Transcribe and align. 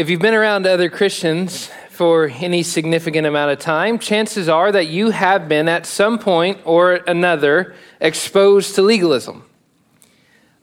If 0.00 0.08
you've 0.08 0.18
been 0.18 0.32
around 0.32 0.66
other 0.66 0.88
Christians 0.88 1.70
for 1.90 2.26
any 2.26 2.62
significant 2.62 3.26
amount 3.26 3.52
of 3.52 3.58
time, 3.58 3.98
chances 3.98 4.48
are 4.48 4.72
that 4.72 4.86
you 4.86 5.10
have 5.10 5.46
been 5.46 5.68
at 5.68 5.84
some 5.84 6.18
point 6.18 6.58
or 6.64 6.94
another 7.06 7.74
exposed 8.00 8.76
to 8.76 8.82
legalism. 8.82 9.44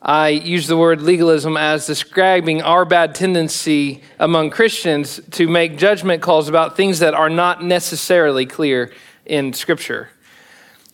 I 0.01 0.29
use 0.29 0.65
the 0.65 0.75
word 0.75 1.03
legalism 1.03 1.55
as 1.55 1.85
describing 1.85 2.63
our 2.63 2.83
bad 2.83 3.13
tendency 3.13 4.01
among 4.17 4.49
Christians 4.49 5.21
to 5.33 5.47
make 5.47 5.77
judgment 5.77 6.23
calls 6.23 6.49
about 6.49 6.75
things 6.75 6.97
that 6.97 7.13
are 7.13 7.29
not 7.29 7.63
necessarily 7.63 8.47
clear 8.47 8.91
in 9.23 9.53
Scripture. 9.53 10.09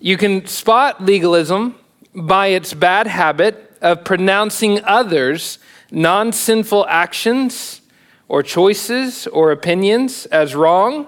You 0.01 0.17
can 0.17 0.47
spot 0.47 1.01
legalism 1.01 1.75
by 2.13 2.47
its 2.47 2.73
bad 2.73 3.07
habit 3.07 3.77
of 3.81 4.03
pronouncing 4.03 4.83
others' 4.83 5.59
non 5.91 6.33
sinful 6.33 6.85
actions 6.89 7.79
or 8.27 8.43
choices 8.43 9.27
or 9.27 9.51
opinions 9.51 10.25
as 10.27 10.55
wrong, 10.55 11.07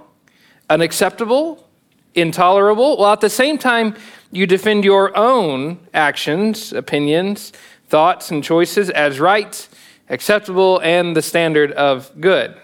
unacceptable, 0.69 1.67
intolerable, 2.13 2.97
while 2.97 3.13
at 3.13 3.21
the 3.21 3.29
same 3.29 3.57
time 3.57 3.95
you 4.31 4.45
defend 4.45 4.83
your 4.83 5.15
own 5.17 5.79
actions, 5.93 6.73
opinions, 6.73 7.51
thoughts, 7.87 8.31
and 8.31 8.43
choices 8.43 8.89
as 8.89 9.19
right, 9.19 9.67
acceptable, 10.09 10.79
and 10.79 11.15
the 11.15 11.21
standard 11.21 11.71
of 11.73 12.11
good. 12.19 12.55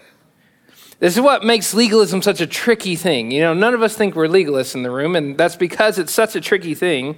This 0.98 1.16
is 1.16 1.20
what 1.20 1.44
makes 1.44 1.74
legalism 1.74 2.22
such 2.22 2.40
a 2.40 2.46
tricky 2.46 2.94
thing. 2.94 3.30
You 3.32 3.40
know, 3.40 3.54
none 3.54 3.74
of 3.74 3.82
us 3.82 3.96
think 3.96 4.14
we're 4.14 4.28
legalists 4.28 4.74
in 4.74 4.82
the 4.84 4.90
room, 4.90 5.16
and 5.16 5.36
that's 5.36 5.56
because 5.56 5.98
it's 5.98 6.12
such 6.12 6.36
a 6.36 6.40
tricky 6.40 6.74
thing 6.74 7.16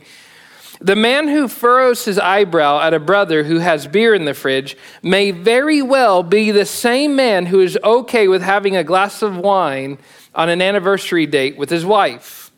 the 0.80 0.96
man 0.96 1.28
who 1.28 1.48
furrows 1.48 2.05
his 2.05 2.19
eyebrow 2.19 2.80
at 2.80 2.95
a 2.95 3.01
brother 3.01 3.45
who 3.45 3.59
has 3.59 3.87
beer 3.87 4.15
in 4.15 4.24
the 4.24 4.34
fridge 4.34 4.77
may 5.02 5.30
very 5.30 5.80
well 5.82 6.23
be 6.23 6.51
the 6.51 6.66
same 6.66 7.15
man 7.16 7.46
who 7.46 7.60
is 7.60 7.78
okay 7.84 8.28
with 8.28 8.42
having 8.42 8.77
a 8.77 8.84
glass 8.84 9.23
of 9.23 9.37
wine 9.37 9.99
on 10.34 10.49
an 10.49 10.60
anniversary 10.60 11.26
date 11.26 11.57
with 11.57 11.71
his 11.71 11.87
wife. 11.87 12.51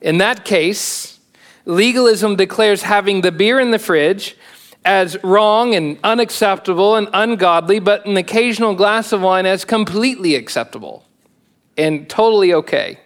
In 0.00 0.18
that 0.18 0.44
case, 0.44 1.18
legalism 1.64 2.36
declares 2.36 2.82
having 2.82 3.22
the 3.22 3.32
beer 3.32 3.58
in 3.58 3.70
the 3.70 3.78
fridge 3.78 4.36
as 4.84 5.22
wrong 5.24 5.74
and 5.74 5.98
unacceptable 6.04 6.94
and 6.94 7.08
ungodly, 7.12 7.80
but 7.80 8.06
an 8.06 8.16
occasional 8.16 8.74
glass 8.74 9.10
of 9.10 9.20
wine 9.20 9.46
as 9.46 9.64
completely 9.64 10.36
acceptable 10.36 11.04
and 11.76 12.08
totally 12.08 12.54
okay. 12.54 13.00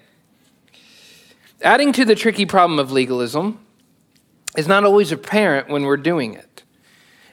Adding 1.63 1.93
to 1.95 2.05
the 2.05 2.15
tricky 2.15 2.45
problem 2.45 2.79
of 2.79 2.93
legalism, 2.93 3.59
is 4.57 4.67
not 4.67 4.85
always 4.85 5.13
apparent 5.13 5.69
when 5.69 5.85
we're 5.85 5.97
doing 5.97 6.35
it. 6.35 6.63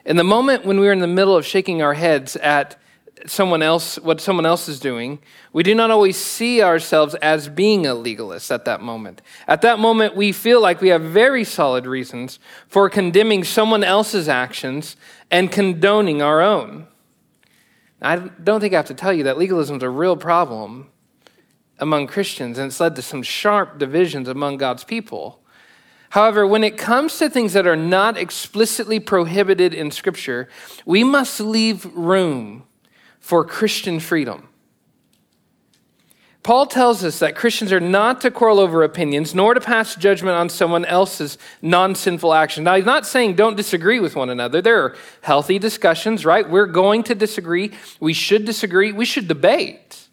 In 0.05 0.15
the 0.15 0.23
moment 0.23 0.65
when 0.65 0.79
we're 0.79 0.93
in 0.93 0.99
the 0.99 1.07
middle 1.07 1.35
of 1.35 1.45
shaking 1.45 1.81
our 1.81 1.93
heads 1.93 2.35
at 2.37 2.79
someone 3.25 3.61
else, 3.61 3.97
what 3.99 4.21
someone 4.21 4.45
else 4.45 4.69
is 4.69 4.79
doing, 4.79 5.19
we 5.51 5.63
do 5.63 5.73
not 5.73 5.91
always 5.91 6.17
see 6.17 6.61
ourselves 6.61 7.15
as 7.15 7.49
being 7.49 7.85
a 7.85 7.93
legalist 7.93 8.51
at 8.51 8.65
that 8.65 8.81
moment. 8.81 9.21
At 9.47 9.61
that 9.63 9.79
moment, 9.79 10.15
we 10.15 10.31
feel 10.31 10.61
like 10.61 10.81
we 10.81 10.89
have 10.89 11.01
very 11.01 11.43
solid 11.43 11.85
reasons 11.85 12.39
for 12.67 12.89
condemning 12.89 13.43
someone 13.43 13.83
else's 13.83 14.29
actions 14.29 14.95
and 15.31 15.51
condoning 15.51 16.21
our 16.21 16.41
own. 16.41 16.87
I 18.01 18.17
don't 18.17 18.61
think 18.61 18.73
I 18.73 18.77
have 18.77 18.85
to 18.87 18.93
tell 18.93 19.13
you 19.13 19.23
that 19.23 19.37
legalism 19.37 19.77
is 19.77 19.83
a 19.83 19.89
real 19.89 20.15
problem 20.15 20.89
among 21.79 22.07
Christians, 22.07 22.57
and 22.57 22.67
it's 22.67 22.79
led 22.79 22.95
to 22.95 23.01
some 23.01 23.23
sharp 23.23 23.77
divisions 23.77 24.27
among 24.27 24.57
God's 24.57 24.83
people. 24.83 25.41
However, 26.11 26.47
when 26.47 26.63
it 26.63 26.77
comes 26.77 27.17
to 27.17 27.29
things 27.29 27.53
that 27.53 27.67
are 27.67 27.75
not 27.75 28.17
explicitly 28.17 28.99
prohibited 28.99 29.73
in 29.73 29.91
Scripture, 29.91 30.47
we 30.85 31.03
must 31.03 31.39
leave 31.39 31.85
room 31.95 32.63
for 33.19 33.43
Christian 33.43 33.99
freedom. 33.99 34.47
Paul 36.47 36.65
tells 36.65 37.03
us 37.03 37.19
that 37.19 37.35
Christians 37.35 37.73
are 37.73 37.81
not 37.81 38.21
to 38.21 38.31
quarrel 38.31 38.61
over 38.61 38.81
opinions, 38.81 39.35
nor 39.35 39.53
to 39.53 39.59
pass 39.59 39.95
judgment 39.95 40.37
on 40.37 40.47
someone 40.47 40.85
else's 40.85 41.37
non 41.61 41.93
sinful 41.93 42.33
action. 42.33 42.63
Now, 42.63 42.75
he's 42.75 42.85
not 42.85 43.05
saying 43.05 43.35
don't 43.35 43.57
disagree 43.57 43.99
with 43.99 44.15
one 44.15 44.29
another. 44.29 44.61
There 44.61 44.81
are 44.81 44.95
healthy 45.19 45.59
discussions, 45.59 46.25
right? 46.25 46.49
We're 46.49 46.65
going 46.65 47.03
to 47.03 47.15
disagree. 47.15 47.73
We 47.99 48.13
should 48.13 48.45
disagree. 48.45 48.93
We 48.93 49.03
should 49.03 49.27
debate. 49.27 50.07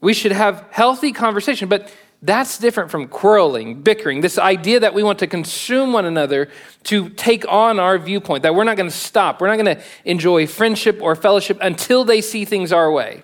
We 0.00 0.12
should 0.12 0.32
have 0.32 0.66
healthy 0.72 1.12
conversation. 1.12 1.68
But 1.68 1.88
that's 2.20 2.58
different 2.58 2.90
from 2.90 3.06
quarreling, 3.06 3.82
bickering, 3.82 4.22
this 4.22 4.38
idea 4.38 4.80
that 4.80 4.92
we 4.92 5.04
want 5.04 5.20
to 5.20 5.28
consume 5.28 5.92
one 5.92 6.04
another 6.04 6.48
to 6.84 7.10
take 7.10 7.46
on 7.48 7.78
our 7.78 7.96
viewpoint, 7.96 8.42
that 8.42 8.54
we're 8.54 8.64
not 8.64 8.76
going 8.76 8.90
to 8.90 8.96
stop. 8.96 9.40
We're 9.40 9.46
not 9.46 9.62
going 9.62 9.76
to 9.76 9.82
enjoy 10.04 10.48
friendship 10.48 11.00
or 11.00 11.14
fellowship 11.14 11.58
until 11.60 12.04
they 12.04 12.20
see 12.20 12.44
things 12.44 12.72
our 12.72 12.90
way. 12.90 13.22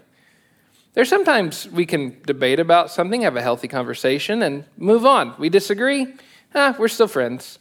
There's 0.93 1.09
sometimes 1.09 1.69
we 1.69 1.87
can 1.87 2.21
debate 2.25 2.60
about 2.60 2.88
something, 2.88 3.22
have 3.22 3.34
a 3.34 3.43
healthy 3.43 3.66
conversation, 3.66 4.43
and 4.43 4.65
move 4.77 5.05
on. 5.05 5.34
We 5.38 5.49
disagree, 5.49 6.15
ah, 6.55 6.76
we're 6.78 6.87
still 6.87 7.09
friends. 7.09 7.59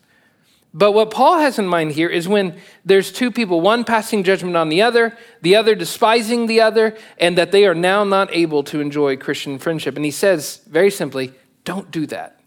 But 0.73 0.93
what 0.93 1.11
Paul 1.11 1.37
has 1.37 1.59
in 1.59 1.67
mind 1.67 1.91
here 1.91 2.09
is 2.09 2.27
when 2.27 2.59
there's 2.83 3.11
two 3.11 3.29
people, 3.29 3.61
one 3.61 3.83
passing 3.83 4.23
judgment 4.23 4.57
on 4.57 4.69
the 4.69 4.81
other, 4.81 5.15
the 5.41 5.55
other 5.55 5.75
despising 5.75 6.47
the 6.47 6.61
other, 6.61 6.97
and 7.19 7.37
that 7.37 7.51
they 7.51 7.65
are 7.65 7.75
now 7.75 8.03
not 8.03 8.33
able 8.33 8.63
to 8.63 8.81
enjoy 8.81 9.15
Christian 9.15 9.59
friendship. 9.59 9.95
And 9.95 10.03
he 10.03 10.09
says 10.11 10.61
very 10.67 10.89
simply, 10.89 11.33
don't 11.63 11.91
do 11.91 12.07
that. 12.07 12.39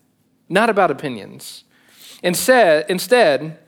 Not 0.48 0.70
about 0.70 0.90
opinions. 0.90 1.62
Instead, 2.22 2.86
instead, 2.88 3.58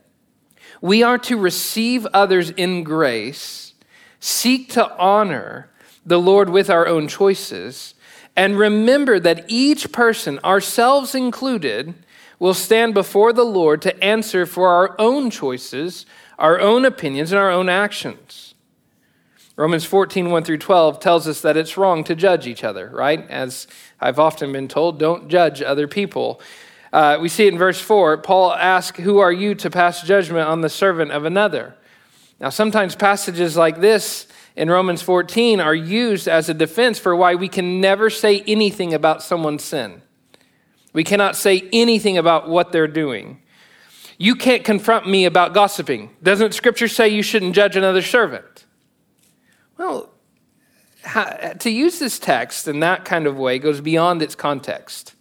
we 0.81 1.03
are 1.05 1.19
to 1.19 1.37
receive 1.37 2.07
others 2.07 2.51
in 2.51 2.83
grace, 2.83 3.75
seek 4.19 4.71
to 4.73 4.91
honor 4.97 5.71
the 6.05 6.21
Lord 6.21 6.49
with 6.51 6.69
our 6.69 6.87
own 6.87 7.07
choices, 7.07 7.95
and 8.35 8.59
remember 8.59 9.19
that 9.21 9.45
each 9.49 9.93
person, 9.93 10.39
ourselves 10.41 11.15
included, 11.15 11.95
will 12.39 12.55
stand 12.55 12.95
before 12.95 13.33
the 13.33 13.45
Lord 13.45 13.83
to 13.83 14.05
answer 14.05 14.47
for 14.47 14.69
our 14.69 14.95
own 14.99 15.31
choices, 15.31 16.07
our 16.39 16.61
own 16.61 16.85
opinions, 16.85 17.33
and 17.33 17.39
our 17.39 17.51
own 17.51 17.69
actions. 17.69 18.55
Romans 19.57 19.85
14, 19.85 20.31
1 20.31 20.45
through 20.45 20.59
12 20.59 21.01
tells 21.01 21.27
us 21.27 21.41
that 21.41 21.57
it's 21.57 21.77
wrong 21.77 22.05
to 22.05 22.15
judge 22.15 22.47
each 22.47 22.63
other, 22.63 22.89
right? 22.93 23.29
As 23.29 23.67
I've 24.01 24.21
often 24.21 24.53
been 24.53 24.69
told, 24.69 25.01
don't 25.01 25.29
judge 25.29 25.61
other 25.61 25.89
people. 25.89 26.41
Uh, 26.93 27.19
we 27.21 27.29
see 27.29 27.47
it 27.47 27.53
in 27.53 27.59
verse 27.59 27.81
4. 27.81 28.19
Paul 28.19 28.53
asks, 28.53 29.01
Who 29.01 29.19
are 29.19 29.33
you 29.33 29.57
to 29.57 29.69
pass 29.69 30.03
judgment 30.03 30.49
on 30.49 30.61
the 30.61 30.69
servant 30.69 31.11
of 31.11 31.25
another? 31.25 31.75
Now, 32.39 32.51
sometimes 32.51 32.95
passages 32.95 33.57
like 33.57 33.81
this 33.81 34.29
in 34.55 34.71
Romans 34.71 35.03
14 35.03 35.61
are 35.61 35.75
used 35.75 36.29
as 36.29 36.49
a 36.49 36.55
defense 36.55 37.01
for 37.01 37.17
why 37.17 37.35
we 37.35 37.49
can 37.49 37.81
never 37.81 38.11
say 38.11 38.43
anything 38.47 38.95
about 38.95 39.25
someone's 39.25 39.65
sin. 39.65 40.03
We 40.99 41.05
cannot 41.05 41.37
say 41.37 41.69
anything 41.73 42.19
about 42.19 42.49
what 42.49 42.73
they're 42.73 42.89
doing. 42.89 43.41
You 44.19 44.35
can't 44.35 44.65
confront 44.65 45.09
me 45.09 45.27
about 45.27 45.55
gossiping. 45.55 46.11
Doesn't 46.25 46.55
Scripture 46.55 46.89
say 46.89 47.09
you 47.09 47.23
shouldn't 47.23 47.55
judge 47.55 47.77
another 47.77 48.03
servant? 48.03 48.65
Well, 49.77 50.11
to 51.61 51.71
use 51.71 52.01
this 52.01 52.19
text 52.19 52.67
in 52.67 52.81
that 52.81 53.05
kind 53.05 53.29
of 53.29 53.39
way 53.39 53.61
goes 53.61 53.81
beyond 53.81 54.23
its 54.23 54.35
context. 54.35 55.15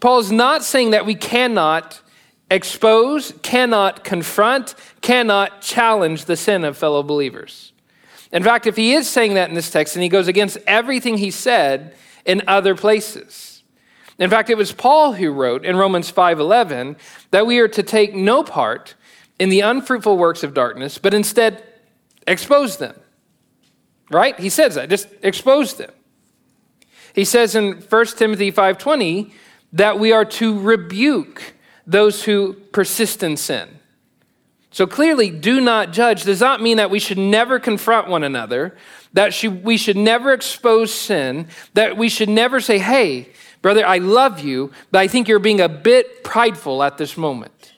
Paul 0.00 0.18
is 0.18 0.32
not 0.32 0.64
saying 0.64 0.90
that 0.90 1.06
we 1.06 1.14
cannot 1.14 2.02
expose, 2.50 3.32
cannot 3.42 4.02
confront, 4.02 4.74
cannot 5.02 5.62
challenge 5.62 6.24
the 6.24 6.36
sin 6.36 6.64
of 6.64 6.76
fellow 6.76 7.04
believers. 7.04 7.72
In 8.32 8.42
fact, 8.42 8.66
if 8.66 8.74
he 8.74 8.94
is 8.94 9.08
saying 9.08 9.34
that 9.34 9.50
in 9.50 9.54
this 9.54 9.70
text, 9.70 9.94
then 9.94 10.02
he 10.02 10.08
goes 10.08 10.26
against 10.26 10.58
everything 10.66 11.18
he 11.18 11.30
said 11.30 11.94
in 12.24 12.42
other 12.48 12.74
places. 12.74 13.49
In 14.20 14.28
fact, 14.28 14.50
it 14.50 14.58
was 14.58 14.70
Paul 14.70 15.14
who 15.14 15.32
wrote 15.32 15.64
in 15.64 15.76
Romans 15.76 16.12
5:11 16.12 16.96
that 17.30 17.46
we 17.46 17.58
are 17.58 17.68
to 17.68 17.82
take 17.82 18.14
no 18.14 18.42
part 18.42 18.94
in 19.38 19.48
the 19.48 19.60
unfruitful 19.60 20.18
works 20.18 20.42
of 20.42 20.52
darkness, 20.52 20.98
but 20.98 21.14
instead 21.14 21.64
expose 22.26 22.76
them. 22.76 22.94
Right? 24.10 24.38
He 24.38 24.50
says 24.50 24.74
that, 24.74 24.90
just 24.90 25.08
expose 25.22 25.74
them. 25.74 25.90
He 27.14 27.24
says 27.24 27.54
in 27.54 27.80
1 27.80 28.18
Timothy 28.18 28.52
5:20 28.52 29.32
that 29.72 29.98
we 29.98 30.12
are 30.12 30.26
to 30.26 30.60
rebuke 30.60 31.54
those 31.86 32.24
who 32.24 32.52
persist 32.72 33.22
in 33.22 33.36
sin. 33.36 33.80
So 34.70 34.86
clearly, 34.86 35.30
do 35.30 35.60
not 35.60 35.92
judge 35.92 36.24
does 36.24 36.40
not 36.40 36.62
mean 36.62 36.76
that 36.76 36.90
we 36.90 37.00
should 37.00 37.18
never 37.18 37.58
confront 37.58 38.06
one 38.08 38.22
another, 38.22 38.76
that 39.12 39.42
we 39.64 39.76
should 39.76 39.96
never 39.96 40.32
expose 40.32 40.94
sin, 40.94 41.48
that 41.74 41.96
we 41.96 42.08
should 42.08 42.28
never 42.28 42.60
say, 42.60 42.78
hey, 42.78 43.30
Brother, 43.62 43.86
I 43.86 43.98
love 43.98 44.40
you, 44.40 44.72
but 44.90 45.00
I 45.00 45.08
think 45.08 45.28
you're 45.28 45.38
being 45.38 45.60
a 45.60 45.68
bit 45.68 46.24
prideful 46.24 46.82
at 46.82 46.96
this 46.96 47.16
moment. 47.16 47.72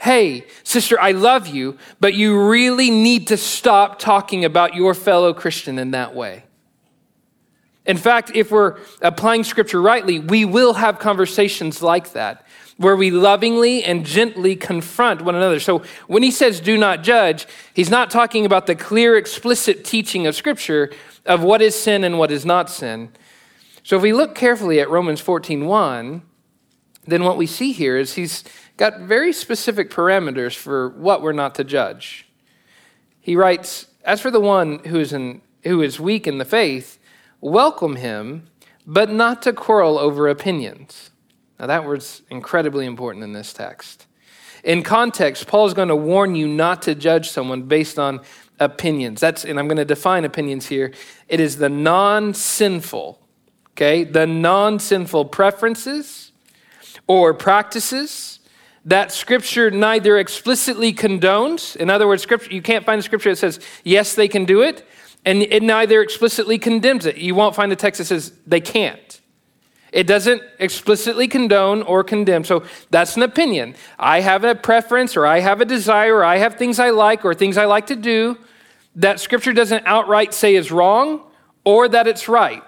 Hey, 0.00 0.46
sister, 0.62 1.00
I 1.00 1.12
love 1.12 1.46
you, 1.46 1.78
but 2.00 2.14
you 2.14 2.48
really 2.48 2.90
need 2.90 3.28
to 3.28 3.36
stop 3.36 3.98
talking 3.98 4.44
about 4.44 4.74
your 4.74 4.94
fellow 4.94 5.32
Christian 5.34 5.78
in 5.78 5.92
that 5.92 6.14
way. 6.14 6.44
In 7.86 7.96
fact, 7.96 8.32
if 8.34 8.50
we're 8.50 8.78
applying 9.00 9.44
scripture 9.44 9.80
rightly, 9.80 10.18
we 10.18 10.44
will 10.44 10.74
have 10.74 10.98
conversations 10.98 11.82
like 11.82 12.12
that. 12.12 12.44
where 12.76 12.96
we 12.96 13.10
lovingly 13.10 13.82
and 13.84 14.04
gently 14.04 14.54
confront 14.54 15.22
one 15.22 15.34
another. 15.34 15.60
So 15.60 15.82
when 16.06 16.22
he 16.22 16.30
says 16.30 16.60
do 16.60 16.76
not 16.76 17.02
judge, 17.02 17.46
he's 17.72 17.90
not 17.90 18.10
talking 18.10 18.44
about 18.44 18.66
the 18.66 18.74
clear, 18.74 19.16
explicit 19.16 19.84
teaching 19.84 20.26
of 20.26 20.34
Scripture 20.34 20.92
of 21.24 21.42
what 21.42 21.62
is 21.62 21.74
sin 21.74 22.04
and 22.04 22.18
what 22.18 22.30
is 22.30 22.44
not 22.44 22.70
sin. 22.70 23.10
So 23.86 23.94
if 23.94 24.02
we 24.02 24.12
look 24.12 24.34
carefully 24.34 24.80
at 24.80 24.90
Romans 24.90 25.20
14:1, 25.22 26.22
then 27.06 27.22
what 27.22 27.36
we 27.36 27.46
see 27.46 27.70
here 27.70 27.96
is 27.96 28.14
he's 28.14 28.42
got 28.76 28.98
very 28.98 29.32
specific 29.32 29.90
parameters 29.90 30.56
for 30.56 30.88
what 30.88 31.22
we're 31.22 31.30
not 31.30 31.54
to 31.54 31.62
judge. 31.62 32.26
He 33.20 33.36
writes, 33.36 33.86
As 34.04 34.20
for 34.20 34.32
the 34.32 34.40
one 34.40 34.80
who 34.86 34.98
is, 34.98 35.12
in, 35.12 35.40
who 35.62 35.82
is 35.82 36.00
weak 36.00 36.26
in 36.26 36.38
the 36.38 36.44
faith, 36.44 36.98
welcome 37.40 37.94
him, 37.94 38.48
but 38.84 39.08
not 39.08 39.40
to 39.42 39.52
quarrel 39.52 40.00
over 40.00 40.26
opinions. 40.26 41.10
Now, 41.60 41.68
that 41.68 41.84
word's 41.84 42.22
incredibly 42.28 42.86
important 42.86 43.22
in 43.22 43.34
this 43.34 43.52
text. 43.52 44.08
In 44.64 44.82
context, 44.82 45.46
Paul 45.46 45.64
is 45.64 45.74
going 45.74 45.90
to 45.90 45.94
warn 45.94 46.34
you 46.34 46.48
not 46.48 46.82
to 46.82 46.96
judge 46.96 47.30
someone 47.30 47.62
based 47.62 48.00
on 48.00 48.20
opinions. 48.58 49.20
That's, 49.20 49.44
and 49.44 49.60
I'm 49.60 49.68
going 49.68 49.76
to 49.76 49.84
define 49.84 50.24
opinions 50.24 50.66
here. 50.66 50.92
It 51.28 51.38
is 51.38 51.58
the 51.58 51.68
non 51.68 52.34
sinful, 52.34 53.20
okay, 53.76 54.04
the 54.04 54.26
non 54.26 54.78
sinful 54.78 55.26
preferences 55.26 56.32
or 57.06 57.34
practices 57.34 58.40
that 58.86 59.12
scripture 59.12 59.70
neither 59.70 60.16
explicitly 60.16 60.94
condones. 60.94 61.76
In 61.76 61.90
other 61.90 62.06
words 62.06 62.22
scripture 62.22 62.54
you 62.54 62.62
can't 62.62 62.86
find 62.86 62.98
a 62.98 63.02
scripture 63.02 63.30
that 63.30 63.36
says 63.36 63.60
yes 63.84 64.14
they 64.14 64.28
can 64.28 64.44
do 64.44 64.62
it 64.62 64.86
and 65.24 65.42
it 65.42 65.62
neither 65.62 66.00
explicitly 66.00 66.58
condemns 66.58 67.04
it. 67.04 67.18
You 67.18 67.34
won't 67.34 67.54
find 67.54 67.70
a 67.70 67.76
text 67.76 67.98
that 67.98 68.06
says 68.06 68.32
they 68.46 68.60
can't. 68.60 69.20
It 69.92 70.06
doesn't 70.06 70.42
explicitly 70.58 71.26
condone 71.28 71.82
or 71.82 72.04
condemn. 72.04 72.44
So 72.44 72.64
that's 72.90 73.16
an 73.16 73.22
opinion. 73.22 73.74
I 73.98 74.20
have 74.20 74.44
a 74.44 74.54
preference 74.54 75.16
or 75.16 75.26
i 75.26 75.40
have 75.40 75.60
a 75.60 75.66
desire 75.66 76.16
or 76.16 76.24
i 76.24 76.38
have 76.38 76.54
things 76.54 76.78
i 76.78 76.90
like 76.90 77.24
or 77.24 77.34
things 77.34 77.58
i 77.58 77.66
like 77.66 77.88
to 77.88 77.96
do 77.96 78.38
that 78.94 79.20
scripture 79.20 79.52
doesn't 79.52 79.84
outright 79.84 80.32
say 80.32 80.54
is 80.54 80.72
wrong 80.72 81.20
or 81.64 81.88
that 81.88 82.06
it's 82.06 82.28
right 82.28 82.62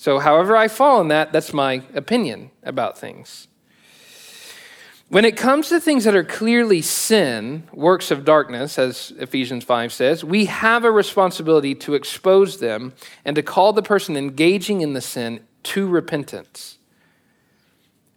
so 0.00 0.18
however 0.18 0.56
i 0.56 0.66
fall 0.68 1.00
in 1.00 1.08
that 1.08 1.32
that's 1.32 1.52
my 1.52 1.82
opinion 1.94 2.50
about 2.62 2.98
things 2.98 3.48
when 5.10 5.24
it 5.24 5.36
comes 5.36 5.68
to 5.70 5.80
things 5.80 6.04
that 6.04 6.14
are 6.14 6.22
clearly 6.22 6.82
sin, 6.82 7.64
works 7.72 8.12
of 8.12 8.24
darkness, 8.24 8.78
as 8.78 9.12
Ephesians 9.18 9.64
5 9.64 9.92
says, 9.92 10.22
we 10.22 10.44
have 10.44 10.84
a 10.84 10.90
responsibility 10.92 11.74
to 11.74 11.94
expose 11.94 12.60
them 12.60 12.92
and 13.24 13.34
to 13.34 13.42
call 13.42 13.72
the 13.72 13.82
person 13.82 14.16
engaging 14.16 14.82
in 14.82 14.92
the 14.92 15.00
sin 15.00 15.40
to 15.64 15.88
repentance. 15.88 16.78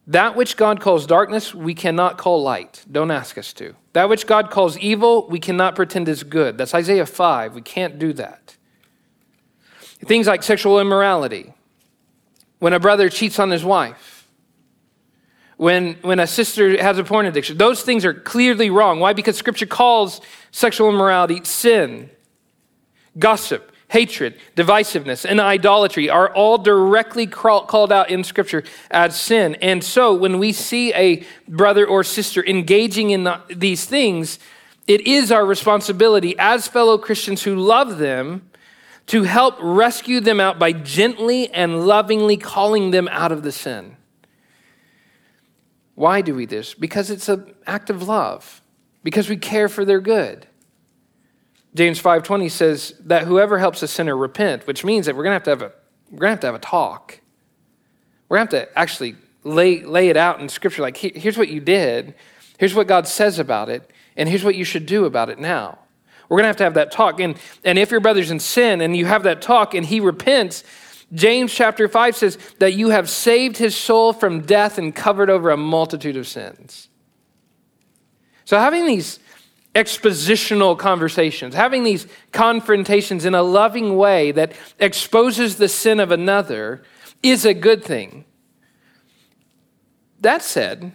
That 0.05 0.35
which 0.35 0.55
God 0.55 0.81
calls 0.81 1.07
darkness, 1.07 1.55
we 1.55 1.73
cannot 1.73 2.19
call 2.19 2.43
light. 2.43 2.85
Don't 2.91 3.09
ask 3.09 3.39
us 3.39 3.53
to. 3.53 3.73
That 3.93 4.07
which 4.07 4.27
God 4.27 4.51
calls 4.51 4.77
evil, 4.77 5.27
we 5.27 5.39
cannot 5.39 5.75
pretend 5.75 6.07
is 6.07 6.21
good. 6.21 6.59
That's 6.59 6.75
Isaiah 6.75 7.07
5. 7.07 7.55
We 7.55 7.61
can't 7.63 7.97
do 7.97 8.13
that. 8.13 8.55
Things 10.05 10.27
like 10.27 10.43
sexual 10.43 10.79
immorality. 10.79 11.55
When 12.63 12.71
a 12.71 12.79
brother 12.79 13.09
cheats 13.09 13.39
on 13.39 13.51
his 13.51 13.65
wife, 13.65 14.25
when, 15.57 15.95
when 15.95 16.21
a 16.21 16.25
sister 16.25 16.81
has 16.81 16.97
a 16.97 17.03
porn 17.03 17.25
addiction. 17.25 17.57
Those 17.57 17.81
things 17.81 18.05
are 18.05 18.13
clearly 18.13 18.69
wrong. 18.69 19.01
Why? 19.01 19.11
Because 19.11 19.35
Scripture 19.35 19.65
calls 19.65 20.21
sexual 20.51 20.87
immorality 20.87 21.41
sin. 21.43 22.09
Gossip, 23.19 23.69
hatred, 23.89 24.39
divisiveness, 24.55 25.29
and 25.29 25.41
idolatry 25.41 26.09
are 26.09 26.33
all 26.33 26.57
directly 26.57 27.27
called 27.27 27.91
out 27.91 28.09
in 28.09 28.23
Scripture 28.23 28.63
as 28.89 29.19
sin. 29.19 29.55
And 29.55 29.83
so 29.83 30.13
when 30.13 30.39
we 30.39 30.53
see 30.53 30.93
a 30.93 31.25
brother 31.49 31.85
or 31.85 32.01
sister 32.01 32.45
engaging 32.45 33.09
in 33.09 33.25
the, 33.25 33.41
these 33.49 33.83
things, 33.83 34.39
it 34.87 35.01
is 35.01 35.33
our 35.33 35.45
responsibility 35.45 36.33
as 36.39 36.69
fellow 36.69 36.97
Christians 36.97 37.43
who 37.43 37.57
love 37.57 37.97
them 37.97 38.49
to 39.07 39.23
help 39.23 39.55
rescue 39.59 40.19
them 40.19 40.39
out 40.39 40.57
by 40.57 40.71
gently 40.71 41.51
and 41.51 41.85
lovingly 41.85 42.37
calling 42.37 42.91
them 42.91 43.07
out 43.09 43.31
of 43.31 43.43
the 43.43 43.51
sin. 43.51 43.97
Why 45.95 46.21
do 46.21 46.33
we 46.33 46.45
do 46.45 46.57
this? 46.57 46.73
Because 46.73 47.11
it's 47.11 47.29
an 47.29 47.53
act 47.67 47.89
of 47.89 48.07
love, 48.07 48.61
because 49.03 49.29
we 49.29 49.37
care 49.37 49.69
for 49.69 49.85
their 49.85 50.01
good. 50.01 50.47
James 51.75 52.01
5:20 52.01 52.49
says 52.49 52.93
that 53.05 53.23
whoever 53.23 53.59
helps 53.59 53.83
a 53.83 53.87
sinner 53.87 54.15
repent, 54.15 54.67
which 54.67 54.83
means 54.83 55.05
that 55.05 55.15
we're 55.15 55.23
going 55.23 55.39
to 55.39 55.51
have 55.51 55.59
to 55.59 55.65
have 55.65 55.71
a 55.71 55.73
we're 56.11 56.19
going 56.19 56.29
to 56.29 56.35
have 56.35 56.39
to 56.41 56.47
have 56.47 56.55
a 56.55 56.59
talk. 56.59 57.19
We're 58.29 58.37
going 58.37 58.47
to 58.47 58.57
have 58.57 58.67
to 58.67 58.79
actually 58.79 59.15
lay, 59.43 59.81
lay 59.81 60.09
it 60.09 60.17
out 60.17 60.39
in 60.39 60.49
scripture 60.49 60.83
like 60.83 60.97
here's 60.97 61.37
what 61.37 61.49
you 61.49 61.59
did, 61.59 62.13
here's 62.57 62.75
what 62.75 62.87
God 62.87 63.07
says 63.07 63.39
about 63.39 63.69
it, 63.69 63.89
and 64.15 64.29
here's 64.29 64.43
what 64.43 64.55
you 64.55 64.63
should 64.63 64.85
do 64.85 65.05
about 65.05 65.29
it 65.29 65.39
now. 65.39 65.79
We're 66.33 66.37
going 66.37 66.45
to 66.45 66.47
have 66.47 66.57
to 66.57 66.63
have 66.63 66.73
that 66.73 66.91
talk. 66.91 67.19
And, 67.19 67.37
and 67.63 67.77
if 67.77 67.91
your 67.91 67.99
brother's 67.99 68.31
in 68.31 68.39
sin 68.39 68.81
and 68.81 68.97
you 68.97 69.05
have 69.05 69.21
that 69.21 69.39
talk 69.39 69.75
and 69.75 69.85
he 69.85 69.99
repents, 69.99 70.63
James 71.13 71.53
chapter 71.53 71.87
5 71.87 72.15
says 72.15 72.39
that 72.57 72.73
you 72.73 72.89
have 72.89 73.07
saved 73.07 73.57
his 73.57 73.75
soul 73.75 74.13
from 74.13 74.41
death 74.41 74.79
and 74.79 74.95
covered 74.95 75.29
over 75.29 75.51
a 75.51 75.57
multitude 75.57 76.17
of 76.17 76.25
sins. 76.27 76.89
So, 78.45 78.57
having 78.57 78.87
these 78.87 79.19
expositional 79.75 80.75
conversations, 80.75 81.53
having 81.53 81.83
these 81.83 82.07
confrontations 82.31 83.25
in 83.25 83.35
a 83.35 83.43
loving 83.43 83.95
way 83.95 84.31
that 84.31 84.53
exposes 84.79 85.57
the 85.57 85.69
sin 85.69 85.99
of 85.99 86.09
another 86.09 86.81
is 87.21 87.45
a 87.45 87.53
good 87.53 87.85
thing. 87.85 88.25
That 90.21 90.41
said, 90.41 90.93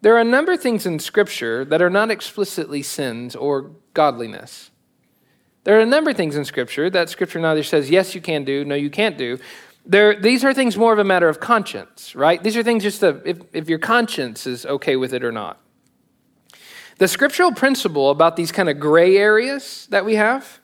there 0.00 0.14
are 0.14 0.20
a 0.20 0.24
number 0.24 0.52
of 0.52 0.60
things 0.60 0.86
in 0.86 0.98
Scripture 0.98 1.64
that 1.64 1.82
are 1.82 1.90
not 1.90 2.10
explicitly 2.10 2.82
sins 2.82 3.34
or 3.34 3.72
godliness. 3.94 4.70
There 5.64 5.76
are 5.76 5.82
a 5.82 5.86
number 5.86 6.10
of 6.10 6.16
things 6.16 6.36
in 6.36 6.44
Scripture 6.44 6.88
that 6.90 7.10
Scripture 7.10 7.40
neither 7.40 7.62
says, 7.62 7.90
yes, 7.90 8.14
you 8.14 8.20
can 8.20 8.44
do, 8.44 8.64
no, 8.64 8.74
you 8.74 8.90
can't 8.90 9.18
do. 9.18 9.38
There, 9.84 10.14
these 10.18 10.44
are 10.44 10.54
things 10.54 10.76
more 10.76 10.92
of 10.92 10.98
a 10.98 11.04
matter 11.04 11.28
of 11.28 11.40
conscience, 11.40 12.14
right? 12.14 12.42
These 12.42 12.56
are 12.56 12.62
things 12.62 12.82
just 12.82 13.02
of 13.02 13.26
if, 13.26 13.38
if 13.52 13.68
your 13.68 13.78
conscience 13.78 14.46
is 14.46 14.66
okay 14.66 14.96
with 14.96 15.14
it 15.14 15.24
or 15.24 15.32
not. 15.32 15.60
The 16.98 17.08
scriptural 17.08 17.52
principle 17.52 18.10
about 18.10 18.36
these 18.36 18.52
kind 18.52 18.68
of 18.68 18.80
gray 18.80 19.16
areas 19.16 19.86
that 19.90 20.04
we 20.04 20.16
have 20.16 20.58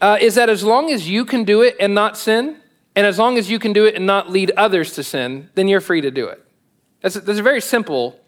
uh, 0.00 0.16
is 0.20 0.36
that 0.36 0.48
as 0.48 0.64
long 0.64 0.90
as 0.90 1.08
you 1.08 1.24
can 1.24 1.44
do 1.44 1.62
it 1.62 1.76
and 1.78 1.94
not 1.94 2.16
sin, 2.16 2.56
and 2.96 3.06
as 3.06 3.18
long 3.18 3.38
as 3.38 3.50
you 3.50 3.58
can 3.58 3.72
do 3.72 3.84
it 3.84 3.94
and 3.94 4.06
not 4.06 4.30
lead 4.30 4.50
others 4.52 4.92
to 4.94 5.02
sin, 5.02 5.50
then 5.54 5.68
you're 5.68 5.80
free 5.80 6.00
to 6.00 6.10
do 6.10 6.26
it. 6.26 6.44
That's 7.00 7.16
a, 7.16 7.20
that's 7.20 7.38
a 7.38 7.42
very 7.42 7.60
simple 7.60 8.19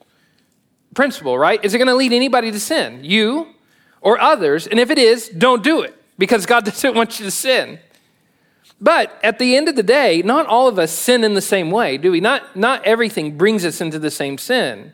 principle, 0.94 1.38
right? 1.38 1.62
Is 1.64 1.74
it 1.74 1.78
going 1.78 1.88
to 1.88 1.94
lead 1.94 2.12
anybody 2.12 2.50
to 2.50 2.60
sin? 2.60 3.00
You 3.02 3.48
or 4.02 4.20
others. 4.20 4.66
And 4.66 4.78
if 4.78 4.90
it 4.90 4.98
is, 4.98 5.28
don't 5.28 5.62
do 5.62 5.80
it 5.80 5.94
because 6.18 6.44
God 6.44 6.64
doesn't 6.66 6.94
want 6.94 7.18
you 7.18 7.24
to 7.24 7.30
sin. 7.30 7.78
But 8.80 9.18
at 9.22 9.38
the 9.38 9.56
end 9.56 9.68
of 9.68 9.76
the 9.76 9.82
day, 9.82 10.22
not 10.22 10.46
all 10.46 10.66
of 10.66 10.78
us 10.78 10.90
sin 10.90 11.22
in 11.22 11.34
the 11.34 11.40
same 11.40 11.70
way, 11.70 11.96
do 11.96 12.10
we? 12.10 12.20
Not, 12.20 12.56
not 12.56 12.84
everything 12.84 13.38
brings 13.38 13.64
us 13.64 13.80
into 13.80 13.98
the 13.98 14.10
same 14.10 14.38
sin. 14.38 14.92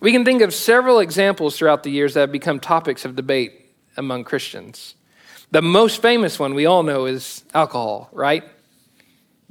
We 0.00 0.10
can 0.10 0.24
think 0.24 0.40
of 0.40 0.54
several 0.54 1.00
examples 1.00 1.56
throughout 1.56 1.82
the 1.82 1.90
years 1.90 2.14
that 2.14 2.20
have 2.20 2.32
become 2.32 2.60
topics 2.60 3.04
of 3.04 3.14
debate 3.14 3.72
among 3.96 4.24
Christians. 4.24 4.94
The 5.50 5.62
most 5.62 6.00
famous 6.00 6.38
one 6.38 6.54
we 6.54 6.66
all 6.66 6.82
know 6.82 7.04
is 7.04 7.44
alcohol, 7.52 8.08
right? 8.12 8.42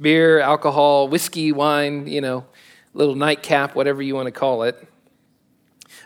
Beer, 0.00 0.40
alcohol, 0.40 1.08
whiskey, 1.08 1.52
wine, 1.52 2.08
you 2.08 2.20
know, 2.20 2.44
little 2.92 3.14
nightcap, 3.14 3.76
whatever 3.76 4.02
you 4.02 4.14
want 4.16 4.26
to 4.26 4.32
call 4.32 4.64
it. 4.64 4.86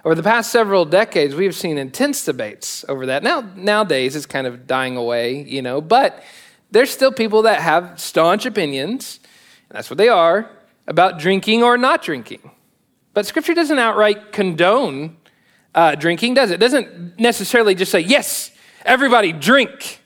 Over 0.04 0.14
the 0.14 0.22
past 0.22 0.52
several 0.52 0.84
decades, 0.84 1.34
we've 1.34 1.54
seen 1.54 1.76
intense 1.76 2.24
debates 2.24 2.84
over 2.88 3.06
that. 3.06 3.22
Now, 3.22 3.40
nowadays, 3.56 4.14
it's 4.14 4.26
kind 4.26 4.46
of 4.46 4.66
dying 4.66 4.96
away, 4.96 5.42
you 5.42 5.60
know, 5.60 5.80
but 5.80 6.22
there's 6.70 6.90
still 6.90 7.12
people 7.12 7.42
that 7.42 7.60
have 7.60 7.98
staunch 7.98 8.46
opinions, 8.46 9.18
and 9.68 9.76
that's 9.76 9.90
what 9.90 9.98
they 9.98 10.08
are, 10.08 10.50
about 10.86 11.18
drinking 11.18 11.62
or 11.62 11.76
not 11.76 12.02
drinking. 12.02 12.50
But 13.12 13.26
Scripture 13.26 13.54
doesn't 13.54 13.78
outright 13.78 14.32
condone 14.32 15.16
uh, 15.74 15.96
drinking, 15.96 16.34
does 16.34 16.50
it? 16.50 16.54
It 16.54 16.60
doesn't 16.60 17.18
necessarily 17.18 17.74
just 17.74 17.90
say, 17.90 18.00
yes, 18.00 18.52
everybody 18.84 19.32
drink. 19.32 20.02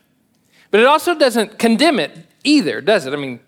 But 0.70 0.80
it 0.80 0.86
also 0.86 1.14
doesn't 1.14 1.58
condemn 1.58 1.98
it 1.98 2.16
either, 2.44 2.80
does 2.80 3.04
it? 3.04 3.12
I 3.12 3.16
mean, 3.16 3.40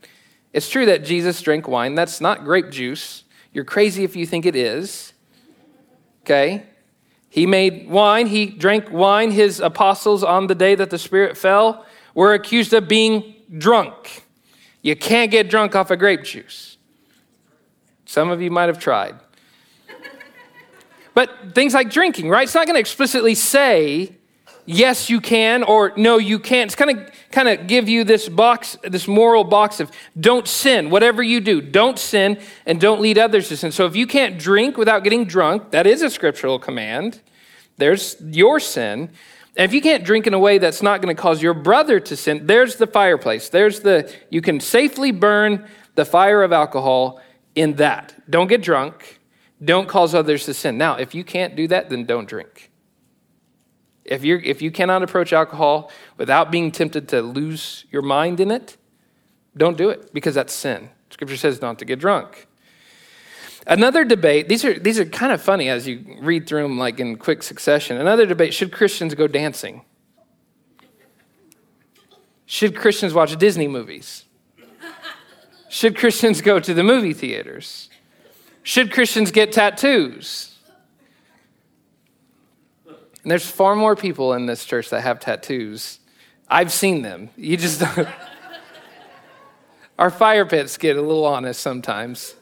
it's 0.53 0.69
true 0.69 0.85
that 0.87 1.05
Jesus 1.05 1.41
drank 1.41 1.67
wine. 1.67 1.95
That's 1.95 2.21
not 2.21 2.45
grape 2.45 2.71
juice. 2.71 3.25
You're 3.55 3.65
crazy 3.65 4.05
if 4.05 4.15
you 4.15 4.27
think 4.27 4.45
it 4.45 4.55
is. 4.55 5.13
Okay? 6.25 6.62
He 7.28 7.45
made 7.47 7.90
wine, 7.90 8.28
he 8.28 8.47
drank 8.47 8.90
wine. 8.90 9.31
His 9.31 9.61
apostles, 9.61 10.25
on 10.25 10.47
the 10.47 10.54
day 10.54 10.75
that 10.75 10.88
the 10.88 10.97
Spirit 10.97 11.37
fell, 11.37 11.85
were 12.14 12.33
accused 12.33 12.73
of 12.73 12.88
being 12.88 13.35
drunk. 13.59 14.25
You 14.81 14.97
can't 14.97 15.31
get 15.31 15.50
drunk 15.50 15.75
off 15.76 15.90
of 15.90 15.99
grape 15.99 16.23
juice. 16.23 16.78
Some 18.07 18.31
of 18.31 18.40
you 18.40 18.50
might 18.50 18.66
have 18.66 18.78
tried. 18.78 19.16
But 21.14 21.54
things 21.54 21.75
like 21.75 21.90
drinking, 21.90 22.28
right? 22.28 22.43
It's 22.45 22.54
not 22.54 22.66
going 22.66 22.75
to 22.75 22.81
explicitly 22.81 23.35
say 23.35 24.16
yes 24.66 25.11
you 25.11 25.21
can 25.21 25.62
or 25.62 25.92
no 25.97 26.18
you 26.18 26.38
can't. 26.38 26.68
It's 26.68 26.75
kind 26.75 26.99
of 26.99 27.11
kind 27.30 27.49
of 27.49 27.66
give 27.66 27.88
you 27.88 28.04
this 28.04 28.28
box, 28.28 28.76
this 28.83 29.09
moral 29.09 29.44
box 29.44 29.80
of 29.80 29.90
don't 30.18 30.47
sin. 30.47 30.90
Whatever 30.90 31.23
you 31.23 31.40
do, 31.40 31.61
don't 31.61 31.99
sin 31.99 32.40
and 32.64 32.80
don't 32.80 33.00
lead 33.00 33.18
others 33.18 33.49
to 33.49 33.56
sin. 33.56 33.73
So 33.73 33.87
if 33.87 33.97
you 33.97 34.06
can't 34.06 34.38
drink 34.38 34.76
without 34.76 35.04
getting 35.04 35.25
drunk, 35.25 35.71
that 35.73 35.87
is 35.87 36.02
a 36.02 36.11
scriptural 36.11 36.59
command. 36.59 37.21
There's 37.76 38.16
your 38.21 38.61
sin. 38.61 39.11
And 39.56 39.64
if 39.64 39.73
you 39.73 39.80
can't 39.80 40.04
drink 40.04 40.26
in 40.26 40.35
a 40.35 40.38
way 40.38 40.59
that's 40.59 40.83
not 40.83 41.00
going 41.00 41.14
to 41.14 41.21
cause 41.21 41.42
your 41.42 41.54
brother 41.54 42.00
to 42.00 42.16
sin, 42.16 42.47
there's 42.47 42.76
the 42.76 42.87
fireplace. 42.87 43.49
There's 43.49 43.80
the, 43.80 44.12
you 44.30 44.40
can 44.40 44.61
safely 44.61 45.12
burn 45.12 45.68
the 45.94 46.04
fire 46.04 46.42
of 46.42 46.52
alcohol 46.52 47.21
in 47.54 47.75
that. 47.75 48.14
Don't 48.28 48.49
get 48.49 48.62
drunk. 48.62 49.21
Don't 49.64 49.88
cause 49.88 50.14
others 50.14 50.44
to 50.47 50.54
sin. 50.54 50.76
Now, 50.76 50.97
if 50.97 51.14
you 51.14 51.23
can't 51.23 51.54
do 51.54 51.68
that, 51.68 51.88
then 51.88 52.04
don't 52.04 52.28
drink. 52.28 52.71
If, 54.05 54.25
you 54.25 54.41
if 54.45 54.61
you 54.61 54.71
cannot 54.71 55.03
approach 55.03 55.33
alcohol 55.33 55.91
without 56.17 56.51
being 56.51 56.71
tempted 56.71 57.09
to 57.09 57.23
lose 57.23 57.87
your 57.91 58.03
mind 58.03 58.41
in 58.41 58.51
it, 58.51 58.77
don't 59.57 59.79
do 59.79 59.89
it 59.91 60.13
because 60.13 60.35
that's 60.35 60.53
sin. 60.53 60.91
Scripture 61.11 61.37
says 61.37 61.63
not 61.63 61.79
to 61.79 61.85
get 61.85 61.99
drunk. 61.99 62.47
Another 63.67 64.05
debate, 64.05 64.49
these 64.49 64.65
are, 64.65 64.79
these 64.79 64.99
are 64.99 65.07
kind 65.07 65.33
of 65.33 65.41
funny 65.41 65.71
as 65.71 65.87
you 65.87 66.19
read 66.21 66.47
through 66.47 66.65
them 66.65 66.79
like 66.79 67.01
in 67.01 67.17
quick 67.17 67.43
succession. 67.43 67.97
Another 67.97 68.27
debate 68.27 68.53
should 68.53 68.73
Christians 68.73 69.15
go 69.15 69.27
dancing? 69.27 69.83
Should 72.45 72.77
Christians 72.77 73.15
watch 73.15 73.37
Disney 73.39 73.69
movies? 73.69 74.25
Should 75.71 75.97
Christians 75.97 76.43
go 76.43 76.61
to 76.61 76.75
the 76.75 76.85
movie 76.85 77.15
theaters? 77.15 77.89
Should 78.63 78.93
Christians 78.93 79.31
get 79.31 79.51
tattoos? 79.51 80.54
And 83.25 83.31
there's 83.31 83.47
far 83.47 83.75
more 83.75 83.97
people 83.97 84.35
in 84.35 84.45
this 84.45 84.66
church 84.66 84.90
that 84.90 85.00
have 85.00 85.19
tattoos. 85.19 85.99
I've 86.47 86.71
seen 86.71 87.00
them. 87.00 87.31
You 87.37 87.57
just 87.57 87.81
don't. 87.81 88.07
Our 89.99 90.11
fire 90.11 90.45
pits 90.45 90.76
get 90.76 90.99
a 90.99 91.00
little 91.00 91.25
honest 91.25 91.61
sometimes. 91.61 92.35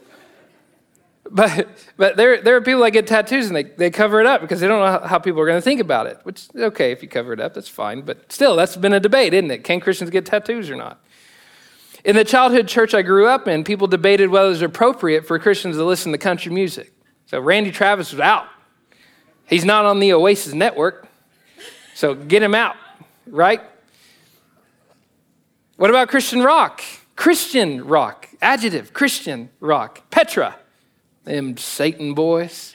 But, 1.31 1.69
but 1.97 2.17
there, 2.17 2.43
there 2.43 2.57
are 2.57 2.61
people 2.61 2.83
that 2.83 2.91
get 2.91 3.07
tattoos 3.07 3.47
and 3.47 3.55
they, 3.55 3.63
they 3.63 3.91
cover 3.91 4.21
it 4.21 4.27
up 4.27 4.41
because 4.41 4.59
they 4.59 4.67
don't 4.67 4.81
know 4.81 5.07
how 5.07 5.21
people 5.21 5.41
are 5.41 5.47
going 5.47 5.59
to 5.59 5.63
think 5.63 5.81
about 5.81 6.09
it, 6.09 6.19
which 6.25 6.49
is 6.53 6.63
okay 6.63 6.91
if 6.91 7.01
you 7.01 7.09
cover 7.09 7.33
it 7.33 7.41
up, 7.41 7.55
that's 7.55 7.69
fine. 7.69 8.03
But 8.03 8.33
still, 8.33 8.57
that's 8.57 8.77
been 8.77 8.93
a 8.93 9.01
debate, 9.01 9.33
isn't 9.33 9.51
it? 9.51 9.63
Can 9.63 9.79
Christians 9.79 10.11
get 10.11 10.27
tattoos 10.27 10.69
or 10.69 10.77
not? 10.77 11.01
In 12.05 12.17
the 12.17 12.25
childhood 12.25 12.67
church 12.67 12.93
I 12.93 13.03
grew 13.03 13.29
up 13.29 13.47
in, 13.47 13.63
people 13.63 13.87
debated 13.87 14.31
whether 14.31 14.49
it 14.49 14.51
was 14.51 14.63
appropriate 14.63 15.25
for 15.25 15.39
Christians 15.39 15.77
to 15.77 15.85
listen 15.85 16.11
to 16.11 16.19
country 16.19 16.51
music. 16.51 16.93
So 17.27 17.41
Randy 17.41 17.71
Travis 17.71 18.11
was 18.11 18.21
out. 18.21 18.47
He's 19.53 19.67
not 19.67 19.85
on 19.85 20.01
the 20.01 20.15
Oasis 20.15 20.55
network, 20.55 21.07
so 21.95 22.15
get 22.15 22.43
him 22.43 22.55
out, 22.55 22.75
right? 23.27 23.61
What 25.77 25.91
about 25.91 26.09
Christian 26.09 26.41
rock? 26.43 26.81
Christian 27.17 27.85
rock, 27.85 28.31
adjective, 28.41 28.95
Christian 28.95 29.51
rock. 29.61 30.09
Petra. 30.11 30.57
Them 31.25 31.59
Satan 31.59 32.15
boys. 32.15 32.75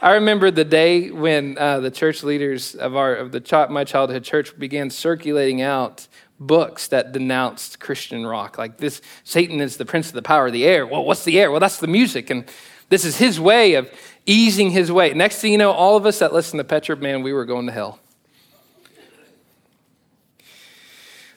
I 0.00 0.14
remember 0.14 0.52
the 0.52 0.64
day 0.64 1.10
when 1.10 1.58
uh, 1.58 1.80
the 1.80 1.90
church 1.90 2.22
leaders 2.22 2.76
of 2.76 2.94
our 2.94 3.16
of 3.16 3.32
the 3.32 3.66
my 3.68 3.82
childhood 3.82 4.22
church 4.22 4.56
began 4.56 4.90
circulating 4.90 5.62
out 5.62 6.06
books 6.38 6.86
that 6.88 7.10
denounced 7.10 7.80
Christian 7.80 8.24
rock. 8.24 8.56
Like 8.56 8.76
this, 8.76 9.02
Satan 9.24 9.60
is 9.60 9.78
the 9.78 9.84
prince 9.84 10.06
of 10.06 10.14
the 10.14 10.22
power 10.22 10.46
of 10.46 10.52
the 10.52 10.64
air. 10.64 10.86
Well, 10.86 11.04
what's 11.04 11.24
the 11.24 11.40
air? 11.40 11.50
Well, 11.50 11.58
that's 11.58 11.78
the 11.78 11.88
music, 11.88 12.30
and 12.30 12.44
this 12.88 13.04
is 13.04 13.16
his 13.16 13.40
way 13.40 13.74
of 13.74 13.90
easing 14.26 14.70
his 14.70 14.90
way. 14.92 15.14
Next 15.14 15.40
thing 15.40 15.52
you 15.52 15.58
know, 15.58 15.72
all 15.72 15.96
of 15.96 16.04
us 16.04 16.18
that 16.18 16.32
listened 16.32 16.58
to 16.60 16.64
Petra, 16.64 16.96
man, 16.96 17.22
we 17.22 17.32
were 17.32 17.44
going 17.44 17.66
to 17.66 17.72
hell. 17.72 18.00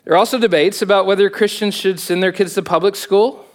There 0.03 0.13
are 0.15 0.17
also 0.17 0.39
debates 0.39 0.81
about 0.81 1.05
whether 1.05 1.29
Christians 1.29 1.75
should 1.75 1.99
send 1.99 2.23
their 2.23 2.31
kids 2.31 2.55
to 2.55 2.63
public 2.63 2.95
school 2.95 3.45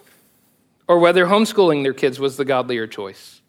or 0.87 1.01
whether 1.01 1.27
homeschooling 1.27 1.83
their 1.83 1.93
kids 1.93 2.21
was 2.21 2.37
the 2.37 2.45
godlier 2.45 2.87
choice. 2.87 3.41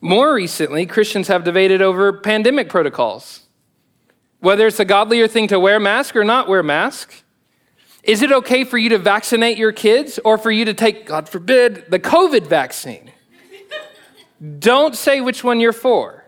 More 0.00 0.34
recently, 0.34 0.86
Christians 0.86 1.28
have 1.28 1.44
debated 1.44 1.80
over 1.80 2.12
pandemic 2.12 2.68
protocols, 2.68 3.46
whether 4.40 4.66
it's 4.66 4.78
a 4.80 4.84
godlier 4.84 5.26
thing 5.26 5.48
to 5.48 5.58
wear 5.58 5.80
mask 5.80 6.14
or 6.14 6.24
not 6.24 6.46
wear 6.46 6.62
mask. 6.62 7.24
Is 8.02 8.22
it 8.22 8.30
okay 8.30 8.64
for 8.64 8.78
you 8.78 8.90
to 8.90 8.98
vaccinate 8.98 9.58
your 9.58 9.72
kids 9.72 10.20
or 10.24 10.38
for 10.38 10.50
you 10.50 10.64
to 10.66 10.74
take, 10.74 11.06
God 11.06 11.28
forbid, 11.28 11.90
the 11.90 11.98
COVID 11.98 12.46
vaccine? 12.46 13.12
Don't 14.58 14.94
say 14.96 15.20
which 15.20 15.42
one 15.42 15.60
you're 15.60 15.72
for. 15.72 16.24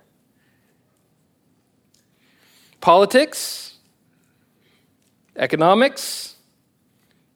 Politics, 2.80 3.74
economics, 5.36 6.36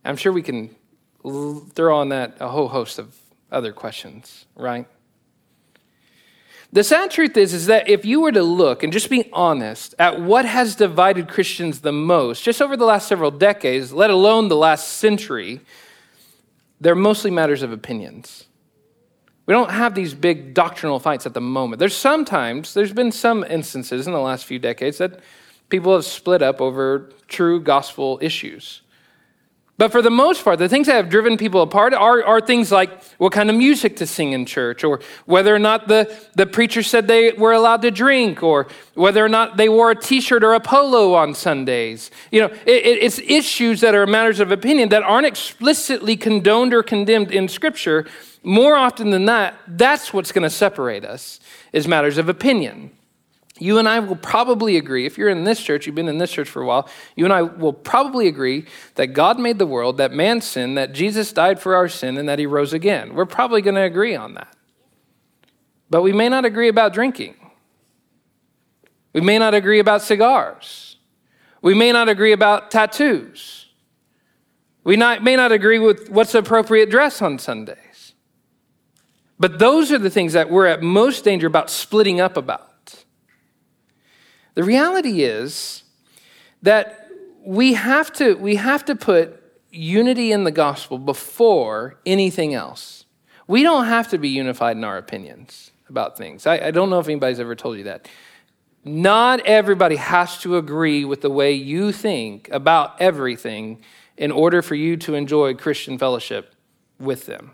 I'm 0.04 0.16
sure 0.16 0.33
we 0.33 0.43
can 0.43 0.75
throw 1.23 1.97
on 1.97 2.11
that 2.11 2.37
a 2.40 2.49
whole 2.49 2.69
host 2.69 2.99
of 2.99 3.16
other 3.50 3.73
questions, 3.73 4.47
right? 4.57 4.87
The 6.73 6.83
sad 6.83 7.12
truth 7.12 7.37
is, 7.37 7.54
is 7.54 7.66
that 7.66 7.88
if 7.88 8.04
you 8.04 8.21
were 8.21 8.33
to 8.33 8.43
look 8.43 8.83
and 8.83 8.93
just 8.93 9.09
be 9.09 9.31
honest 9.33 9.95
at 9.99 10.21
what 10.21 10.45
has 10.45 10.75
divided 10.75 11.28
Christians 11.28 11.81
the 11.81 11.93
most, 11.93 12.43
just 12.43 12.61
over 12.61 12.76
the 12.76 12.85
last 12.85 13.07
several 13.07 13.31
decades, 13.31 13.93
let 13.93 14.11
alone 14.11 14.49
the 14.49 14.57
last 14.57 14.88
century, 14.88 15.61
they're 16.81 16.97
mostly 16.97 17.31
matters 17.31 17.62
of 17.62 17.71
opinions. 17.71 18.47
We 19.47 19.53
don't 19.53 19.71
have 19.71 19.95
these 19.95 20.15
big 20.15 20.55
doctrinal 20.55 20.99
fights 20.99 21.27
at 21.27 21.35
the 21.35 21.41
moment. 21.41 21.79
There's 21.79 21.97
sometimes, 21.97 22.73
there's 22.75 22.93
been 22.93 23.13
some 23.13 23.45
instances 23.45 24.07
in 24.07 24.13
the 24.13 24.21
last 24.21 24.47
few 24.47 24.59
decades 24.59 24.99
that 24.99 25.21
people 25.69 25.95
have 25.95 26.05
split 26.05 26.41
up 26.41 26.61
over 26.61 27.11
true 27.29 27.61
gospel 27.61 28.19
issues. 28.23 28.81
But 29.76 29.90
for 29.90 30.02
the 30.02 30.11
most 30.11 30.45
part, 30.45 30.61
the 30.61 30.69
things 30.69 30.87
that 30.87 30.95
have 30.95 31.09
driven 31.09 31.37
people 31.37 31.61
apart 31.61 31.95
are, 31.95 32.23
are 32.25 32.40
things 32.40 32.71
like 32.71 33.02
what 33.19 33.33
kind 33.33 33.50
of 33.50 33.57
music 33.57 33.97
to 33.97 34.07
sing 34.07 34.33
in 34.33 34.47
church, 34.47 34.85
or 34.85 35.00
whether 35.26 35.52
or 35.52 35.59
not 35.59 35.88
the, 35.88 36.16
the 36.37 36.47
preacher 36.47 36.83
said 36.85 37.09
they 37.09 37.33
were 37.33 37.52
allowed 37.52 37.83
to 37.83 37.90
drink, 37.90 38.40
or 38.43 38.69
whether 38.95 39.25
or 39.25 39.28
not 39.28 39.57
they 39.57 39.69
wore 39.69 39.90
a 39.90 39.97
t 39.97 40.21
shirt 40.21 40.45
or 40.45 40.54
a 40.54 40.61
polo 40.61 41.14
on 41.14 41.35
Sundays. 41.35 42.12
You 42.31 42.43
know, 42.43 42.47
it, 42.66 42.87
it, 42.87 43.02
it's 43.02 43.19
issues 43.19 43.81
that 43.81 43.97
are 43.97 44.07
matters 44.07 44.38
of 44.38 44.52
opinion 44.52 44.90
that 44.90 45.02
aren't 45.02 45.26
explicitly 45.26 46.16
condoned 46.16 46.73
or 46.73 46.85
condemned 46.85 47.33
in 47.33 47.49
Scripture. 47.49 48.07
More 48.45 48.76
often 48.76 49.11
than 49.11 49.25
that, 49.25 49.59
that's 49.66 50.12
what's 50.12 50.31
going 50.31 50.43
to 50.43 50.50
separate 50.50 51.04
us, 51.04 51.40
is 51.73 51.88
matters 51.88 52.16
of 52.16 52.28
opinion 52.28 52.93
you 53.64 53.78
and 53.78 53.88
I 53.88 53.99
will 53.99 54.16
probably 54.16 54.76
agree, 54.76 55.06
if 55.06 55.16
you're 55.16 55.30
in 55.30 55.44
this 55.44 55.59
church, 55.59 55.87
you've 55.87 55.94
been 55.94 56.06
in 56.06 56.18
this 56.18 56.30
church 56.30 56.50
for 56.50 56.61
a 56.61 56.66
while, 56.66 56.87
you 57.16 57.25
and 57.25 57.33
I 57.33 57.40
will 57.40 57.73
probably 57.73 58.28
agree 58.28 58.66
that 58.97 59.09
God 59.09 59.38
made 59.38 59.59
the 59.59 59.66
world, 59.66 59.97
that 59.97 60.12
man 60.12 60.42
sinned, 60.42 60.76
that 60.76 60.92
Jesus 60.92 61.33
died 61.33 61.59
for 61.59 61.75
our 61.75 61.88
sin, 61.88 62.18
and 62.18 62.28
that 62.28 62.38
he 62.38 62.44
rose 62.44 62.75
again. 62.75 63.14
We're 63.14 63.25
probably 63.25 63.62
going 63.62 63.76
to 63.76 63.80
agree 63.80 64.14
on 64.14 64.35
that. 64.35 64.54
But 65.88 66.02
we 66.02 66.12
may 66.12 66.28
not 66.28 66.44
agree 66.44 66.68
about 66.68 66.92
drinking. 66.92 67.37
We 69.14 69.23
may 69.23 69.38
not 69.38 69.54
agree 69.54 69.78
about 69.78 70.02
cigars. 70.02 70.99
We 71.62 71.73
may 71.73 71.90
not 71.90 72.11
agree 72.11 72.33
about 72.33 72.71
tattoos. 72.71 73.68
We 74.83 74.97
not, 74.97 75.25
may 75.25 75.37
not 75.37 75.52
agree 75.52 75.78
with 75.78 76.11
what's 76.11 76.35
appropriate 76.35 76.90
dress 76.90 77.23
on 77.23 77.38
Sundays. 77.38 78.12
But 79.38 79.59
those 79.59 79.90
are 79.90 79.99
the 79.99 80.11
things 80.11 80.35
that 80.35 80.50
we're 80.50 80.66
at 80.66 80.83
most 80.83 81.25
danger 81.25 81.47
about 81.47 81.71
splitting 81.71 82.21
up 82.21 82.37
about. 82.37 82.74
The 84.54 84.64
reality 84.64 85.23
is 85.23 85.82
that 86.62 87.08
we 87.44 87.75
have 87.75 88.12
to, 88.14 88.34
we 88.34 88.56
have 88.56 88.84
to 88.87 88.94
put 88.94 89.40
unity 89.70 90.32
in 90.32 90.44
the 90.44 90.50
gospel 90.50 90.99
before 90.99 91.99
anything 92.06 92.54
else. 92.54 93.04
We 93.46 93.62
don't 93.62 93.87
have 93.87 94.08
to 94.08 94.18
be 94.18 94.28
unified 94.28 94.76
in 94.76 94.84
our 94.84 94.96
opinions 94.96 95.73
about 95.88 96.16
things. 96.16 96.46
I, 96.46 96.58
I 96.58 96.70
don't 96.70 96.88
know 96.88 96.99
if 96.99 97.08
anybody's 97.08 97.40
ever 97.40 97.54
told 97.54 97.76
you 97.78 97.84
that. 97.84 98.08
Not 98.84 99.40
everybody 99.40 99.96
has 99.96 100.38
to 100.40 100.56
agree 100.56 101.04
with 101.04 101.23
the 101.23 101.30
way 101.30 101.52
you 101.52 101.90
think 101.92 102.49
about 102.50 103.00
everything 103.00 103.82
in 104.16 104.30
order 104.30 104.62
for 104.62 104.75
you 104.75 104.96
to 104.99 105.14
enjoy 105.14 105.54
Christian 105.54 105.99
fellowship 105.99 106.54
with 106.99 107.26
them. 107.26 107.52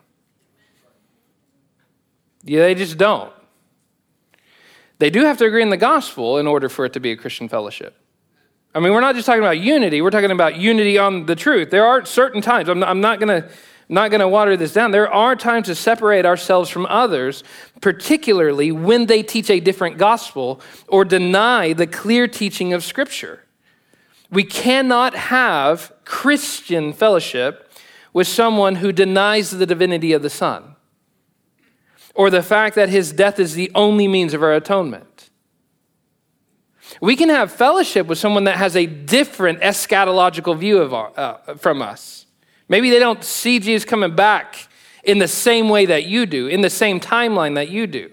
Yeah, 2.42 2.60
they 2.60 2.74
just 2.74 2.98
don't. 2.98 3.32
They 5.00 5.08
do 5.08 5.24
have 5.24 5.38
to 5.38 5.46
agree 5.46 5.62
in 5.62 5.70
the 5.70 5.78
gospel 5.78 6.36
in 6.36 6.46
order 6.46 6.68
for 6.68 6.84
it 6.84 6.92
to 6.92 7.00
be 7.00 7.10
a 7.10 7.16
Christian 7.16 7.48
fellowship. 7.48 7.96
I 8.74 8.80
mean, 8.80 8.92
we're 8.92 9.00
not 9.00 9.14
just 9.14 9.24
talking 9.24 9.42
about 9.42 9.58
unity, 9.58 10.02
we're 10.02 10.10
talking 10.10 10.30
about 10.30 10.56
unity 10.56 10.98
on 10.98 11.24
the 11.24 11.34
truth. 11.34 11.70
There 11.70 11.86
are 11.86 12.04
certain 12.04 12.42
times, 12.42 12.68
I'm 12.68 12.78
not, 12.78 12.96
not 12.96 13.18
going 13.18 13.42
to 13.42 13.48
not 13.88 14.12
going 14.12 14.20
to 14.20 14.28
water 14.28 14.56
this 14.56 14.72
down. 14.72 14.92
There 14.92 15.12
are 15.12 15.34
times 15.34 15.66
to 15.66 15.74
separate 15.74 16.24
ourselves 16.24 16.70
from 16.70 16.86
others, 16.86 17.42
particularly 17.80 18.70
when 18.70 19.06
they 19.06 19.24
teach 19.24 19.50
a 19.50 19.58
different 19.58 19.98
gospel 19.98 20.60
or 20.86 21.04
deny 21.04 21.72
the 21.72 21.88
clear 21.88 22.28
teaching 22.28 22.72
of 22.72 22.84
Scripture. 22.84 23.42
We 24.30 24.44
cannot 24.44 25.16
have 25.16 25.92
Christian 26.04 26.92
fellowship 26.92 27.72
with 28.12 28.28
someone 28.28 28.76
who 28.76 28.92
denies 28.92 29.50
the 29.50 29.66
divinity 29.66 30.12
of 30.12 30.22
the 30.22 30.30
Son 30.30 30.69
or 32.20 32.28
the 32.28 32.42
fact 32.42 32.74
that 32.74 32.90
his 32.90 33.12
death 33.12 33.38
is 33.38 33.54
the 33.54 33.70
only 33.74 34.06
means 34.06 34.34
of 34.34 34.42
our 34.42 34.52
atonement. 34.52 35.30
We 37.00 37.16
can 37.16 37.30
have 37.30 37.50
fellowship 37.50 38.06
with 38.06 38.18
someone 38.18 38.44
that 38.44 38.58
has 38.58 38.76
a 38.76 38.84
different 38.84 39.60
eschatological 39.60 40.58
view 40.58 40.82
of 40.82 40.92
our, 40.92 41.12
uh, 41.16 41.54
from 41.54 41.80
us. 41.80 42.26
Maybe 42.68 42.90
they 42.90 42.98
don't 42.98 43.24
see 43.24 43.58
Jesus 43.58 43.88
coming 43.88 44.14
back 44.14 44.68
in 45.02 45.18
the 45.18 45.28
same 45.28 45.70
way 45.70 45.86
that 45.86 46.04
you 46.04 46.26
do, 46.26 46.46
in 46.46 46.60
the 46.60 46.68
same 46.68 47.00
timeline 47.00 47.54
that 47.54 47.70
you 47.70 47.86
do. 47.86 48.10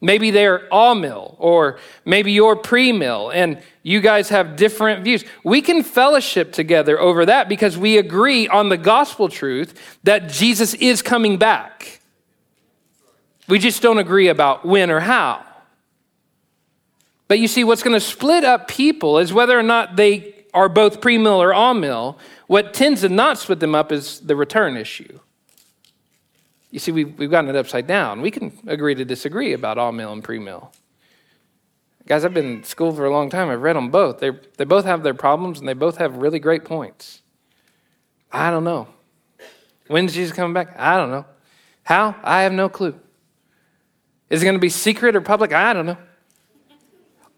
Maybe 0.00 0.30
they're 0.30 0.72
all 0.72 0.94
mill, 0.94 1.34
or 1.40 1.80
maybe 2.04 2.30
you're 2.30 2.54
pre 2.54 2.92
mill, 2.92 3.30
and 3.30 3.60
you 3.82 4.00
guys 4.00 4.28
have 4.28 4.54
different 4.54 5.02
views. 5.02 5.24
We 5.42 5.62
can 5.62 5.82
fellowship 5.82 6.52
together 6.52 6.96
over 7.00 7.26
that 7.26 7.48
because 7.48 7.76
we 7.76 7.98
agree 7.98 8.46
on 8.46 8.68
the 8.68 8.76
gospel 8.76 9.28
truth 9.28 9.98
that 10.04 10.28
Jesus 10.28 10.74
is 10.74 11.02
coming 11.02 11.38
back. 11.38 11.97
We 13.48 13.58
just 13.58 13.82
don't 13.82 13.98
agree 13.98 14.28
about 14.28 14.64
when 14.64 14.90
or 14.90 15.00
how. 15.00 15.44
But 17.28 17.38
you 17.38 17.48
see, 17.48 17.64
what's 17.64 17.82
going 17.82 17.94
to 17.94 18.00
split 18.00 18.44
up 18.44 18.68
people 18.68 19.18
is 19.18 19.32
whether 19.32 19.58
or 19.58 19.62
not 19.62 19.96
they 19.96 20.34
are 20.54 20.68
both 20.68 21.00
premill 21.00 21.38
or 21.38 21.52
amill. 21.52 22.18
What 22.46 22.72
tends 22.72 23.02
to 23.02 23.08
not 23.08 23.38
split 23.38 23.60
them 23.60 23.74
up 23.74 23.92
is 23.92 24.20
the 24.20 24.36
return 24.36 24.76
issue. 24.76 25.18
You 26.70 26.78
see, 26.78 26.92
we've, 26.92 27.18
we've 27.18 27.30
gotten 27.30 27.50
it 27.50 27.56
upside 27.56 27.86
down. 27.86 28.20
We 28.20 28.30
can 28.30 28.52
agree 28.66 28.94
to 28.94 29.04
disagree 29.04 29.52
about 29.52 29.78
amill 29.78 30.12
and 30.12 30.22
premill. 30.22 30.72
Guys, 32.06 32.24
I've 32.24 32.34
been 32.34 32.46
in 32.46 32.64
school 32.64 32.92
for 32.92 33.04
a 33.04 33.10
long 33.10 33.28
time. 33.28 33.50
I've 33.50 33.60
read 33.60 33.76
them 33.76 33.90
both. 33.90 34.20
They, 34.20 34.30
they 34.56 34.64
both 34.64 34.86
have 34.86 35.02
their 35.02 35.14
problems 35.14 35.58
and 35.58 35.68
they 35.68 35.74
both 35.74 35.98
have 35.98 36.16
really 36.16 36.38
great 36.38 36.64
points. 36.64 37.20
I 38.32 38.50
don't 38.50 38.64
know. 38.64 38.88
When's 39.88 40.14
Jesus 40.14 40.34
coming 40.34 40.54
back? 40.54 40.74
I 40.78 40.96
don't 40.96 41.10
know. 41.10 41.26
How? 41.84 42.16
I 42.22 42.42
have 42.42 42.52
no 42.52 42.68
clue. 42.68 42.98
Is 44.30 44.42
it 44.42 44.44
going 44.44 44.54
to 44.54 44.60
be 44.60 44.68
secret 44.68 45.16
or 45.16 45.20
public? 45.20 45.52
I 45.52 45.72
don't 45.72 45.86
know. 45.86 45.98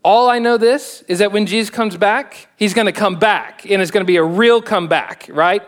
All 0.02 0.30
I 0.30 0.38
know 0.38 0.56
this 0.56 1.02
is 1.08 1.18
that 1.18 1.30
when 1.30 1.46
Jesus 1.46 1.68
comes 1.68 1.96
back, 1.96 2.48
he's 2.56 2.72
going 2.72 2.86
to 2.86 2.92
come 2.92 3.18
back 3.18 3.68
and 3.68 3.82
it's 3.82 3.90
going 3.90 4.02
to 4.02 4.06
be 4.06 4.16
a 4.16 4.24
real 4.24 4.62
comeback, 4.62 5.26
right? 5.30 5.62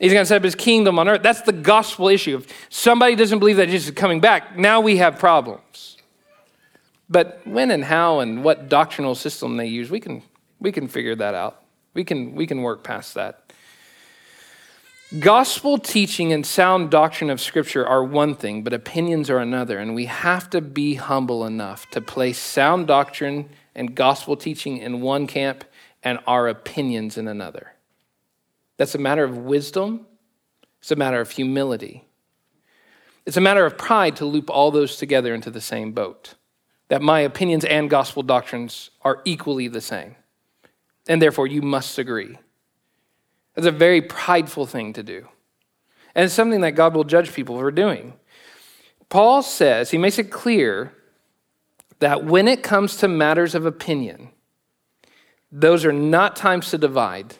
He's 0.00 0.12
going 0.12 0.22
to 0.22 0.26
set 0.26 0.36
up 0.38 0.42
his 0.42 0.56
kingdom 0.56 0.98
on 0.98 1.08
earth. 1.08 1.22
That's 1.22 1.42
the 1.42 1.52
gospel 1.52 2.08
issue. 2.08 2.38
If 2.38 2.66
somebody 2.70 3.14
doesn't 3.14 3.38
believe 3.38 3.58
that 3.58 3.68
Jesus 3.68 3.90
is 3.90 3.94
coming 3.94 4.20
back, 4.20 4.58
now 4.58 4.80
we 4.80 4.96
have 4.96 5.18
problems. 5.18 5.96
But 7.08 7.40
when 7.44 7.70
and 7.70 7.84
how 7.84 8.18
and 8.18 8.42
what 8.42 8.68
doctrinal 8.68 9.14
system 9.14 9.56
they 9.56 9.66
use, 9.66 9.90
we 9.90 10.00
can, 10.00 10.22
we 10.58 10.72
can 10.72 10.88
figure 10.88 11.14
that 11.14 11.34
out. 11.34 11.62
We 11.94 12.02
can, 12.02 12.34
we 12.34 12.48
can 12.48 12.62
work 12.62 12.82
past 12.82 13.14
that. 13.14 13.41
Gospel 15.18 15.76
teaching 15.76 16.32
and 16.32 16.46
sound 16.46 16.90
doctrine 16.90 17.28
of 17.28 17.38
Scripture 17.38 17.86
are 17.86 18.02
one 18.02 18.34
thing, 18.34 18.62
but 18.62 18.72
opinions 18.72 19.28
are 19.28 19.38
another. 19.38 19.78
And 19.78 19.94
we 19.94 20.06
have 20.06 20.48
to 20.50 20.62
be 20.62 20.94
humble 20.94 21.44
enough 21.44 21.90
to 21.90 22.00
place 22.00 22.38
sound 22.38 22.86
doctrine 22.86 23.50
and 23.74 23.94
gospel 23.94 24.36
teaching 24.36 24.78
in 24.78 25.02
one 25.02 25.26
camp 25.26 25.64
and 26.02 26.18
our 26.26 26.48
opinions 26.48 27.18
in 27.18 27.28
another. 27.28 27.74
That's 28.78 28.94
a 28.94 28.98
matter 28.98 29.22
of 29.22 29.36
wisdom, 29.36 30.06
it's 30.80 30.90
a 30.90 30.96
matter 30.96 31.20
of 31.20 31.30
humility. 31.30 32.04
It's 33.26 33.36
a 33.36 33.40
matter 33.40 33.66
of 33.66 33.76
pride 33.76 34.16
to 34.16 34.24
loop 34.24 34.48
all 34.48 34.70
those 34.70 34.96
together 34.96 35.34
into 35.34 35.50
the 35.50 35.60
same 35.60 35.92
boat. 35.92 36.34
That 36.88 37.02
my 37.02 37.20
opinions 37.20 37.64
and 37.66 37.90
gospel 37.90 38.22
doctrines 38.22 38.90
are 39.02 39.20
equally 39.26 39.68
the 39.68 39.80
same. 39.82 40.16
And 41.06 41.20
therefore, 41.20 41.46
you 41.46 41.60
must 41.60 41.98
agree. 41.98 42.38
That's 43.54 43.66
a 43.66 43.72
very 43.72 44.00
prideful 44.00 44.66
thing 44.66 44.92
to 44.94 45.02
do. 45.02 45.28
And 46.14 46.24
it's 46.24 46.34
something 46.34 46.60
that 46.62 46.72
God 46.72 46.94
will 46.94 47.04
judge 47.04 47.32
people 47.32 47.58
for 47.58 47.70
doing. 47.70 48.14
Paul 49.08 49.42
says, 49.42 49.90
he 49.90 49.98
makes 49.98 50.18
it 50.18 50.30
clear 50.30 50.92
that 51.98 52.24
when 52.24 52.48
it 52.48 52.62
comes 52.62 52.96
to 52.96 53.08
matters 53.08 53.54
of 53.54 53.66
opinion, 53.66 54.30
those 55.50 55.84
are 55.84 55.92
not 55.92 56.34
times 56.34 56.70
to 56.70 56.78
divide, 56.78 57.36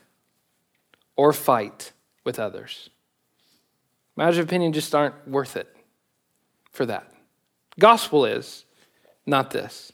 or 1.16 1.32
fight 1.32 1.92
with 2.24 2.38
others. 2.38 2.90
Matters 4.16 4.38
of 4.38 4.46
opinion 4.46 4.72
just 4.72 4.94
aren't 4.94 5.26
worth 5.26 5.56
it 5.56 5.74
for 6.70 6.84
that. 6.86 7.10
Gospel 7.78 8.26
is 8.26 8.64
not 9.26 9.50
this, 9.50 9.92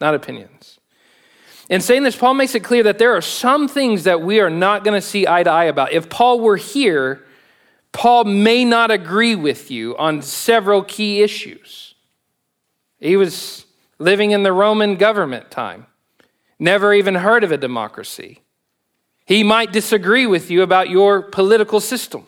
not 0.00 0.14
opinions. 0.14 0.75
In 1.68 1.80
saying 1.80 2.04
this, 2.04 2.16
Paul 2.16 2.34
makes 2.34 2.54
it 2.54 2.60
clear 2.60 2.84
that 2.84 2.98
there 2.98 3.16
are 3.16 3.20
some 3.20 3.66
things 3.66 4.04
that 4.04 4.20
we 4.20 4.40
are 4.40 4.50
not 4.50 4.84
going 4.84 5.00
to 5.00 5.06
see 5.06 5.26
eye 5.26 5.42
to 5.42 5.50
eye 5.50 5.64
about. 5.64 5.92
If 5.92 6.08
Paul 6.08 6.40
were 6.40 6.56
here, 6.56 7.24
Paul 7.92 8.24
may 8.24 8.64
not 8.64 8.90
agree 8.90 9.34
with 9.34 9.70
you 9.70 9.96
on 9.96 10.22
several 10.22 10.82
key 10.82 11.22
issues. 11.22 11.94
He 13.00 13.16
was 13.16 13.66
living 13.98 14.30
in 14.30 14.42
the 14.42 14.52
Roman 14.52 14.96
government 14.96 15.50
time, 15.50 15.86
never 16.58 16.94
even 16.94 17.16
heard 17.16 17.42
of 17.42 17.50
a 17.50 17.56
democracy. 17.56 18.42
He 19.24 19.42
might 19.42 19.72
disagree 19.72 20.26
with 20.26 20.50
you 20.50 20.62
about 20.62 20.88
your 20.88 21.20
political 21.20 21.80
system. 21.80 22.26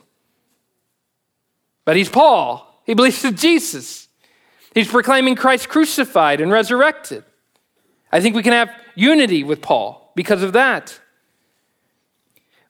But 1.85 1.97
he's 1.97 2.09
Paul. 2.09 2.83
He 2.85 2.95
believes 2.95 3.25
in 3.25 3.37
Jesus. 3.37 4.09
He's 4.75 4.89
proclaiming 4.89 5.37
Christ 5.37 5.69
crucified 5.69 6.41
and 6.41 6.51
resurrected. 6.51 7.25
I 8.11 8.21
think 8.21 8.35
we 8.35 8.43
can 8.43 8.53
have 8.53 8.71
unity 8.99 9.45
with 9.45 9.63
Paul 9.63 10.13
because 10.17 10.43
of 10.43 10.53
that. 10.55 10.99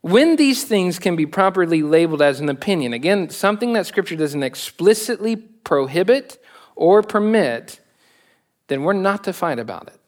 When 0.02 0.36
these 0.36 0.62
things 0.64 0.98
can 0.98 1.16
be 1.16 1.26
properly 1.26 1.82
labeled 1.82 2.22
as 2.22 2.38
an 2.38 2.48
opinion, 2.48 2.92
again, 2.92 3.30
something 3.30 3.72
that 3.72 3.86
Scripture 3.86 4.14
doesn't 4.14 4.42
explicitly 4.42 5.36
prohibit 5.36 6.42
or 6.76 7.02
permit, 7.02 7.80
then 8.68 8.82
we're 8.82 8.92
not 8.92 9.24
to 9.24 9.32
fight 9.32 9.58
about 9.58 9.88
it. 9.88 9.98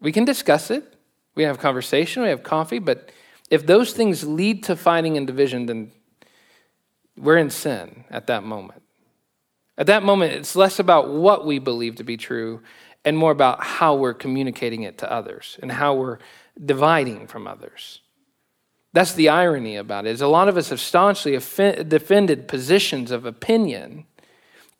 We 0.00 0.12
can 0.12 0.24
discuss 0.24 0.70
it, 0.70 0.94
we 1.34 1.42
have 1.44 1.58
conversation, 1.58 2.22
we 2.22 2.28
have 2.28 2.42
coffee, 2.42 2.78
but 2.78 3.10
if 3.50 3.66
those 3.66 3.92
things 3.92 4.24
lead 4.24 4.62
to 4.64 4.76
fighting 4.76 5.16
and 5.16 5.26
division, 5.26 5.66
then 5.66 5.90
we're 7.16 7.38
in 7.38 7.50
sin 7.50 8.04
at 8.10 8.26
that 8.26 8.44
moment. 8.44 8.82
At 9.78 9.86
that 9.86 10.02
moment, 10.02 10.34
it's 10.34 10.54
less 10.54 10.78
about 10.78 11.08
what 11.08 11.46
we 11.46 11.58
believe 11.58 11.96
to 11.96 12.04
be 12.04 12.16
true 12.16 12.60
and 13.08 13.16
more 13.16 13.32
about 13.32 13.64
how 13.64 13.94
we're 13.94 14.14
communicating 14.14 14.82
it 14.82 14.98
to 14.98 15.10
others 15.10 15.58
and 15.62 15.72
how 15.72 15.94
we're 15.94 16.18
dividing 16.62 17.26
from 17.26 17.46
others. 17.46 18.02
That's 18.92 19.14
the 19.14 19.30
irony 19.30 19.76
about 19.76 20.06
it. 20.06 20.10
Is 20.10 20.20
a 20.20 20.28
lot 20.28 20.48
of 20.48 20.56
us 20.56 20.68
have 20.68 20.80
staunchly 20.80 21.32
defended 21.32 22.48
positions 22.48 23.10
of 23.10 23.24
opinion, 23.24 24.04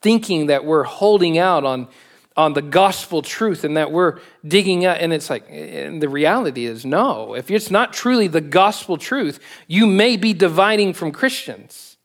thinking 0.03 0.47
that 0.47 0.65
we're 0.65 0.85
holding 0.85 1.39
out 1.39 1.65
on 1.65 1.89
on 2.37 2.53
the 2.53 2.63
gospel 2.63 3.21
truth 3.21 3.65
and 3.65 3.77
that 3.77 3.91
we're 3.91 4.21
digging 4.47 4.87
up. 4.87 4.97
And 5.01 5.13
it's 5.13 5.29
like, 5.29 5.45
and 5.51 6.01
the 6.01 6.09
reality 6.09 6.67
is 6.67 6.87
no. 6.87 7.35
If 7.35 7.51
it's 7.51 7.69
not 7.69 7.93
truly 7.93 8.29
the 8.29 8.41
gospel 8.41 8.97
truth, 8.97 9.41
you 9.67 9.89
may 9.89 10.17
be 10.17 10.35
dividing 10.35 10.93
from 10.93 11.11
Christians. 11.11 11.97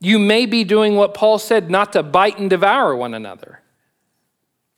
You 0.00 0.18
may 0.18 0.44
be 0.44 0.64
doing 0.64 0.96
what 0.96 1.14
Paul 1.14 1.38
said, 1.38 1.70
not 1.70 1.92
to 1.92 2.02
bite 2.02 2.40
and 2.40 2.50
devour 2.50 2.96
one 2.96 3.14
another. 3.14 3.60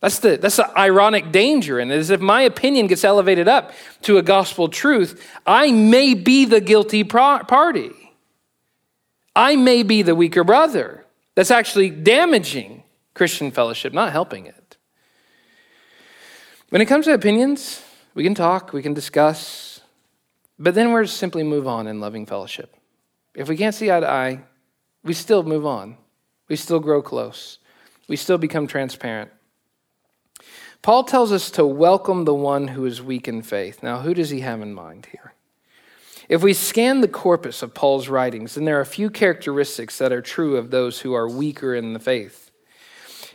That's 0.01 0.21
the, 0.21 0.37
that's 0.37 0.57
the 0.57 0.79
ironic 0.79 1.33
danger 1.33 1.81
in 1.81 1.91
it, 1.91 1.99
is 1.99 2.11
if 2.11 2.21
my 2.21 2.43
opinion 2.43 2.87
gets 2.87 3.03
elevated 3.03 3.49
up 3.49 3.73
to 4.03 4.19
a 4.19 4.23
gospel 4.23 4.69
truth, 4.69 5.29
I 5.45 5.73
may 5.73 6.15
be 6.15 6.45
the 6.45 6.61
guilty 6.61 7.03
party. 7.03 7.91
I 9.35 9.57
may 9.57 9.83
be 9.83 10.03
the 10.03 10.15
weaker 10.15 10.45
brother. 10.45 11.05
That's 11.35 11.51
actually 11.51 11.91
damaging 11.91 12.85
Christian 13.15 13.51
fellowship, 13.51 13.93
not 13.93 14.13
helping 14.13 14.47
it. 14.47 14.77
When 16.71 16.83
it 16.83 16.87
comes 16.87 17.07
to 17.07 17.15
opinions, 17.15 17.83
we 18.15 18.23
can 18.23 18.35
talk, 18.35 18.73
we 18.73 18.83
can 18.83 18.95
discuss, 18.95 19.81
but 20.59 20.75
then 20.75 20.93
we're 20.93 21.07
simply 21.07 21.43
move 21.43 21.67
on 21.67 21.87
in 21.87 22.01
loving 22.01 22.27
fellowship. 22.27 22.77
If 23.35 23.49
we 23.49 23.57
can't 23.57 23.75
see 23.75 23.91
eye 23.91 24.01
to 24.01 24.09
eye, 24.09 24.41
we 25.03 25.15
still 25.15 25.43
move 25.43 25.65
on. 25.65 25.97
We 26.49 26.57
still 26.57 26.81
grow 26.81 27.03
close. 27.03 27.59
We 28.09 28.17
still 28.17 28.39
become 28.39 28.67
transparent. 28.67 29.31
Paul 30.83 31.05
tells 31.05 31.33
us 31.33 31.51
to 31.53 31.67
welcome 31.67 32.25
the 32.25 32.35
one 32.35 32.69
who 32.69 32.87
is 32.87 33.03
weak 33.03 33.29
in 33.29 33.43
faith. 33.43 33.83
Now, 33.83 34.01
who 34.01 34.15
does 34.15 34.31
he 34.31 34.41
have 34.41 34.61
in 34.61 34.73
mind 34.73 35.09
here? 35.11 35.35
If 36.29 36.43
we 36.43 36.53
scan 36.53 37.01
the 37.01 37.09
corpus 37.09 37.63
of 37.63 37.75
Paul's 37.75 38.09
writings, 38.09 38.55
then 38.55 38.65
there 38.65 38.79
are 38.79 38.83
a 38.83 38.87
few 38.87 39.11
characteristics 39.11 39.99
that 39.99 40.13
are 40.13 40.21
true 40.21 40.57
of 40.57 40.71
those 40.71 41.01
who 41.01 41.15
are 41.15 41.29
weaker 41.29 41.75
in 41.75 41.95
the 41.95 41.99
faith. 41.99 42.51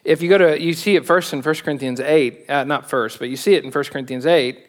If 0.04 0.22
you 0.22 0.30
go 0.30 0.38
to, 0.38 0.62
you 0.62 0.74
see 0.74 0.96
it 0.96 1.06
first 1.06 1.34
in 1.34 1.42
1 1.42 1.56
Corinthians 1.56 2.00
8, 2.00 2.50
uh, 2.50 2.64
not 2.66 2.90
first, 2.90 3.20
but 3.20 3.30
you 3.30 3.38
see 3.38 3.56
it 3.56 3.64
in 3.64 3.72
1 3.72 3.84
Corinthians 3.86 4.26
8, 4.26 4.68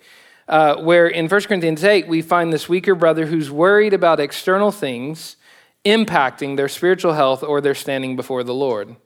uh, 0.48 0.76
where 0.76 1.06
in 1.06 1.28
1 1.28 1.40
Corinthians 1.42 1.84
8, 1.84 2.08
we 2.08 2.22
find 2.22 2.52
this 2.52 2.68
weaker 2.68 2.94
brother 2.94 3.26
who's 3.26 3.50
worried 3.50 3.92
about 3.92 4.20
external 4.20 4.70
things 4.70 5.36
impacting 5.84 6.56
their 6.56 6.68
spiritual 6.68 7.12
health 7.12 7.42
or 7.42 7.60
their 7.60 7.74
standing 7.74 8.16
before 8.16 8.42
the 8.42 8.54
Lord. 8.54 8.96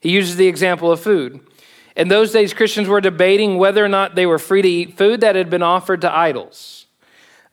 He 0.00 0.10
uses 0.10 0.36
the 0.36 0.46
example 0.46 0.92
of 0.92 1.00
food. 1.00 1.40
In 1.98 2.08
those 2.08 2.32
days, 2.32 2.54
Christians 2.54 2.88
were 2.88 3.02
debating 3.02 3.58
whether 3.58 3.84
or 3.84 3.88
not 3.88 4.14
they 4.14 4.24
were 4.24 4.38
free 4.38 4.62
to 4.62 4.68
eat 4.68 4.96
food 4.96 5.20
that 5.20 5.36
had 5.36 5.50
been 5.50 5.62
offered 5.62 6.00
to 6.00 6.16
idols. 6.16 6.86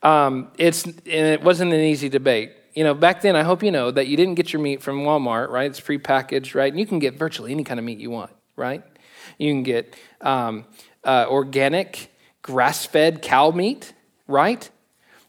Um, 0.02 0.48
it's, 0.58 0.86
and 0.86 0.96
it 1.06 1.44
wasn't 1.44 1.74
an 1.74 1.82
easy 1.82 2.08
debate 2.08 2.54
you 2.76 2.84
know, 2.84 2.94
back 2.94 3.22
then, 3.22 3.38
I 3.38 3.44
hope 3.44 3.64
you 3.64 3.72
know 3.72 3.90
that 3.90 4.08
you 4.08 4.18
didn't 4.18 4.36
get 4.36 4.52
your 4.52 4.62
meat 4.62 4.84
from 4.84 5.04
Walmart, 5.04 5.50
right? 5.50 5.72
It's 5.72 5.80
prepackaged, 5.80 6.54
right? 6.54 6.72
And 6.72 6.80
you 6.80 6.86
can 6.86 7.00
get 7.00 7.16
virtually 7.16 7.52
any 7.52 7.64
kind 7.64 7.80
of 7.80 7.86
meat 7.86 8.00
you 8.00 8.12
want, 8.12 8.32
right? 8.58 8.84
You 9.38 9.52
can 9.54 9.64
get 9.64 9.96
um, 10.20 10.66
uh, 11.04 11.26
organic, 11.30 12.12
grass 12.42 12.86
fed 12.86 13.22
cow 13.22 13.52
meat, 13.52 13.94
right? 14.28 14.70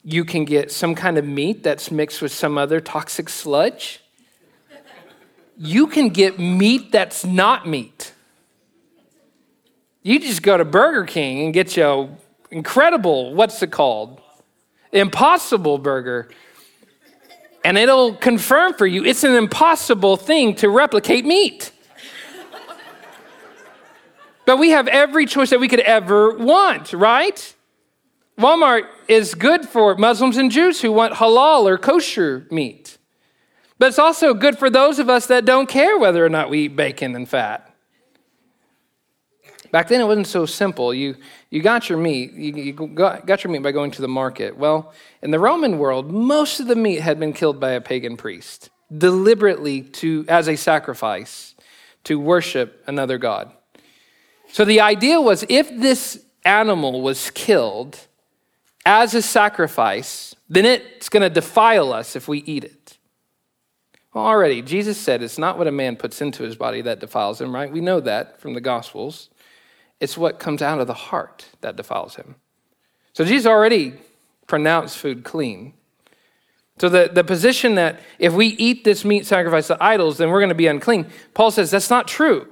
You 0.03 0.25
can 0.25 0.45
get 0.45 0.73
some 0.73 0.97
kind 0.97 1.19
of 1.19 1.25
meat 1.25 1.63
that's 1.63 1.93
mixed 1.93 2.21
with 2.21 2.33
some 2.33 2.59
other 2.59 2.81
toxic 2.81 3.29
sludge. 3.29 4.01
You 5.57 5.87
can 5.87 6.09
get 6.09 6.41
meat 6.41 6.91
that's 6.91 7.25
not 7.25 7.67
meat. 7.67 8.13
You 10.07 10.21
just 10.21 10.40
go 10.40 10.57
to 10.57 10.64
Burger 10.64 11.03
King 11.03 11.42
and 11.42 11.53
get 11.53 11.77
your 11.77 12.16
incredible, 12.53 13.35
what's 13.35 13.61
it 13.61 13.73
called? 13.73 14.21
Impossible 14.92 15.79
burger. 15.79 16.31
And 17.64 17.77
it'll 17.77 18.14
confirm 18.14 18.75
for 18.75 18.87
you 18.87 19.05
it's 19.05 19.25
an 19.25 19.35
impossible 19.35 20.16
thing 20.16 20.55
to 20.57 20.71
replicate 20.71 21.25
meat. 21.25 21.73
but 24.45 24.59
we 24.59 24.71
have 24.71 24.87
every 24.87 25.27
choice 25.27 25.51
that 25.51 25.59
we 25.59 25.66
could 25.66 25.81
ever 25.81 26.37
want, 26.37 26.92
right? 26.92 27.55
Walmart 28.38 28.85
is 29.09 29.35
good 29.35 29.69
for 29.69 29.97
Muslims 29.97 30.37
and 30.37 30.53
Jews 30.53 30.81
who 30.81 30.92
want 30.92 31.14
halal 31.14 31.64
or 31.64 31.79
kosher 31.79 32.47
meat. 32.53 32.97
But 33.81 33.88
it's 33.88 33.99
also 33.99 34.35
good 34.35 34.57
for 34.57 34.71
those 34.71 35.01
of 35.01 35.11
us 35.11 35.27
that 35.27 35.45
don't 35.45 35.69
care 35.69 35.99
whether 35.99 36.25
or 36.25 36.29
not 36.29 36.49
we 36.49 36.66
eat 36.66 36.77
bacon 36.77 37.16
and 37.16 37.29
fat. 37.29 37.66
Back 39.71 39.89
then, 39.89 40.01
it 40.01 40.05
wasn't 40.05 40.27
so 40.27 40.47
simple. 40.47 40.95
You, 40.95 41.17
you 41.51 41.63
got 41.63 41.89
your 41.89 41.99
meat. 41.99 42.33
You, 42.33 42.55
you 42.55 42.73
got, 42.73 43.27
got 43.27 43.45
your 43.45 43.53
meat 43.53 43.63
by 43.63 43.73
going 43.73 43.91
to 43.93 44.03
the 44.03 44.09
market. 44.09 44.57
Well, 44.57 44.93
in 45.23 45.31
the 45.31 45.39
Roman 45.39 45.79
world, 45.79 46.11
most 46.11 46.61
of 46.61 46.67
the 46.67 46.77
meat 46.77 47.01
had 47.01 47.19
been 47.19 47.33
killed 47.33 47.61
by 47.61 47.73
a 47.73 47.81
pagan 47.81 48.17
priest, 48.17 48.71
deliberately 48.97 49.83
to, 49.83 50.25
as 50.29 50.49
a 50.49 50.57
sacrifice 50.57 51.55
to 52.05 52.21
worship 52.21 52.85
another 52.87 53.19
god. 53.19 53.53
So 54.49 54.65
the 54.65 54.81
idea 54.81 55.21
was 55.21 55.45
if 55.49 55.69
this 55.69 56.25
animal 56.45 57.03
was 57.03 57.31
killed 57.31 57.99
as 58.85 59.15
a 59.15 59.23
sacrifice, 59.23 60.35
then 60.49 60.65
it's 60.65 61.09
going 61.09 61.23
to 61.23 61.31
defile 61.31 61.93
us 61.93 62.15
if 62.15 62.29
we 62.29 62.39
eat 62.45 62.65
it. 62.65 62.99
Well, 64.15 64.25
already, 64.25 64.63
Jesus 64.63 64.97
said 64.97 65.23
it's 65.23 65.37
not 65.37 65.59
what 65.59 65.67
a 65.67 65.73
man 65.73 65.97
puts 65.97 66.23
into 66.23 66.43
his 66.43 66.57
body 66.57 66.81
that 66.83 67.01
defiles 67.01 67.41
him, 67.41 67.55
right? 67.55 67.71
We 67.71 67.81
know 67.81 68.01
that 68.01 68.41
from 68.41 68.55
the 68.55 68.61
Gospels. 68.61 69.29
It's 70.01 70.17
what 70.17 70.39
comes 70.39 70.63
out 70.63 70.81
of 70.81 70.87
the 70.87 70.95
heart 70.95 71.47
that 71.61 71.77
defiles 71.77 72.17
him. 72.17 72.37
So 73.13 73.25
Jesus 73.25 73.47
already 73.47 73.95
pronounced 74.47 74.99
food 74.99 75.25
clean. 75.25 75.75
So 76.79 76.89
the, 76.89 77.11
the 77.13 77.25
position 77.25 77.77
that 77.77 78.01
if 78.19 78.35
we 78.35 78.49
eat 78.49 78.85
this 78.85 79.05
meat 79.05 79.25
sacrificed 79.25 79.69
to 79.69 79.83
idols, 79.83 80.19
then 80.19 80.31
we're 80.31 80.41
going 80.41 80.51
to 80.51 80.55
be 80.55 80.67
unclean, 80.67 81.07
Paul 81.33 81.51
says 81.51 81.71
that's 81.71 81.89
not 81.89 82.07
true. 82.07 82.47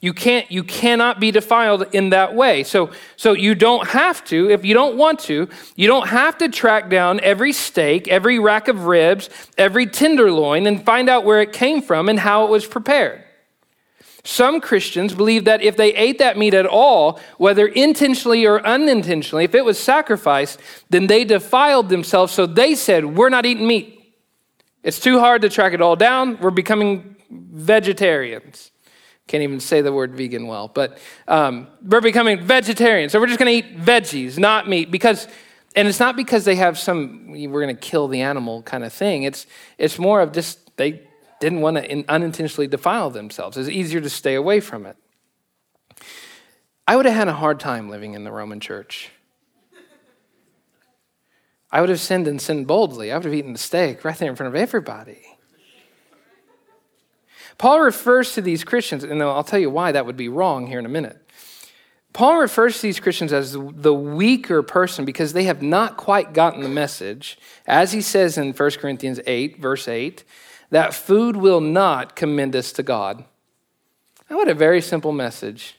You 0.00 0.12
can't 0.12 0.48
you 0.50 0.62
cannot 0.62 1.18
be 1.18 1.32
defiled 1.32 1.92
in 1.92 2.10
that 2.10 2.32
way. 2.32 2.62
So 2.62 2.92
so 3.16 3.32
you 3.32 3.56
don't 3.56 3.88
have 3.88 4.24
to 4.26 4.48
if 4.48 4.64
you 4.64 4.72
don't 4.72 4.96
want 4.96 5.18
to, 5.20 5.48
you 5.74 5.88
don't 5.88 6.06
have 6.08 6.38
to 6.38 6.48
track 6.48 6.88
down 6.88 7.18
every 7.20 7.52
steak, 7.52 8.06
every 8.06 8.38
rack 8.38 8.68
of 8.68 8.84
ribs, 8.84 9.28
every 9.56 9.86
tenderloin 9.86 10.66
and 10.68 10.84
find 10.84 11.08
out 11.08 11.24
where 11.24 11.40
it 11.40 11.52
came 11.52 11.82
from 11.82 12.08
and 12.08 12.20
how 12.20 12.44
it 12.44 12.50
was 12.50 12.64
prepared. 12.64 13.24
Some 14.28 14.60
Christians 14.60 15.14
believe 15.14 15.46
that 15.46 15.62
if 15.62 15.78
they 15.78 15.94
ate 15.94 16.18
that 16.18 16.36
meat 16.36 16.52
at 16.52 16.66
all, 16.66 17.18
whether 17.38 17.66
intentionally 17.66 18.44
or 18.44 18.60
unintentionally, 18.60 19.44
if 19.44 19.54
it 19.54 19.64
was 19.64 19.78
sacrificed, 19.78 20.60
then 20.90 21.06
they 21.06 21.24
defiled 21.24 21.88
themselves. 21.88 22.34
So 22.34 22.44
they 22.44 22.74
said, 22.74 23.06
We're 23.06 23.30
not 23.30 23.46
eating 23.46 23.66
meat. 23.66 24.14
It's 24.82 25.00
too 25.00 25.18
hard 25.18 25.40
to 25.42 25.48
track 25.48 25.72
it 25.72 25.80
all 25.80 25.96
down. 25.96 26.38
We're 26.40 26.50
becoming 26.50 27.16
vegetarians. 27.30 28.70
Can't 29.28 29.42
even 29.42 29.60
say 29.60 29.80
the 29.80 29.94
word 29.94 30.14
vegan 30.14 30.46
well, 30.46 30.68
but 30.68 30.98
um, 31.26 31.66
we're 31.82 32.02
becoming 32.02 32.44
vegetarians. 32.44 33.12
So 33.12 33.20
we're 33.20 33.28
just 33.28 33.38
going 33.38 33.62
to 33.62 33.66
eat 33.66 33.78
veggies, 33.78 34.36
not 34.36 34.68
meat, 34.68 34.90
because, 34.90 35.26
and 35.74 35.88
it's 35.88 36.00
not 36.00 36.16
because 36.16 36.44
they 36.44 36.56
have 36.56 36.78
some, 36.78 37.28
we're 37.30 37.62
going 37.62 37.74
to 37.74 37.80
kill 37.80 38.08
the 38.08 38.20
animal 38.20 38.60
kind 38.60 38.84
of 38.84 38.92
thing. 38.92 39.22
It's, 39.22 39.46
it's 39.78 39.98
more 39.98 40.20
of 40.20 40.32
just 40.32 40.76
they 40.76 41.07
didn't 41.40 41.60
want 41.60 41.76
to 41.76 42.04
unintentionally 42.08 42.66
defile 42.66 43.10
themselves. 43.10 43.56
It's 43.56 43.68
easier 43.68 44.00
to 44.00 44.10
stay 44.10 44.34
away 44.34 44.60
from 44.60 44.86
it. 44.86 44.96
I 46.86 46.96
would 46.96 47.06
have 47.06 47.14
had 47.14 47.28
a 47.28 47.34
hard 47.34 47.60
time 47.60 47.88
living 47.90 48.14
in 48.14 48.24
the 48.24 48.32
Roman 48.32 48.60
church. 48.60 49.10
I 51.70 51.80
would 51.80 51.90
have 51.90 52.00
sinned 52.00 52.26
and 52.26 52.40
sinned 52.40 52.66
boldly. 52.66 53.12
I 53.12 53.16
would 53.16 53.26
have 53.26 53.34
eaten 53.34 53.52
the 53.52 53.58
steak 53.58 54.04
right 54.04 54.16
there 54.16 54.30
in 54.30 54.36
front 54.36 54.54
of 54.54 54.60
everybody. 54.60 55.20
Paul 57.58 57.80
refers 57.80 58.34
to 58.34 58.40
these 58.40 58.64
Christians, 58.64 59.04
and 59.04 59.22
I'll 59.22 59.44
tell 59.44 59.58
you 59.58 59.68
why 59.68 59.92
that 59.92 60.06
would 60.06 60.16
be 60.16 60.28
wrong 60.28 60.66
here 60.66 60.78
in 60.78 60.86
a 60.86 60.88
minute. 60.88 61.20
Paul 62.14 62.38
refers 62.38 62.76
to 62.76 62.82
these 62.82 63.00
Christians 63.00 63.32
as 63.32 63.52
the 63.52 63.92
weaker 63.92 64.62
person 64.62 65.04
because 65.04 65.34
they 65.34 65.44
have 65.44 65.60
not 65.60 65.96
quite 65.96 66.32
gotten 66.32 66.62
the 66.62 66.68
message. 66.68 67.38
As 67.66 67.92
he 67.92 68.00
says 68.00 68.38
in 68.38 68.52
1 68.52 68.70
Corinthians 68.72 69.20
8, 69.26 69.58
verse 69.58 69.86
8, 69.86 70.24
that 70.70 70.94
food 70.94 71.36
will 71.36 71.60
not 71.60 72.16
commend 72.16 72.54
us 72.54 72.72
to 72.72 72.82
God. 72.82 73.24
What 74.28 74.48
a 74.48 74.54
very 74.54 74.82
simple 74.82 75.12
message. 75.12 75.76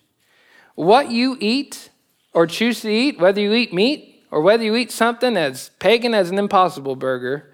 What 0.76 1.12
you 1.12 1.38
eat 1.40 1.90
or 2.34 2.48
choose 2.48 2.82
to 2.82 2.90
eat, 2.90 3.20
whether 3.20 3.40
you 3.40 3.54
eat 3.54 3.74
meat 3.74 4.24
or 4.32 4.42
whether 4.42 4.64
you 4.64 4.76
eat 4.76 4.92
something 4.92 5.38
as 5.38 5.70
pagan 5.80 6.14
as 6.14 6.32
an 6.32 6.40
impossible 6.40 6.96
burger, 6.96 7.54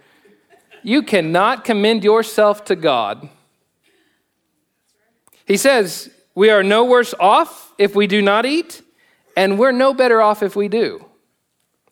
you 0.83 1.01
cannot 1.01 1.65
commend 1.65 2.03
yourself 2.03 2.63
to 2.65 2.75
God. 2.75 3.29
He 5.45 5.57
says, 5.57 6.11
We 6.33 6.49
are 6.49 6.63
no 6.63 6.85
worse 6.85 7.13
off 7.19 7.73
if 7.77 7.95
we 7.95 8.07
do 8.07 8.21
not 8.21 8.45
eat, 8.45 8.81
and 9.35 9.59
we're 9.59 9.71
no 9.71 9.93
better 9.93 10.21
off 10.21 10.43
if 10.43 10.55
we 10.55 10.67
do. 10.67 11.05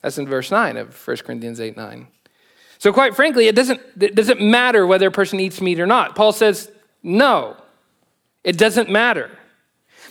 That's 0.01 0.17
in 0.17 0.27
verse 0.27 0.51
9 0.51 0.77
of 0.77 1.07
1 1.07 1.17
Corinthians 1.17 1.59
8 1.59 1.75
9. 1.75 2.07
So, 2.83 2.91
quite 2.91 3.15
frankly, 3.15 3.47
it 3.47 3.55
doesn't, 3.55 3.79
it 3.97 4.13
doesn't 4.13 4.41
matter 4.41 4.85
whether 4.85 5.07
a 5.07 5.11
person 5.11 5.39
eats 5.39 5.61
meat 5.61 5.79
or 5.79 5.87
not. 5.87 6.17
Paul 6.17 6.33
says, 6.33 6.69
no, 7.01 7.55
it 8.43 8.57
doesn't 8.57 8.89
matter. 8.89 9.31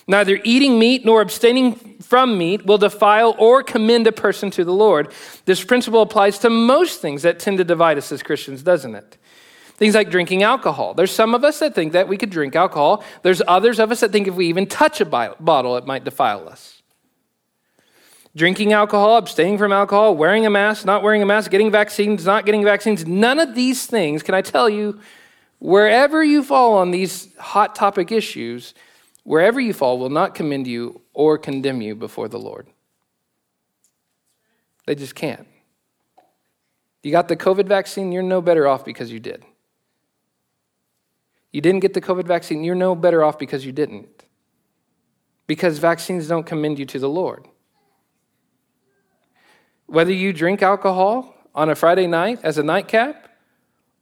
Neither 0.07 0.41
eating 0.43 0.79
meat 0.79 1.05
nor 1.05 1.21
abstaining 1.21 1.75
from 2.01 2.39
meat 2.39 2.65
will 2.65 2.79
defile 2.79 3.37
or 3.39 3.63
commend 3.63 4.07
a 4.07 4.13
person 4.13 4.51
to 4.53 4.65
the 4.65 4.73
Lord. 4.73 5.13
This 5.45 5.63
principle 5.63 6.01
applies 6.01 6.39
to 6.39 6.49
most 6.49 7.03
things 7.03 7.21
that 7.25 7.39
tend 7.39 7.59
to 7.59 7.65
divide 7.65 7.99
us 7.99 8.11
as 8.11 8.23
Christians, 8.23 8.63
doesn't 8.63 8.95
it? 8.95 9.19
Things 9.75 9.95
like 9.95 10.09
drinking 10.09 10.43
alcohol. 10.43 10.95
There's 10.95 11.13
some 11.13 11.35
of 11.35 11.45
us 11.45 11.59
that 11.59 11.75
think 11.75 11.93
that 11.93 12.09
we 12.09 12.17
could 12.17 12.31
drink 12.31 12.57
alcohol. 12.57 13.05
There's 13.21 13.43
others 13.47 13.81
of 13.81 13.93
us 13.93 14.01
that 14.01 14.13
think 14.13 14.29
if 14.29 14.35
we 14.35 14.47
even 14.47 14.67
touch 14.67 15.03
a 15.03 15.05
bottle, 15.05 15.77
it 15.77 15.85
might 15.85 16.05
defile 16.05 16.49
us 16.49 16.82
drinking 18.35 18.73
alcohol, 18.73 19.19
abstaining 19.19 19.59
from 19.59 19.73
alcohol, 19.73 20.17
wearing 20.17 20.47
a 20.47 20.51
mask, 20.51 20.87
not 20.87 21.03
wearing 21.03 21.23
a 21.23 21.27
mask, 21.27 21.51
getting 21.51 21.71
vaccines, 21.71 22.25
not 22.25 22.47
getting 22.47 22.65
vaccines, 22.65 23.07
none 23.07 23.39
of 23.39 23.55
these 23.55 23.87
things, 23.87 24.23
can 24.23 24.35
I 24.35 24.43
tell 24.43 24.69
you, 24.69 25.01
wherever 25.59 26.25
you 26.25 26.43
fall 26.43 26.75
on 26.75 26.91
these 26.91 27.35
hot 27.37 27.75
topic 27.75 28.11
issues, 28.11 28.75
wherever 29.25 29.61
you 29.61 29.73
fall 29.73 29.99
will 29.99 30.11
not 30.11 30.35
commend 30.35 30.67
you 30.67 31.01
or 31.13 31.39
condemn 31.39 31.83
you 31.83 31.95
before 31.95 32.29
the 32.29 32.39
Lord. 32.39 32.67
They 34.87 34.95
just 34.95 35.15
can't. 35.15 35.47
You 37.03 37.13
got 37.13 37.29
the 37.29 37.37
COVID 37.37 37.67
vaccine, 37.67 38.13
you're 38.13 38.23
no 38.23 38.41
better 38.41 38.67
off 38.67 38.85
because 38.85 39.13
you 39.13 39.21
did. 39.21 39.45
You 41.53 41.61
didn't 41.61 41.81
get 41.81 41.95
the 41.95 42.01
COVID 42.01 42.25
vaccine, 42.25 42.65
you're 42.65 42.75
no 42.75 42.95
better 42.95 43.23
off 43.23 43.39
because 43.39 43.67
you 43.67 43.73
didn't. 43.73 44.25
Because 45.47 45.79
vaccines 45.79 46.29
don't 46.29 46.47
commend 46.47 46.79
you 46.79 46.87
to 46.87 46.99
the 46.99 47.09
Lord. 47.09 47.47
Whether 49.93 50.15
you 50.15 50.33
drink 50.33 50.63
alcohol 50.63 51.35
on 51.55 51.69
a 51.69 51.75
Friday 51.75 52.07
night 52.07 52.41
as 52.43 52.57
a 52.57 52.63
nightcap, 52.63 53.29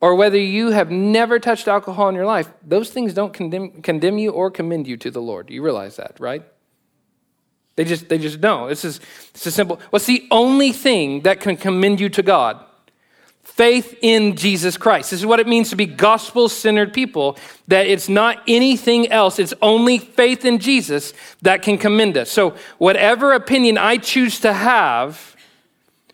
or 0.00 0.14
whether 0.14 0.38
you 0.38 0.70
have 0.70 0.88
never 0.88 1.40
touched 1.40 1.66
alcohol 1.66 2.08
in 2.08 2.14
your 2.14 2.26
life, 2.26 2.48
those 2.64 2.90
things 2.90 3.12
don't 3.12 3.32
condemn, 3.32 3.82
condemn 3.82 4.16
you 4.16 4.30
or 4.30 4.52
commend 4.52 4.86
you 4.86 4.96
to 4.98 5.10
the 5.10 5.20
Lord. 5.20 5.50
You 5.50 5.64
realize 5.64 5.96
that, 5.96 6.14
right? 6.20 6.44
They 7.74 7.82
just, 7.82 8.08
they 8.08 8.18
just 8.18 8.40
don't. 8.40 8.68
This 8.68 8.84
is, 8.84 9.00
it's 9.30 9.44
a 9.46 9.50
simple. 9.50 9.80
What's 9.90 10.06
the 10.06 10.28
only 10.30 10.70
thing 10.70 11.22
that 11.22 11.40
can 11.40 11.56
commend 11.56 11.98
you 11.98 12.08
to 12.10 12.22
God? 12.22 12.64
Faith 13.42 13.98
in 14.00 14.36
Jesus 14.36 14.76
Christ. 14.76 15.10
This 15.10 15.18
is 15.18 15.26
what 15.26 15.40
it 15.40 15.48
means 15.48 15.70
to 15.70 15.76
be 15.76 15.86
gospel 15.86 16.48
centered 16.48 16.94
people, 16.94 17.36
that 17.66 17.88
it's 17.88 18.08
not 18.08 18.40
anything 18.46 19.10
else. 19.10 19.40
It's 19.40 19.54
only 19.60 19.98
faith 19.98 20.44
in 20.44 20.60
Jesus 20.60 21.14
that 21.42 21.62
can 21.62 21.78
commend 21.78 22.16
us. 22.16 22.30
So, 22.30 22.54
whatever 22.78 23.32
opinion 23.32 23.76
I 23.76 23.96
choose 23.96 24.38
to 24.40 24.52
have, 24.52 25.30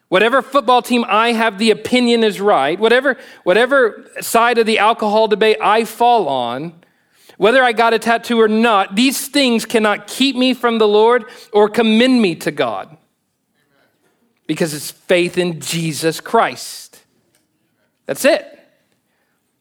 Whatever 0.08 0.40
football 0.40 0.82
team 0.82 1.04
I 1.08 1.32
have 1.32 1.58
the 1.58 1.70
opinion 1.70 2.22
is 2.22 2.40
right, 2.40 2.78
whatever, 2.78 3.16
whatever 3.42 4.08
side 4.20 4.58
of 4.58 4.66
the 4.66 4.78
alcohol 4.78 5.26
debate 5.26 5.58
I 5.60 5.84
fall 5.84 6.28
on, 6.28 6.74
whether 7.38 7.62
I 7.62 7.72
got 7.72 7.92
a 7.92 7.98
tattoo 7.98 8.40
or 8.40 8.48
not, 8.48 8.94
these 8.94 9.28
things 9.28 9.66
cannot 9.66 10.06
keep 10.06 10.36
me 10.36 10.54
from 10.54 10.78
the 10.78 10.88
Lord 10.88 11.24
or 11.52 11.68
commend 11.68 12.22
me 12.22 12.34
to 12.36 12.50
God. 12.50 12.96
Because 14.46 14.72
it's 14.72 14.92
faith 14.92 15.36
in 15.36 15.60
Jesus 15.60 16.20
Christ. 16.20 17.04
That's 18.06 18.24
it. 18.24 18.52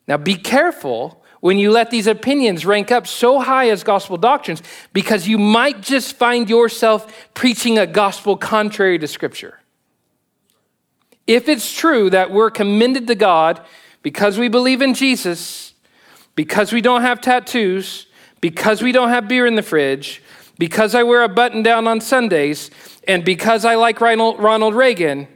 Now 0.07 0.17
be 0.17 0.35
careful 0.35 1.23
when 1.41 1.57
you 1.57 1.71
let 1.71 1.89
these 1.89 2.07
opinions 2.07 2.65
rank 2.65 2.91
up 2.91 3.07
so 3.07 3.39
high 3.39 3.69
as 3.69 3.83
gospel 3.83 4.17
doctrines 4.17 4.61
because 4.93 5.27
you 5.27 5.39
might 5.39 5.81
just 5.81 6.15
find 6.15 6.47
yourself 6.49 7.29
preaching 7.33 7.79
a 7.79 7.87
gospel 7.87 8.37
contrary 8.37 8.99
to 8.99 9.07
Scripture. 9.07 9.59
If 11.27 11.49
it's 11.49 11.75
true 11.75 12.09
that 12.11 12.31
we're 12.31 12.51
commended 12.51 13.07
to 13.07 13.15
God 13.15 13.65
because 14.01 14.37
we 14.37 14.47
believe 14.47 14.81
in 14.81 14.93
Jesus, 14.93 15.73
because 16.35 16.71
we 16.71 16.81
don't 16.81 17.01
have 17.01 17.21
tattoos, 17.21 18.07
because 18.41 18.83
we 18.83 18.91
don't 18.91 19.09
have 19.09 19.27
beer 19.27 19.45
in 19.47 19.55
the 19.55 19.63
fridge, 19.63 20.21
because 20.59 20.93
I 20.93 21.03
wear 21.03 21.23
a 21.23 21.29
button 21.29 21.63
down 21.63 21.87
on 21.87 21.99
Sundays, 21.99 22.69
and 23.07 23.25
because 23.25 23.65
I 23.65 23.75
like 23.75 23.99
Ronald 23.99 24.75
Reagan, 24.75 25.27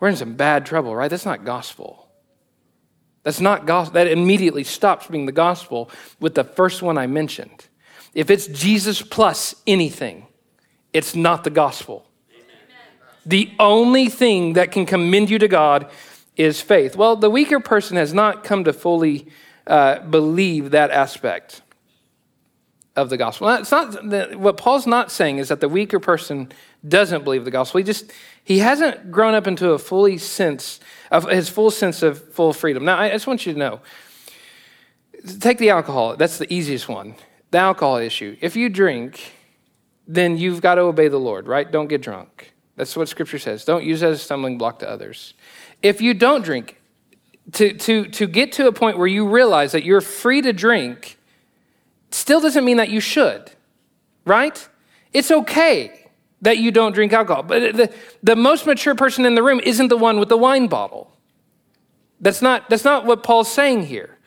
we're 0.00 0.08
in 0.08 0.16
some 0.16 0.34
bad 0.34 0.66
trouble, 0.66 0.96
right? 0.96 1.08
That's 1.10 1.26
not 1.26 1.44
gospel. 1.44 2.08
That's 3.22 3.40
not 3.40 3.66
gospel. 3.66 3.94
That 3.94 4.08
immediately 4.08 4.64
stops 4.64 5.06
being 5.06 5.26
the 5.26 5.32
gospel 5.32 5.90
with 6.18 6.34
the 6.34 6.42
first 6.42 6.82
one 6.82 6.98
I 6.98 7.06
mentioned. 7.06 7.66
If 8.14 8.30
it's 8.30 8.46
Jesus 8.46 9.00
plus 9.00 9.54
anything, 9.66 10.26
it's 10.92 11.14
not 11.14 11.44
the 11.44 11.50
gospel. 11.50 12.04
The 13.24 13.52
only 13.58 14.08
thing 14.08 14.54
that 14.54 14.72
can 14.72 14.86
commend 14.86 15.30
you 15.30 15.38
to 15.38 15.48
God 15.48 15.90
is 16.36 16.60
faith. 16.60 16.96
Well, 16.96 17.16
the 17.16 17.30
weaker 17.30 17.60
person 17.60 17.96
has 17.96 18.12
not 18.12 18.42
come 18.42 18.64
to 18.64 18.72
fully 18.72 19.28
uh, 19.66 20.00
believe 20.00 20.70
that 20.72 20.90
aspect 20.90 21.62
of 22.96 23.10
the 23.10 23.16
gospel. 23.16 23.48
Now, 23.48 23.58
It's 23.58 23.70
not 23.70 24.36
what 24.36 24.56
Paul's 24.56 24.86
not 24.86 25.10
saying 25.10 25.38
is 25.38 25.48
that 25.48 25.60
the 25.60 25.68
weaker 25.68 26.00
person 26.00 26.52
doesn't 26.86 27.24
believe 27.24 27.44
the 27.44 27.50
gospel. 27.50 27.78
He 27.78 27.84
just 27.84 28.12
he 28.44 28.58
hasn't 28.58 29.10
grown 29.10 29.34
up 29.34 29.46
into 29.46 29.70
a 29.70 29.78
fully 29.78 30.18
sense 30.18 30.80
of 31.10 31.28
his 31.28 31.48
full 31.48 31.70
sense 31.70 32.02
of 32.02 32.32
full 32.34 32.52
freedom. 32.52 32.84
Now, 32.84 32.98
I 32.98 33.10
just 33.10 33.26
want 33.26 33.46
you 33.46 33.52
to 33.52 33.58
know. 33.58 33.80
Take 35.38 35.58
the 35.58 35.70
alcohol. 35.70 36.16
That's 36.16 36.38
the 36.38 36.52
easiest 36.52 36.88
one. 36.88 37.14
The 37.52 37.58
alcohol 37.58 37.96
issue. 37.96 38.36
If 38.40 38.56
you 38.56 38.68
drink, 38.68 39.32
then 40.08 40.36
you've 40.36 40.60
got 40.60 40.74
to 40.74 40.82
obey 40.82 41.08
the 41.08 41.20
Lord, 41.20 41.46
right? 41.46 41.70
Don't 41.70 41.86
get 41.86 42.02
drunk. 42.02 42.51
That's 42.76 42.96
what 42.96 43.08
Scripture 43.08 43.38
says. 43.38 43.64
Don't 43.64 43.84
use 43.84 44.02
it 44.02 44.08
as 44.08 44.20
a 44.20 44.24
stumbling 44.24 44.58
block 44.58 44.78
to 44.80 44.88
others. 44.88 45.34
If 45.82 46.00
you 46.00 46.14
don't 46.14 46.42
drink, 46.42 46.80
to, 47.52 47.74
to, 47.74 48.06
to 48.06 48.26
get 48.26 48.52
to 48.52 48.66
a 48.66 48.72
point 48.72 48.98
where 48.98 49.06
you 49.06 49.28
realize 49.28 49.72
that 49.72 49.84
you're 49.84 50.00
free 50.00 50.40
to 50.42 50.52
drink 50.52 51.18
still 52.10 52.40
doesn't 52.40 52.64
mean 52.64 52.76
that 52.76 52.88
you 52.88 53.00
should, 53.00 53.50
right? 54.24 54.68
It's 55.12 55.30
okay 55.30 56.08
that 56.42 56.58
you 56.58 56.70
don't 56.70 56.92
drink 56.92 57.12
alcohol. 57.12 57.42
But 57.42 57.76
the, 57.76 57.94
the 58.22 58.36
most 58.36 58.66
mature 58.66 58.94
person 58.94 59.24
in 59.26 59.34
the 59.34 59.42
room 59.42 59.60
isn't 59.60 59.88
the 59.88 59.96
one 59.96 60.18
with 60.18 60.28
the 60.28 60.36
wine 60.36 60.66
bottle. 60.66 61.16
That's 62.20 62.42
not, 62.42 62.70
that's 62.70 62.84
not 62.84 63.04
what 63.04 63.22
Paul's 63.22 63.52
saying 63.52 63.86
here. 63.86 64.18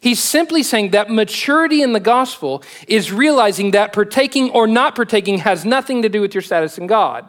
He's 0.00 0.20
simply 0.20 0.62
saying 0.62 0.90
that 0.90 1.10
maturity 1.10 1.80
in 1.80 1.92
the 1.92 2.00
gospel 2.00 2.62
is 2.86 3.12
realizing 3.12 3.70
that 3.70 3.92
partaking 3.92 4.50
or 4.50 4.66
not 4.66 4.94
partaking 4.94 5.38
has 5.38 5.64
nothing 5.64 6.02
to 6.02 6.08
do 6.08 6.20
with 6.20 6.34
your 6.34 6.42
status 6.42 6.76
in 6.76 6.86
God. 6.86 7.28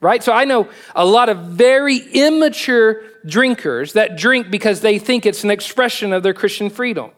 Right? 0.00 0.22
So 0.22 0.32
I 0.32 0.44
know 0.44 0.68
a 0.94 1.06
lot 1.06 1.28
of 1.28 1.38
very 1.38 1.96
immature 1.96 3.02
drinkers 3.24 3.94
that 3.94 4.16
drink 4.16 4.50
because 4.50 4.80
they 4.80 4.98
think 4.98 5.26
it's 5.26 5.42
an 5.42 5.50
expression 5.50 6.12
of 6.12 6.22
their 6.22 6.34
Christian 6.34 6.70
freedom. 6.70 7.10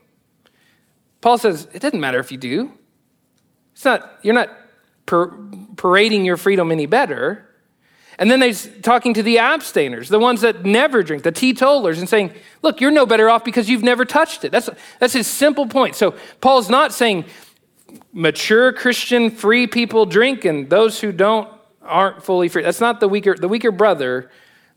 Paul 1.20 1.38
says, 1.38 1.66
it 1.72 1.82
doesn't 1.82 2.00
matter 2.00 2.20
if 2.20 2.30
you 2.30 2.38
do. 2.38 2.72
It's 3.72 3.84
not, 3.84 4.18
you're 4.22 4.34
not 4.34 4.50
parading 5.76 6.24
your 6.24 6.36
freedom 6.36 6.70
any 6.70 6.86
better. 6.86 7.44
And 8.18 8.30
then 8.30 8.42
he's 8.42 8.68
talking 8.82 9.14
to 9.14 9.22
the 9.22 9.38
abstainers, 9.38 10.08
the 10.08 10.18
ones 10.18 10.40
that 10.40 10.64
never 10.64 11.02
drink, 11.02 11.22
the 11.22 11.32
teetotalers, 11.32 11.98
and 11.98 12.08
saying, 12.08 12.32
look, 12.62 12.80
you're 12.80 12.90
no 12.90 13.06
better 13.06 13.30
off 13.30 13.44
because 13.44 13.68
you've 13.68 13.84
never 13.84 14.04
touched 14.04 14.44
it. 14.44 14.50
That's, 14.50 14.68
that's 14.98 15.12
his 15.12 15.26
simple 15.26 15.66
point. 15.66 15.94
So 15.94 16.14
Paul's 16.40 16.68
not 16.68 16.92
saying 16.92 17.24
mature 18.12 18.72
Christian 18.72 19.30
free 19.30 19.66
people 19.66 20.04
drink 20.04 20.44
and 20.44 20.68
those 20.68 21.00
who 21.00 21.12
don't 21.12 21.48
aren't 21.88 22.22
fully 22.22 22.48
free. 22.48 22.62
That's 22.62 22.80
not 22.80 23.00
the 23.00 23.08
weaker, 23.08 23.34
the 23.34 23.48
weaker 23.48 23.72
brother. 23.72 24.30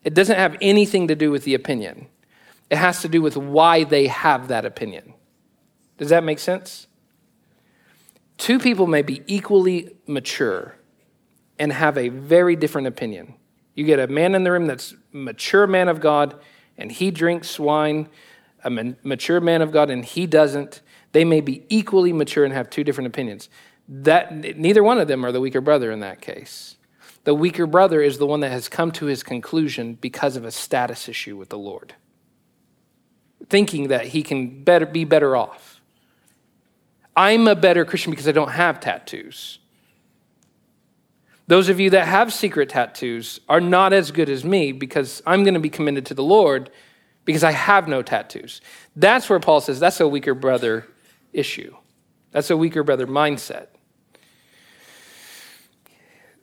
It 0.03 0.13
doesn't 0.13 0.37
have 0.37 0.57
anything 0.61 1.07
to 1.09 1.15
do 1.15 1.31
with 1.31 1.43
the 1.43 1.53
opinion. 1.53 2.07
It 2.69 2.77
has 2.77 3.01
to 3.01 3.09
do 3.09 3.21
with 3.21 3.37
why 3.37 3.83
they 3.83 4.07
have 4.07 4.47
that 4.47 4.65
opinion. 4.65 5.13
Does 5.97 6.09
that 6.09 6.23
make 6.23 6.39
sense? 6.39 6.87
Two 8.37 8.57
people 8.57 8.87
may 8.87 9.03
be 9.03 9.21
equally 9.27 9.95
mature 10.07 10.75
and 11.59 11.71
have 11.71 11.97
a 11.97 12.09
very 12.09 12.55
different 12.55 12.87
opinion. 12.87 13.35
You 13.75 13.85
get 13.85 13.99
a 13.99 14.07
man 14.07 14.33
in 14.33 14.43
the 14.43 14.51
room 14.51 14.65
that's 14.65 14.95
mature 15.11 15.67
man 15.67 15.87
of 15.89 16.01
God 16.01 16.39
and 16.77 16.91
he 16.91 17.11
drinks 17.11 17.59
wine, 17.59 18.09
a 18.63 18.69
mature 19.03 19.39
man 19.39 19.61
of 19.61 19.71
God 19.71 19.91
and 19.91 20.03
he 20.03 20.25
doesn't. 20.25 20.81
They 21.11 21.23
may 21.23 21.41
be 21.41 21.65
equally 21.69 22.13
mature 22.13 22.45
and 22.45 22.53
have 22.53 22.69
two 22.69 22.83
different 22.83 23.07
opinions. 23.07 23.49
That 23.87 24.33
neither 24.57 24.83
one 24.83 24.97
of 24.97 25.07
them 25.07 25.25
are 25.25 25.31
the 25.31 25.41
weaker 25.41 25.61
brother 25.61 25.91
in 25.91 25.99
that 25.99 26.21
case. 26.21 26.77
The 27.23 27.35
weaker 27.35 27.67
brother 27.67 28.01
is 28.01 28.17
the 28.17 28.25
one 28.25 28.39
that 28.39 28.51
has 28.51 28.67
come 28.67 28.91
to 28.93 29.05
his 29.05 29.23
conclusion 29.23 29.95
because 29.95 30.35
of 30.35 30.43
a 30.43 30.51
status 30.51 31.07
issue 31.07 31.37
with 31.37 31.49
the 31.49 31.57
Lord, 31.57 31.93
thinking 33.47 33.89
that 33.89 34.07
he 34.07 34.23
can 34.23 34.63
better 34.63 34.85
be 34.85 35.05
better 35.05 35.35
off. 35.35 35.81
I'm 37.15 37.47
a 37.47 37.55
better 37.55 37.85
Christian 37.85 38.11
because 38.11 38.27
I 38.27 38.31
don't 38.31 38.51
have 38.51 38.79
tattoos. 38.79 39.59
Those 41.47 41.69
of 41.69 41.79
you 41.79 41.89
that 41.89 42.07
have 42.07 42.33
secret 42.33 42.69
tattoos 42.69 43.41
are 43.49 43.59
not 43.59 43.93
as 43.93 44.11
good 44.11 44.29
as 44.29 44.45
me 44.45 44.71
because 44.71 45.21
I'm 45.25 45.43
going 45.43 45.53
to 45.53 45.59
be 45.59 45.69
commended 45.69 46.05
to 46.07 46.13
the 46.13 46.23
Lord 46.23 46.69
because 47.25 47.43
I 47.43 47.51
have 47.51 47.87
no 47.87 48.01
tattoos. 48.01 48.61
That's 48.95 49.29
where 49.29 49.39
Paul 49.39 49.61
says 49.61 49.79
that's 49.79 49.99
a 49.99 50.07
weaker 50.07 50.33
brother 50.33 50.87
issue. 51.33 51.75
That's 52.31 52.49
a 52.49 52.57
weaker 52.57 52.83
brother 52.83 53.05
mindset. 53.05 53.67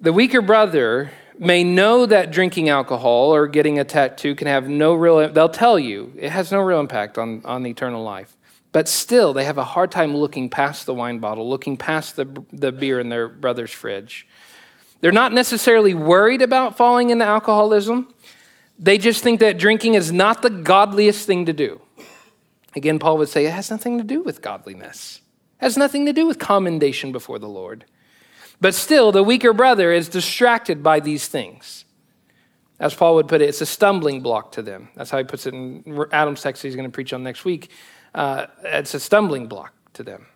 The 0.00 0.12
weaker 0.12 0.40
brother 0.40 1.10
may 1.38 1.64
know 1.64 2.06
that 2.06 2.30
drinking 2.30 2.68
alcohol 2.68 3.34
or 3.34 3.46
getting 3.46 3.78
a 3.78 3.84
tattoo 3.84 4.34
can 4.34 4.46
have 4.46 4.68
no 4.68 4.94
real 4.94 5.28
they'll 5.32 5.48
tell 5.48 5.78
you 5.78 6.12
it 6.16 6.30
has 6.30 6.50
no 6.50 6.58
real 6.60 6.80
impact 6.80 7.16
on, 7.16 7.42
on 7.44 7.64
eternal 7.64 8.02
life 8.02 8.36
but 8.72 8.88
still, 8.88 9.32
they 9.32 9.44
have 9.44 9.58
a 9.58 9.64
hard 9.64 9.90
time 9.90 10.16
looking 10.16 10.50
past 10.50 10.86
the 10.86 10.94
wine 10.94 11.18
bottle, 11.18 11.48
looking 11.48 11.76
past 11.76 12.16
the, 12.16 12.44
the 12.52 12.70
beer 12.70 13.00
in 13.00 13.08
their 13.08 13.28
brother's 13.28 13.70
fridge. 13.70 14.26
They're 15.00 15.12
not 15.12 15.32
necessarily 15.32 15.94
worried 15.94 16.42
about 16.42 16.76
falling 16.76 17.10
into 17.10 17.24
alcoholism. 17.24 18.12
They 18.78 18.98
just 18.98 19.22
think 19.22 19.40
that 19.40 19.58
drinking 19.58 19.94
is 19.94 20.12
not 20.12 20.42
the 20.42 20.50
godliest 20.50 21.26
thing 21.26 21.46
to 21.46 21.52
do. 21.52 21.80
Again, 22.76 22.98
Paul 22.98 23.16
would 23.18 23.28
say 23.28 23.46
it 23.46 23.52
has 23.52 23.70
nothing 23.70 23.98
to 23.98 24.04
do 24.04 24.22
with 24.22 24.42
godliness, 24.42 25.22
it 25.60 25.64
has 25.64 25.76
nothing 25.76 26.06
to 26.06 26.12
do 26.12 26.26
with 26.26 26.38
commendation 26.38 27.10
before 27.10 27.38
the 27.38 27.48
Lord. 27.48 27.84
But 28.60 28.74
still, 28.74 29.12
the 29.12 29.22
weaker 29.22 29.52
brother 29.52 29.92
is 29.92 30.08
distracted 30.08 30.82
by 30.82 31.00
these 31.00 31.28
things. 31.28 31.84
As 32.80 32.94
Paul 32.94 33.16
would 33.16 33.28
put 33.28 33.42
it, 33.42 33.48
it's 33.48 33.60
a 33.60 33.66
stumbling 33.66 34.20
block 34.20 34.52
to 34.52 34.62
them. 34.62 34.88
That's 34.94 35.10
how 35.10 35.18
he 35.18 35.24
puts 35.24 35.46
it 35.46 35.54
in 35.54 36.06
Adam's 36.12 36.42
text 36.42 36.62
he's 36.62 36.76
going 36.76 36.88
to 36.88 36.94
preach 36.94 37.12
on 37.12 37.22
next 37.22 37.44
week 37.44 37.70
uh, 38.14 38.46
it's 38.64 38.94
a 38.94 39.00
stumbling 39.00 39.46
block 39.46 39.72
to 39.94 40.02
them. 40.02 40.26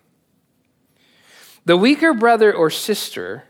The 1.65 1.77
weaker 1.77 2.13
brother 2.13 2.53
or 2.53 2.69
sister 2.69 3.43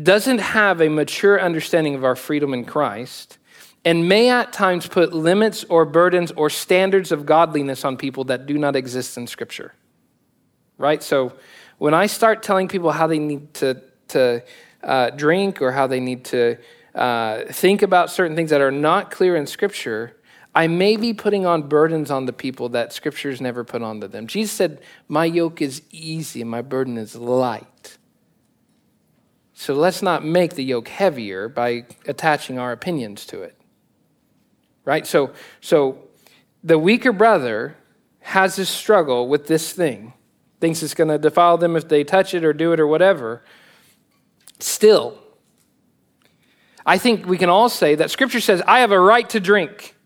doesn't 0.00 0.38
have 0.38 0.80
a 0.80 0.88
mature 0.88 1.40
understanding 1.40 1.94
of 1.94 2.04
our 2.04 2.16
freedom 2.16 2.54
in 2.54 2.64
Christ 2.64 3.38
and 3.84 4.08
may 4.08 4.30
at 4.30 4.52
times 4.52 4.86
put 4.86 5.12
limits 5.12 5.64
or 5.64 5.84
burdens 5.84 6.30
or 6.32 6.48
standards 6.48 7.12
of 7.12 7.26
godliness 7.26 7.84
on 7.84 7.96
people 7.96 8.24
that 8.24 8.46
do 8.46 8.56
not 8.56 8.76
exist 8.76 9.16
in 9.16 9.26
Scripture. 9.26 9.74
Right? 10.78 11.02
So 11.02 11.32
when 11.82 11.94
I 11.94 12.06
start 12.06 12.44
telling 12.44 12.68
people 12.68 12.92
how 12.92 13.08
they 13.08 13.18
need 13.18 13.54
to, 13.54 13.82
to 14.06 14.44
uh, 14.84 15.10
drink 15.10 15.60
or 15.60 15.72
how 15.72 15.88
they 15.88 15.98
need 15.98 16.24
to 16.26 16.56
uh, 16.94 17.40
think 17.46 17.82
about 17.82 18.08
certain 18.08 18.36
things 18.36 18.50
that 18.50 18.60
are 18.60 18.70
not 18.70 19.10
clear 19.10 19.34
in 19.34 19.48
Scripture, 19.48 20.16
I 20.54 20.68
may 20.68 20.96
be 20.96 21.12
putting 21.12 21.44
on 21.44 21.62
burdens 21.62 22.08
on 22.08 22.26
the 22.26 22.32
people 22.32 22.68
that 22.68 22.92
scriptures 22.92 23.40
never 23.40 23.64
put 23.64 23.82
onto 23.82 24.06
them. 24.06 24.28
Jesus 24.28 24.52
said, 24.52 24.80
My 25.08 25.24
yoke 25.24 25.60
is 25.60 25.82
easy 25.90 26.40
and 26.40 26.48
my 26.48 26.62
burden 26.62 26.96
is 26.96 27.16
light. 27.16 27.98
So 29.52 29.74
let's 29.74 30.02
not 30.02 30.24
make 30.24 30.54
the 30.54 30.62
yoke 30.62 30.86
heavier 30.86 31.48
by 31.48 31.86
attaching 32.06 32.60
our 32.60 32.70
opinions 32.70 33.26
to 33.26 33.42
it. 33.42 33.60
Right? 34.84 35.04
So, 35.04 35.32
so 35.60 35.98
the 36.62 36.78
weaker 36.78 37.10
brother 37.10 37.76
has 38.20 38.54
this 38.54 38.70
struggle 38.70 39.26
with 39.26 39.48
this 39.48 39.72
thing, 39.72 40.12
thinks 40.62 40.80
it's 40.80 40.94
going 40.94 41.08
to 41.08 41.18
defile 41.18 41.58
them 41.58 41.74
if 41.74 41.88
they 41.88 42.04
touch 42.04 42.34
it 42.34 42.44
or 42.44 42.52
do 42.52 42.72
it 42.72 42.78
or 42.78 42.86
whatever. 42.86 43.42
Still, 44.60 45.18
I 46.86 46.98
think 46.98 47.26
we 47.26 47.36
can 47.36 47.48
all 47.48 47.68
say 47.68 47.96
that 47.96 48.12
Scripture 48.12 48.40
says, 48.40 48.62
I 48.64 48.78
have 48.78 48.92
a 48.92 49.00
right 49.00 49.28
to 49.30 49.40
drink. 49.40 49.96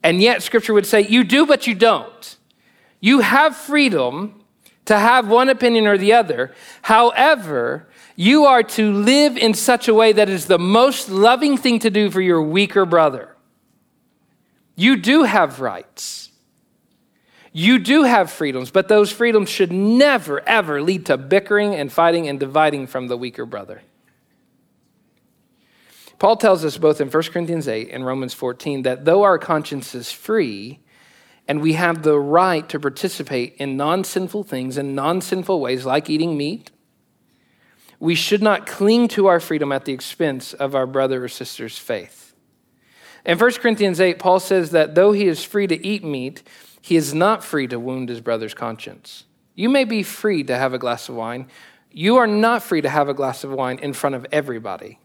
And 0.00 0.22
yet, 0.22 0.40
Scripture 0.44 0.72
would 0.72 0.86
say, 0.86 1.00
you 1.00 1.24
do, 1.24 1.46
but 1.46 1.66
you 1.66 1.74
don't. 1.74 2.36
You 3.00 3.20
have 3.20 3.56
freedom 3.56 4.44
to 4.84 4.96
have 4.96 5.26
one 5.26 5.48
opinion 5.48 5.88
or 5.88 5.98
the 5.98 6.12
other. 6.12 6.54
However, 6.82 7.88
you 8.14 8.44
are 8.44 8.62
to 8.62 8.92
live 8.92 9.36
in 9.36 9.52
such 9.52 9.88
a 9.88 9.94
way 9.94 10.12
that 10.12 10.28
is 10.28 10.46
the 10.46 10.60
most 10.60 11.08
loving 11.08 11.56
thing 11.56 11.80
to 11.80 11.90
do 11.90 12.08
for 12.08 12.20
your 12.20 12.40
weaker 12.40 12.86
brother. 12.86 13.36
You 14.76 14.96
do 14.96 15.24
have 15.24 15.60
rights. 15.60 16.31
You 17.52 17.78
do 17.78 18.04
have 18.04 18.30
freedoms, 18.30 18.70
but 18.70 18.88
those 18.88 19.12
freedoms 19.12 19.50
should 19.50 19.72
never, 19.72 20.40
ever 20.48 20.80
lead 20.80 21.06
to 21.06 21.18
bickering 21.18 21.74
and 21.74 21.92
fighting 21.92 22.26
and 22.26 22.40
dividing 22.40 22.86
from 22.86 23.08
the 23.08 23.16
weaker 23.16 23.44
brother. 23.44 23.82
Paul 26.18 26.36
tells 26.36 26.64
us 26.64 26.78
both 26.78 27.00
in 27.00 27.10
1 27.10 27.22
Corinthians 27.24 27.68
8 27.68 27.90
and 27.90 28.06
Romans 28.06 28.32
14 28.32 28.82
that 28.82 29.04
though 29.04 29.22
our 29.22 29.38
conscience 29.38 29.94
is 29.94 30.10
free 30.12 30.78
and 31.48 31.60
we 31.60 31.74
have 31.74 32.02
the 32.02 32.18
right 32.18 32.66
to 32.68 32.78
participate 32.78 33.56
in 33.56 33.76
non 33.76 34.04
sinful 34.04 34.44
things 34.44 34.78
in 34.78 34.94
non 34.94 35.20
sinful 35.20 35.60
ways, 35.60 35.84
like 35.84 36.08
eating 36.08 36.36
meat, 36.36 36.70
we 37.98 38.14
should 38.14 38.42
not 38.42 38.66
cling 38.66 39.08
to 39.08 39.26
our 39.26 39.40
freedom 39.40 39.72
at 39.72 39.84
the 39.84 39.92
expense 39.92 40.54
of 40.54 40.74
our 40.74 40.86
brother 40.86 41.24
or 41.24 41.28
sister's 41.28 41.76
faith. 41.76 42.34
In 43.26 43.38
1 43.38 43.52
Corinthians 43.54 44.00
8, 44.00 44.18
Paul 44.18 44.40
says 44.40 44.70
that 44.70 44.94
though 44.94 45.12
he 45.12 45.26
is 45.26 45.44
free 45.44 45.66
to 45.66 45.86
eat 45.86 46.02
meat, 46.02 46.42
he 46.82 46.96
is 46.96 47.14
not 47.14 47.42
free 47.42 47.66
to 47.68 47.78
wound 47.78 48.08
his 48.08 48.20
brother's 48.20 48.52
conscience. 48.52 49.24
You 49.54 49.68
may 49.68 49.84
be 49.84 50.02
free 50.02 50.42
to 50.44 50.58
have 50.58 50.74
a 50.74 50.78
glass 50.78 51.08
of 51.08 51.14
wine. 51.14 51.46
You 51.92 52.16
are 52.16 52.26
not 52.26 52.62
free 52.62 52.80
to 52.80 52.88
have 52.88 53.08
a 53.08 53.14
glass 53.14 53.44
of 53.44 53.52
wine 53.52 53.78
in 53.78 53.92
front 53.92 54.16
of 54.16 54.26
everybody. 54.32 54.98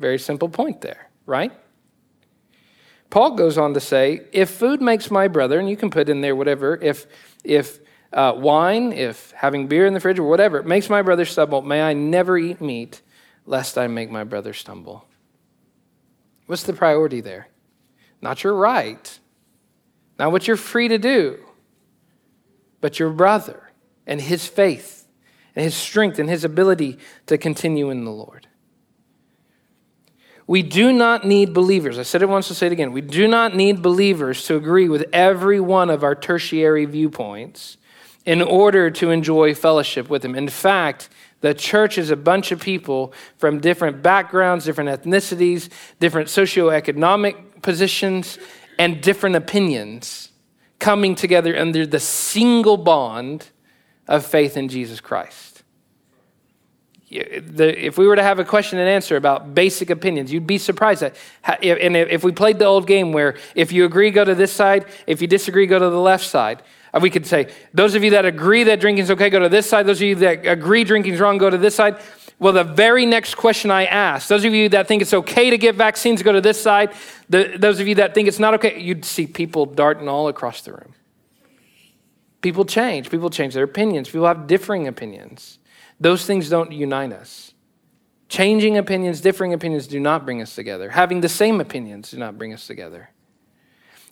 Very 0.00 0.18
simple 0.18 0.48
point 0.48 0.80
there, 0.80 1.08
right? 1.24 1.52
Paul 3.10 3.36
goes 3.36 3.56
on 3.58 3.74
to 3.74 3.80
say, 3.80 4.22
if 4.32 4.50
food 4.50 4.82
makes 4.82 5.08
my 5.08 5.28
brother, 5.28 5.60
and 5.60 5.70
you 5.70 5.76
can 5.76 5.88
put 5.88 6.08
in 6.08 6.20
there 6.20 6.34
whatever, 6.34 6.76
if, 6.82 7.06
if 7.44 7.78
uh, 8.12 8.32
wine, 8.36 8.92
if 8.92 9.30
having 9.36 9.68
beer 9.68 9.86
in 9.86 9.94
the 9.94 10.00
fridge 10.00 10.18
or 10.18 10.28
whatever, 10.28 10.64
makes 10.64 10.90
my 10.90 11.00
brother 11.00 11.24
stumble, 11.24 11.62
may 11.62 11.80
I 11.80 11.92
never 11.92 12.36
eat 12.36 12.60
meat 12.60 13.02
lest 13.46 13.78
I 13.78 13.86
make 13.86 14.10
my 14.10 14.24
brother 14.24 14.52
stumble. 14.52 15.06
What's 16.46 16.64
the 16.64 16.72
priority 16.72 17.20
there? 17.20 17.46
Not 18.24 18.42
your 18.42 18.54
right, 18.54 19.20
not 20.18 20.32
what 20.32 20.48
you're 20.48 20.56
free 20.56 20.88
to 20.88 20.96
do, 20.96 21.38
but 22.80 22.98
your 22.98 23.10
brother 23.10 23.70
and 24.06 24.18
his 24.18 24.46
faith 24.46 25.06
and 25.54 25.62
his 25.62 25.74
strength 25.74 26.18
and 26.18 26.30
his 26.30 26.42
ability 26.42 26.96
to 27.26 27.36
continue 27.36 27.90
in 27.90 28.06
the 28.06 28.10
Lord. 28.10 28.48
We 30.46 30.62
do 30.62 30.90
not 30.90 31.26
need 31.26 31.52
believers. 31.52 31.98
I 31.98 32.02
said 32.02 32.22
it 32.22 32.28
once, 32.30 32.50
I'll 32.50 32.54
say 32.54 32.68
it 32.68 32.72
again. 32.72 32.92
We 32.92 33.02
do 33.02 33.28
not 33.28 33.54
need 33.54 33.82
believers 33.82 34.46
to 34.46 34.56
agree 34.56 34.88
with 34.88 35.04
every 35.12 35.60
one 35.60 35.90
of 35.90 36.02
our 36.02 36.14
tertiary 36.14 36.86
viewpoints 36.86 37.76
in 38.24 38.40
order 38.40 38.90
to 38.90 39.10
enjoy 39.10 39.54
fellowship 39.54 40.08
with 40.08 40.24
Him. 40.24 40.34
In 40.34 40.48
fact, 40.48 41.10
the 41.42 41.52
church 41.52 41.98
is 41.98 42.08
a 42.08 42.16
bunch 42.16 42.52
of 42.52 42.60
people 42.60 43.12
from 43.36 43.60
different 43.60 44.02
backgrounds, 44.02 44.64
different 44.64 44.88
ethnicities, 44.88 45.68
different 46.00 46.28
socioeconomic 46.28 47.53
positions, 47.64 48.38
and 48.78 49.02
different 49.02 49.34
opinions 49.34 50.30
coming 50.78 51.16
together 51.16 51.58
under 51.58 51.84
the 51.84 51.98
single 51.98 52.76
bond 52.76 53.48
of 54.06 54.24
faith 54.24 54.56
in 54.56 54.68
Jesus 54.68 55.00
Christ 55.00 55.54
if 57.14 57.96
we 57.96 58.06
were 58.06 58.16
to 58.16 58.22
have 58.22 58.38
a 58.38 58.44
question 58.44 58.78
and 58.78 58.88
answer 58.88 59.16
about 59.16 59.54
basic 59.54 59.90
opinions, 59.90 60.32
you'd 60.32 60.46
be 60.46 60.58
surprised 60.58 61.02
and 61.02 61.96
if 61.96 62.24
we 62.24 62.32
played 62.32 62.58
the 62.58 62.64
old 62.64 62.86
game 62.86 63.12
where 63.12 63.36
if 63.54 63.72
you 63.72 63.84
agree, 63.84 64.10
go 64.10 64.24
to 64.24 64.34
this 64.34 64.52
side, 64.52 64.86
if 65.06 65.22
you 65.22 65.28
disagree, 65.28 65.66
go 65.66 65.78
to 65.78 65.90
the 65.90 66.00
left 66.00 66.24
side. 66.24 66.62
Uh, 66.92 67.00
we 67.00 67.10
could 67.10 67.26
say, 67.26 67.48
those 67.72 67.94
of 67.94 68.04
you 68.04 68.10
that 68.10 68.24
agree 68.24 68.64
that 68.64 68.80
drinking's 68.80 69.10
okay, 69.10 69.30
go 69.30 69.38
to 69.38 69.48
this 69.48 69.68
side. 69.68 69.86
Those 69.86 69.98
of 69.98 70.08
you 70.08 70.14
that 70.16 70.46
agree 70.46 70.84
drinking's 70.84 71.20
wrong, 71.20 71.38
go 71.38 71.50
to 71.50 71.58
this 71.58 71.74
side. 71.74 71.98
Well, 72.38 72.52
the 72.52 72.64
very 72.64 73.06
next 73.06 73.36
question 73.36 73.70
I 73.70 73.84
ask, 73.84 74.28
those 74.28 74.44
of 74.44 74.52
you 74.52 74.68
that 74.70 74.88
think 74.88 75.02
it's 75.02 75.14
okay 75.14 75.50
to 75.50 75.58
get 75.58 75.76
vaccines, 75.76 76.22
go 76.22 76.32
to 76.32 76.40
this 76.40 76.60
side. 76.60 76.92
The, 77.28 77.54
those 77.56 77.80
of 77.80 77.86
you 77.86 77.94
that 77.96 78.14
think 78.14 78.28
it's 78.28 78.40
not 78.40 78.54
okay, 78.54 78.80
you'd 78.80 79.04
see 79.04 79.26
people 79.26 79.66
darting 79.66 80.08
all 80.08 80.28
across 80.28 80.62
the 80.62 80.72
room. 80.72 80.94
People 82.42 82.64
change. 82.64 83.08
People 83.08 83.30
change 83.30 83.54
their 83.54 83.64
opinions. 83.64 84.08
People 84.08 84.26
have 84.26 84.46
differing 84.46 84.88
opinions. 84.88 85.58
Those 86.00 86.26
things 86.26 86.48
don't 86.48 86.72
unite 86.72 87.12
us. 87.12 87.54
Changing 88.28 88.76
opinions, 88.76 89.20
differing 89.20 89.54
opinions 89.54 89.86
do 89.86 90.00
not 90.00 90.24
bring 90.24 90.42
us 90.42 90.54
together. 90.54 90.90
Having 90.90 91.20
the 91.20 91.28
same 91.28 91.60
opinions 91.60 92.10
do 92.10 92.18
not 92.18 92.36
bring 92.36 92.52
us 92.52 92.66
together. 92.66 93.10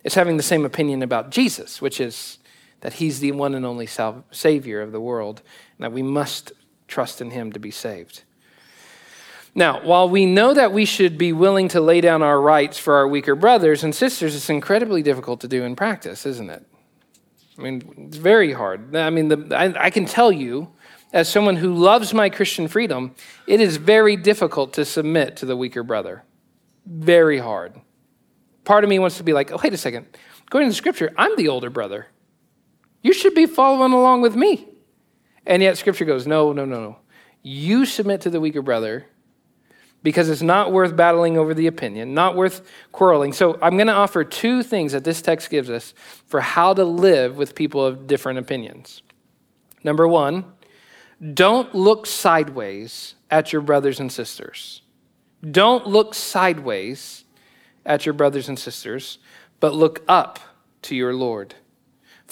It's 0.03 0.15
having 0.15 0.37
the 0.37 0.43
same 0.43 0.65
opinion 0.65 1.03
about 1.03 1.29
Jesus, 1.29 1.81
which 1.81 1.99
is 1.99 2.39
that 2.81 2.93
he's 2.93 3.19
the 3.19 3.31
one 3.33 3.53
and 3.53 3.65
only 3.65 3.87
Savior 4.31 4.81
of 4.81 4.91
the 4.91 4.99
world, 4.99 5.41
and 5.77 5.83
that 5.83 5.91
we 5.91 6.01
must 6.01 6.51
trust 6.93 7.21
in 7.21 7.31
him 7.31 7.51
to 7.51 7.59
be 7.59 7.71
saved. 7.71 8.23
Now, 9.55 9.83
while 9.83 10.07
we 10.07 10.25
know 10.25 10.53
that 10.53 10.71
we 10.71 10.85
should 10.85 11.17
be 11.17 11.33
willing 11.33 11.67
to 11.69 11.81
lay 11.81 12.01
down 12.01 12.21
our 12.21 12.39
rights 12.39 12.77
for 12.77 12.95
our 12.95 13.07
weaker 13.07 13.35
brothers 13.35 13.83
and 13.83 13.93
sisters, 13.93 14.35
it's 14.35 14.49
incredibly 14.49 15.01
difficult 15.01 15.41
to 15.41 15.47
do 15.47 15.63
in 15.63 15.75
practice, 15.75 16.25
isn't 16.25 16.49
it? 16.49 16.65
I 17.57 17.61
mean, 17.61 18.07
it's 18.07 18.17
very 18.17 18.53
hard. 18.53 18.95
I 18.95 19.09
mean, 19.09 19.27
the, 19.29 19.55
I, 19.55 19.85
I 19.85 19.89
can 19.89 20.05
tell 20.05 20.31
you 20.31 20.69
as 21.11 21.29
someone 21.29 21.55
who 21.55 21.73
loves 21.73 22.13
my 22.13 22.29
Christian 22.29 22.67
freedom, 22.67 23.13
it 23.47 23.61
is 23.61 23.77
very 23.77 24.15
difficult 24.15 24.73
to 24.73 24.85
submit 24.85 25.35
to 25.37 25.45
the 25.45 25.55
weaker 25.55 25.83
brother. 25.83 26.23
Very 26.85 27.39
hard. 27.39 27.79
Part 28.65 28.83
of 28.83 28.89
me 28.89 28.97
wants 28.97 29.17
to 29.17 29.23
be 29.23 29.33
like, 29.33 29.51
oh, 29.51 29.59
wait 29.63 29.73
a 29.73 29.77
second. 29.77 30.07
According 30.47 30.69
to 30.69 30.71
the 30.71 30.77
scripture, 30.77 31.11
I'm 31.17 31.35
the 31.35 31.49
older 31.49 31.69
brother. 31.69 32.07
You 33.03 33.13
should 33.13 33.35
be 33.35 33.45
following 33.45 33.93
along 33.93 34.21
with 34.21 34.35
me. 34.35 34.72
And 35.45 35.61
yet, 35.61 35.77
scripture 35.77 36.05
goes, 36.05 36.25
no, 36.25 36.53
no, 36.53 36.65
no, 36.65 36.79
no. 36.81 36.97
You 37.41 37.85
submit 37.85 38.21
to 38.21 38.29
the 38.29 38.39
weaker 38.39 38.61
brother 38.61 39.05
because 40.01 40.29
it's 40.29 40.41
not 40.41 40.71
worth 40.71 40.95
battling 40.95 41.37
over 41.37 41.53
the 41.53 41.67
opinion, 41.67 42.13
not 42.13 42.35
worth 42.35 42.61
quarreling. 42.91 43.33
So, 43.33 43.57
I'm 43.61 43.75
going 43.75 43.87
to 43.87 43.93
offer 43.93 44.23
two 44.23 44.63
things 44.63 44.93
that 44.93 45.03
this 45.03 45.21
text 45.21 45.49
gives 45.49 45.69
us 45.69 45.93
for 46.27 46.41
how 46.41 46.73
to 46.73 46.85
live 46.85 47.37
with 47.37 47.55
people 47.55 47.85
of 47.85 48.07
different 48.07 48.39
opinions. 48.39 49.01
Number 49.83 50.07
one, 50.07 50.45
don't 51.33 51.73
look 51.73 52.05
sideways 52.05 53.15
at 53.29 53.53
your 53.53 53.61
brothers 53.61 53.99
and 53.99 54.11
sisters. 54.11 54.81
Don't 55.49 55.87
look 55.87 56.13
sideways 56.13 57.25
at 57.85 58.05
your 58.05 58.13
brothers 58.13 58.47
and 58.47 58.57
sisters, 58.57 59.19
but 59.59 59.73
look 59.73 60.03
up 60.07 60.39
to 60.83 60.95
your 60.95 61.13
Lord. 61.13 61.55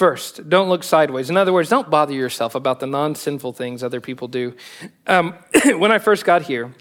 First, 0.02 0.50
don't 0.50 0.68
look 0.68 0.84
sideways. 0.84 1.30
In 1.30 1.38
other 1.38 1.54
words, 1.54 1.70
don't 1.70 1.88
bother 1.88 2.14
yourself 2.14 2.56
about 2.56 2.80
the 2.80 2.88
non 2.88 3.14
sinful 3.14 3.54
things 3.54 3.84
other 3.84 4.02
people 4.02 4.28
do. 4.28 4.56
Um, 5.06 5.36
when 5.78 5.92
I 5.92 6.00
first 6.00 6.26
got 6.26 6.42
here, 6.42 6.74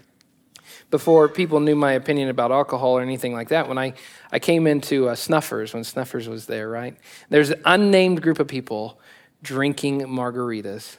before 0.89 1.29
people 1.29 1.59
knew 1.59 1.75
my 1.75 1.91
opinion 1.91 2.29
about 2.29 2.51
alcohol 2.51 2.97
or 2.97 3.01
anything 3.03 3.31
like 3.33 3.49
that, 3.49 3.67
when 3.67 3.77
I, 3.77 3.93
I 4.31 4.39
came 4.39 4.65
into 4.65 5.07
uh, 5.07 5.13
Snuffers, 5.13 5.71
when 5.71 5.83
Snuffers 5.83 6.27
was 6.27 6.47
there, 6.47 6.67
right? 6.67 6.97
There's 7.29 7.51
an 7.51 7.61
unnamed 7.63 8.23
group 8.23 8.39
of 8.39 8.47
people 8.47 8.99
drinking 9.43 10.01
margaritas. 10.01 10.97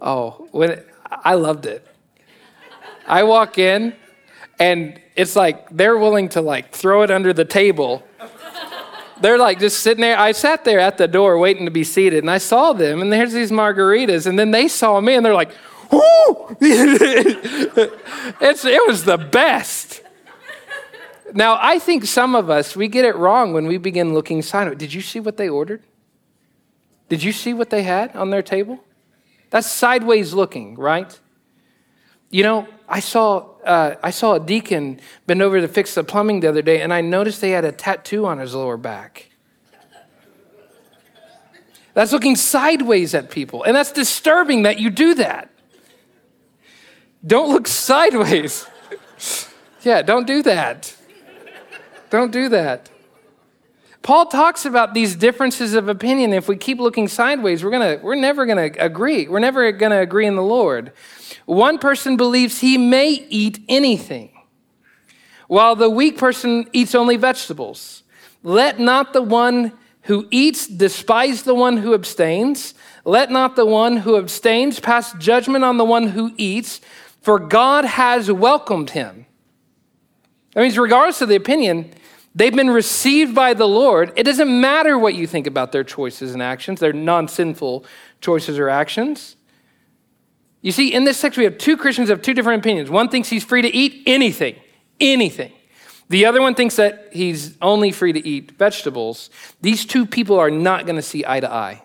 Oh, 0.00 0.48
when 0.50 0.82
I 1.08 1.34
loved 1.34 1.66
it. 1.66 1.86
I 3.06 3.22
walk 3.22 3.58
in 3.58 3.94
and 4.58 5.00
it's 5.14 5.36
like 5.36 5.70
they're 5.70 5.98
willing 5.98 6.30
to 6.30 6.40
like 6.40 6.72
throw 6.72 7.02
it 7.02 7.12
under 7.12 7.32
the 7.32 7.44
table. 7.44 8.02
They're 9.20 9.38
like 9.38 9.58
just 9.58 9.80
sitting 9.80 10.02
there. 10.02 10.18
I 10.18 10.32
sat 10.32 10.64
there 10.64 10.78
at 10.78 10.98
the 10.98 11.08
door 11.08 11.38
waiting 11.38 11.64
to 11.64 11.70
be 11.70 11.84
seated 11.84 12.24
and 12.24 12.30
I 12.30 12.38
saw 12.38 12.72
them 12.72 13.00
and 13.00 13.12
there's 13.12 13.32
these 13.32 13.50
margaritas 13.50 14.26
and 14.26 14.38
then 14.38 14.50
they 14.50 14.68
saw 14.68 15.00
me 15.00 15.14
and 15.14 15.24
they're 15.24 15.34
like, 15.34 15.52
"Whoo!" 15.90 16.56
it's 16.60 18.64
it 18.64 18.86
was 18.86 19.04
the 19.04 19.16
best. 19.16 20.02
Now, 21.34 21.58
I 21.60 21.78
think 21.78 22.04
some 22.04 22.34
of 22.34 22.50
us 22.50 22.76
we 22.76 22.88
get 22.88 23.04
it 23.04 23.16
wrong 23.16 23.52
when 23.52 23.66
we 23.66 23.78
begin 23.78 24.14
looking 24.14 24.42
sideways. 24.42 24.78
Did 24.78 24.94
you 24.94 25.00
see 25.00 25.20
what 25.20 25.36
they 25.36 25.48
ordered? 25.48 25.82
Did 27.08 27.22
you 27.22 27.32
see 27.32 27.54
what 27.54 27.70
they 27.70 27.82
had 27.82 28.14
on 28.16 28.30
their 28.30 28.42
table? 28.42 28.80
That's 29.50 29.70
sideways 29.70 30.34
looking, 30.34 30.76
right? 30.76 31.18
You 32.30 32.42
know, 32.42 32.68
I 32.88 33.00
saw, 33.00 33.48
uh, 33.66 33.96
I 34.02 34.10
saw 34.10 34.34
a 34.34 34.40
deacon 34.40 35.00
bend 35.26 35.42
over 35.42 35.60
to 35.60 35.68
fix 35.68 35.94
the 35.94 36.04
plumbing 36.04 36.40
the 36.40 36.48
other 36.48 36.62
day, 36.62 36.80
and 36.80 36.92
I 36.92 37.00
noticed 37.00 37.40
they 37.40 37.50
had 37.50 37.64
a 37.64 37.72
tattoo 37.72 38.26
on 38.26 38.38
his 38.38 38.54
lower 38.54 38.76
back. 38.76 39.30
That's 41.94 42.12
looking 42.12 42.36
sideways 42.36 43.14
at 43.14 43.30
people, 43.30 43.62
and 43.62 43.74
that's 43.74 43.92
disturbing 43.92 44.62
that 44.62 44.78
you 44.78 44.90
do 44.90 45.14
that. 45.14 45.50
Don't 47.26 47.50
look 47.50 47.66
sideways. 47.66 48.66
yeah, 49.82 50.02
don't 50.02 50.26
do 50.26 50.42
that. 50.42 50.94
Don't 52.10 52.30
do 52.30 52.48
that. 52.50 52.90
Paul 54.06 54.26
talks 54.26 54.64
about 54.64 54.94
these 54.94 55.16
differences 55.16 55.74
of 55.74 55.88
opinion. 55.88 56.32
If 56.32 56.46
we 56.46 56.56
keep 56.56 56.78
looking 56.78 57.08
sideways, 57.08 57.64
we're, 57.64 57.72
gonna, 57.72 57.98
we're 58.00 58.14
never 58.14 58.46
going 58.46 58.72
to 58.72 58.84
agree. 58.84 59.26
We're 59.26 59.40
never 59.40 59.72
going 59.72 59.90
to 59.90 59.98
agree 59.98 60.26
in 60.26 60.36
the 60.36 60.44
Lord. 60.44 60.92
One 61.44 61.78
person 61.78 62.16
believes 62.16 62.60
he 62.60 62.78
may 62.78 63.08
eat 63.08 63.58
anything, 63.68 64.30
while 65.48 65.74
the 65.74 65.90
weak 65.90 66.18
person 66.18 66.68
eats 66.72 66.94
only 66.94 67.16
vegetables. 67.16 68.04
Let 68.44 68.78
not 68.78 69.12
the 69.12 69.22
one 69.22 69.72
who 70.02 70.28
eats 70.30 70.68
despise 70.68 71.42
the 71.42 71.56
one 71.56 71.78
who 71.78 71.92
abstains. 71.92 72.74
Let 73.04 73.32
not 73.32 73.56
the 73.56 73.66
one 73.66 73.96
who 73.96 74.18
abstains 74.18 74.78
pass 74.78 75.14
judgment 75.14 75.64
on 75.64 75.78
the 75.78 75.84
one 75.84 76.06
who 76.10 76.30
eats, 76.36 76.80
for 77.22 77.40
God 77.40 77.84
has 77.84 78.30
welcomed 78.30 78.90
him. 78.90 79.26
That 80.54 80.60
means, 80.60 80.78
regardless 80.78 81.22
of 81.22 81.28
the 81.28 81.34
opinion, 81.34 81.90
they've 82.36 82.54
been 82.54 82.70
received 82.70 83.34
by 83.34 83.54
the 83.54 83.66
Lord. 83.66 84.12
It 84.14 84.22
doesn't 84.22 84.60
matter 84.60 84.96
what 84.96 85.14
you 85.14 85.26
think 85.26 85.48
about 85.48 85.72
their 85.72 85.82
choices 85.82 86.34
and 86.34 86.42
actions, 86.42 86.78
their 86.78 86.92
non 86.92 87.26
sinful 87.26 87.84
choices 88.20 88.58
or 88.58 88.68
actions. 88.68 89.34
You 90.60 90.72
see, 90.72 90.92
in 90.92 91.04
this 91.04 91.20
text, 91.20 91.38
we 91.38 91.44
have 91.44 91.58
two 91.58 91.76
Christians 91.76 92.10
of 92.10 92.22
two 92.22 92.34
different 92.34 92.62
opinions. 92.62 92.90
One 92.90 93.08
thinks 93.08 93.28
he's 93.28 93.44
free 93.44 93.62
to 93.62 93.74
eat 93.74 94.02
anything, 94.06 94.56
anything. 95.00 95.52
The 96.08 96.26
other 96.26 96.40
one 96.40 96.54
thinks 96.54 96.76
that 96.76 97.08
he's 97.12 97.56
only 97.60 97.90
free 97.90 98.12
to 98.12 98.28
eat 98.28 98.52
vegetables. 98.52 99.30
These 99.60 99.86
two 99.86 100.06
people 100.06 100.38
are 100.38 100.50
not 100.50 100.86
going 100.86 100.96
to 100.96 101.02
see 101.02 101.24
eye 101.26 101.40
to 101.40 101.52
eye. 101.52 101.82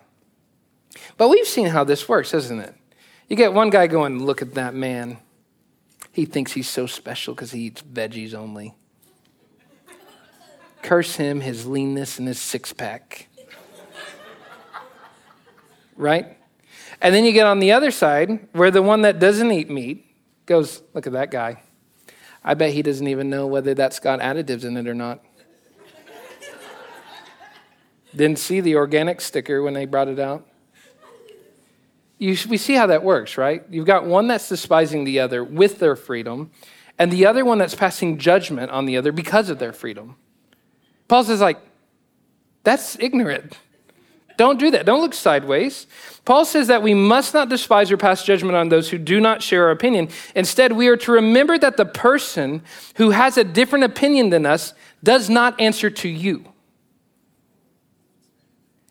But 1.16 1.28
we've 1.28 1.46
seen 1.46 1.66
how 1.66 1.84
this 1.84 2.08
works, 2.08 2.34
isn't 2.34 2.60
it? 2.60 2.74
You 3.28 3.36
get 3.36 3.52
one 3.52 3.70
guy 3.70 3.86
going, 3.86 4.24
look 4.24 4.42
at 4.42 4.54
that 4.54 4.74
man. 4.74 5.18
He 6.12 6.24
thinks 6.24 6.52
he's 6.52 6.68
so 6.68 6.86
special 6.86 7.34
because 7.34 7.52
he 7.52 7.62
eats 7.62 7.82
veggies 7.82 8.34
only. 8.34 8.74
Curse 10.82 11.16
him, 11.16 11.40
his 11.40 11.66
leanness, 11.66 12.18
and 12.18 12.28
his 12.28 12.40
six 12.40 12.72
pack. 12.72 13.28
right? 15.96 16.36
And 17.00 17.14
then 17.14 17.24
you 17.24 17.32
get 17.32 17.46
on 17.46 17.58
the 17.58 17.72
other 17.72 17.90
side 17.90 18.48
where 18.52 18.70
the 18.70 18.82
one 18.82 19.02
that 19.02 19.18
doesn't 19.18 19.50
eat 19.50 19.70
meat 19.70 20.06
goes, 20.46 20.82
look 20.94 21.06
at 21.06 21.12
that 21.12 21.30
guy. 21.30 21.62
I 22.44 22.54
bet 22.54 22.72
he 22.72 22.82
doesn't 22.82 23.06
even 23.06 23.30
know 23.30 23.46
whether 23.46 23.74
that's 23.74 24.00
got 24.00 24.20
additives 24.20 24.64
in 24.64 24.76
it 24.76 24.88
or 24.88 24.94
not. 24.94 25.24
Didn't 28.14 28.38
see 28.38 28.60
the 28.60 28.76
organic 28.76 29.20
sticker 29.20 29.62
when 29.62 29.74
they 29.74 29.86
brought 29.86 30.08
it 30.08 30.18
out 30.18 30.46
you, 32.22 32.36
we 32.48 32.56
see 32.56 32.74
how 32.74 32.86
that 32.86 33.02
works, 33.02 33.36
right? 33.36 33.64
You've 33.68 33.86
got 33.86 34.04
one 34.04 34.28
that's 34.28 34.48
despising 34.48 35.02
the 35.02 35.18
other 35.18 35.42
with 35.42 35.80
their 35.80 35.96
freedom, 35.96 36.52
and 36.96 37.10
the 37.10 37.26
other 37.26 37.44
one 37.44 37.58
that's 37.58 37.74
passing 37.74 38.16
judgment 38.16 38.70
on 38.70 38.86
the 38.86 38.96
other 38.96 39.10
because 39.10 39.50
of 39.50 39.58
their 39.58 39.72
freedom. 39.72 40.14
Paul 41.12 41.24
says, 41.24 41.42
like, 41.42 41.58
that's 42.64 42.98
ignorant. 42.98 43.58
Don't 44.38 44.58
do 44.58 44.70
that. 44.70 44.86
Don't 44.86 45.02
look 45.02 45.12
sideways. 45.12 45.86
Paul 46.24 46.46
says 46.46 46.68
that 46.68 46.82
we 46.82 46.94
must 46.94 47.34
not 47.34 47.50
despise 47.50 47.92
or 47.92 47.98
pass 47.98 48.24
judgment 48.24 48.56
on 48.56 48.70
those 48.70 48.88
who 48.88 48.96
do 48.96 49.20
not 49.20 49.42
share 49.42 49.64
our 49.64 49.72
opinion. 49.72 50.08
Instead, 50.34 50.72
we 50.72 50.88
are 50.88 50.96
to 50.96 51.12
remember 51.12 51.58
that 51.58 51.76
the 51.76 51.84
person 51.84 52.62
who 52.96 53.10
has 53.10 53.36
a 53.36 53.44
different 53.44 53.84
opinion 53.84 54.30
than 54.30 54.46
us 54.46 54.72
does 55.02 55.28
not 55.28 55.60
answer 55.60 55.90
to 55.90 56.08
you. 56.08 56.46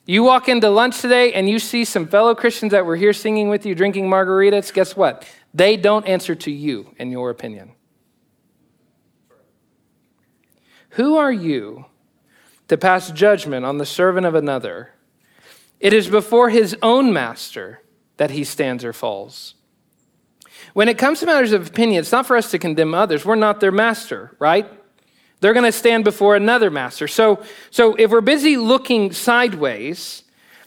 You 0.06 0.22
walk 0.22 0.48
into 0.48 0.70
lunch 0.70 1.02
today 1.02 1.34
and 1.34 1.50
you 1.50 1.58
see 1.58 1.84
some 1.84 2.06
fellow 2.08 2.36
Christians 2.36 2.72
that 2.72 2.86
were 2.86 2.98
here 2.98 3.14
singing 3.14 3.50
with 3.50 3.66
you, 3.66 3.74
drinking 3.74 4.08
margaritas. 4.08 4.72
Guess 4.72 4.96
what? 4.96 5.28
They 5.56 5.76
don't 5.76 6.06
answer 6.06 6.36
to 6.36 6.52
you, 6.52 6.94
in 7.00 7.10
your 7.10 7.32
opinion. 7.32 7.72
Who 10.90 11.18
are 11.18 11.34
you 11.34 11.88
to 12.72 12.78
pass 12.78 13.12
judgment 13.12 13.66
on 13.66 13.80
the 13.80 13.86
servant 13.86 14.26
of 14.26 14.34
another? 14.34 14.92
It 15.82 15.92
is 15.92 16.08
before 16.08 16.50
his 16.50 16.74
own 16.82 17.12
master 17.12 17.82
that 18.16 18.32
he 18.32 18.46
stands 18.46 18.86
or 18.86 18.94
falls. 18.94 19.56
When 20.72 20.88
it 20.88 20.98
comes 20.98 21.20
to 21.20 21.26
matters 21.26 21.52
of 21.52 21.68
opinion, 21.68 22.00
it's 22.00 22.14
not 22.14 22.26
for 22.26 22.38
us 22.38 22.50
to 22.52 22.58
condemn 22.58 22.94
others. 22.94 23.26
We're 23.26 23.36
not 23.36 23.60
their 23.60 23.74
master, 23.74 24.38
right? 24.40 24.72
They're 25.42 25.52
going 25.52 25.66
to 25.66 25.72
stand 25.74 26.06
before 26.06 26.38
another 26.38 26.72
master. 26.72 27.10
So, 27.10 27.44
so 27.72 27.96
if 27.96 28.10
we're 28.10 28.22
busy 28.22 28.56
looking 28.56 29.12
sideways, 29.12 30.24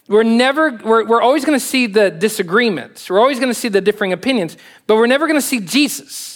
we're 0.07 0.25
never, 0.25 0.73
we're, 0.73 1.07
we're 1.07 1.23
always 1.23 1.47
going 1.47 1.59
to 1.59 1.65
see 1.65 1.87
the 1.87 2.11
disagreements. 2.11 3.09
We're 3.09 3.19
always 3.21 3.39
going 3.39 3.51
to 3.51 3.59
see 3.59 3.69
the 3.69 3.81
differing 3.81 4.13
opinions, 4.13 4.59
but 4.87 4.97
we're 4.97 5.07
never 5.07 5.27
going 5.27 5.41
to 5.41 5.47
see 5.47 5.61
Jesus. 5.61 6.34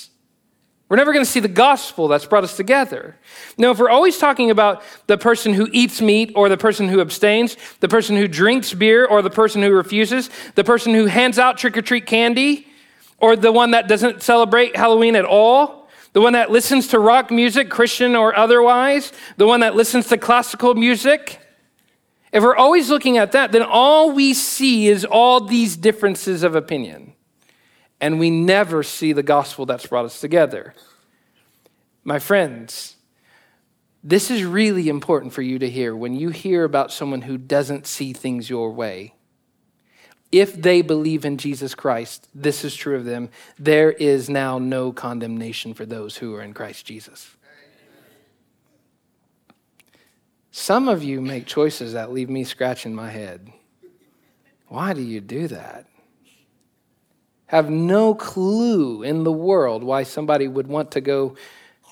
We're 0.89 0.97
never 0.97 1.13
going 1.13 1.25
to 1.25 1.31
see 1.31 1.41
the 1.41 1.49
gospel 1.49 2.09
that's 2.09 2.25
brought 2.25 2.45
us 2.45 2.57
together. 2.57 3.17
Now, 3.59 3.73
if 3.73 3.79
we're 3.79 3.91
always 3.91 4.17
talking 4.17 4.51
about 4.51 4.83
the 5.07 5.19
person 5.19 5.53
who 5.53 5.69
eats 5.71 6.01
meat 6.01 6.33
or 6.35 6.49
the 6.49 6.57
person 6.57 6.89
who 6.89 7.01
abstains, 7.03 7.59
the 7.81 7.89
person 7.89 8.17
who 8.17 8.27
drinks 8.27 8.73
beer 8.73 9.05
or 9.05 9.21
the 9.21 9.29
person 9.29 9.63
who 9.63 9.71
refuses, 9.71 10.31
the 10.55 10.65
person 10.65 10.95
who 10.95 11.05
hands 11.05 11.39
out 11.39 11.59
trick 11.59 11.77
or 11.77 11.83
treat 11.83 12.07
candy 12.07 12.67
or 13.19 13.37
the 13.37 13.53
one 13.53 13.73
that 13.73 13.87
doesn't 13.87 14.23
celebrate 14.23 14.77
Halloween 14.77 15.15
at 15.15 15.27
all, 15.27 15.91
the 16.15 16.23
one 16.23 16.33
that 16.33 16.51
listens 16.51 16.89
to 16.89 16.99
rock 16.99 17.31
music, 17.31 17.69
Christian 17.69 18.17
or 18.17 18.35
otherwise, 18.35 19.13
the 19.37 19.47
one 19.47 19.61
that 19.61 19.75
listens 19.75 20.07
to 20.09 20.17
classical 20.17 20.75
music. 20.75 21.39
If 22.33 22.43
we're 22.43 22.57
always 22.57 22.89
looking 22.89 23.19
at 23.19 23.33
that, 23.33 23.53
then 23.53 23.63
all 23.63 24.13
we 24.13 24.33
see 24.33 24.89
is 24.89 25.05
all 25.05 25.41
these 25.41 25.77
differences 25.77 26.43
of 26.43 26.55
opinion. 26.55 27.13
And 28.01 28.19
we 28.19 28.31
never 28.31 28.83
see 28.83 29.13
the 29.13 29.23
gospel 29.23 29.67
that's 29.67 29.87
brought 29.87 30.05
us 30.05 30.21
together. 30.21 30.75
My 32.05 32.19
friends, 32.19 32.97
this 34.05 34.31
is 34.31 34.45
really 34.45 34.89
important 34.89 35.33
for 35.33 35.43
you 35.43 35.59
to 35.59 35.69
hear 35.69 35.95
when 35.97 36.15
you 36.15 36.31
hear 36.31 36.65
about 36.65 36.93
someone 36.93 37.23
who 37.23 37.37
doesn't 37.37 37.87
see 37.87 38.13
things 38.13 38.49
your 38.49 38.71
way 38.71 39.15
if 40.31 40.61
they 40.61 40.83
believe 40.83 41.25
in 41.25 41.39
Jesus 41.39 41.75
Christ, 41.75 42.29
this 42.35 42.65
is 42.65 42.75
true 42.75 42.97
of 42.97 43.05
them, 43.05 43.31
there 43.59 43.91
is 43.91 44.29
now 44.29 44.59
no 44.59 44.93
condemnation 44.93 45.73
for 45.73 45.87
those 45.87 46.17
who 46.17 46.35
are 46.35 46.43
in 46.43 46.53
Christ 46.53 46.85
Jesus. 46.85 47.35
Some 50.51 50.89
of 50.89 51.03
you 51.03 51.21
make 51.21 51.47
choices 51.47 51.93
that 51.93 52.13
leave 52.13 52.29
me 52.29 52.45
scratching 52.45 52.95
my 52.95 53.11
head. 53.11 53.53
Why 54.67 54.93
do 54.93 55.03
you 55.03 55.21
do 55.21 55.49
that? 55.49 55.87
Have 57.49 57.69
no 57.71 58.15
clue 58.15 59.03
in 59.03 59.25
the 59.25 59.33
world 59.33 59.83
why 59.83 60.05
somebody 60.05 60.49
would 60.49 60.67
want 60.67 60.91
to 60.93 61.01
go 61.01 61.35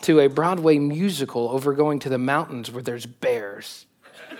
to 0.02 0.20
a 0.20 0.28
Broadway 0.28 0.78
musical 0.78 1.48
over 1.48 1.72
going 1.72 1.98
to 2.00 2.08
the 2.08 2.18
mountains 2.18 2.70
where 2.70 2.82
there's 2.82 3.06
bears. 3.06 3.86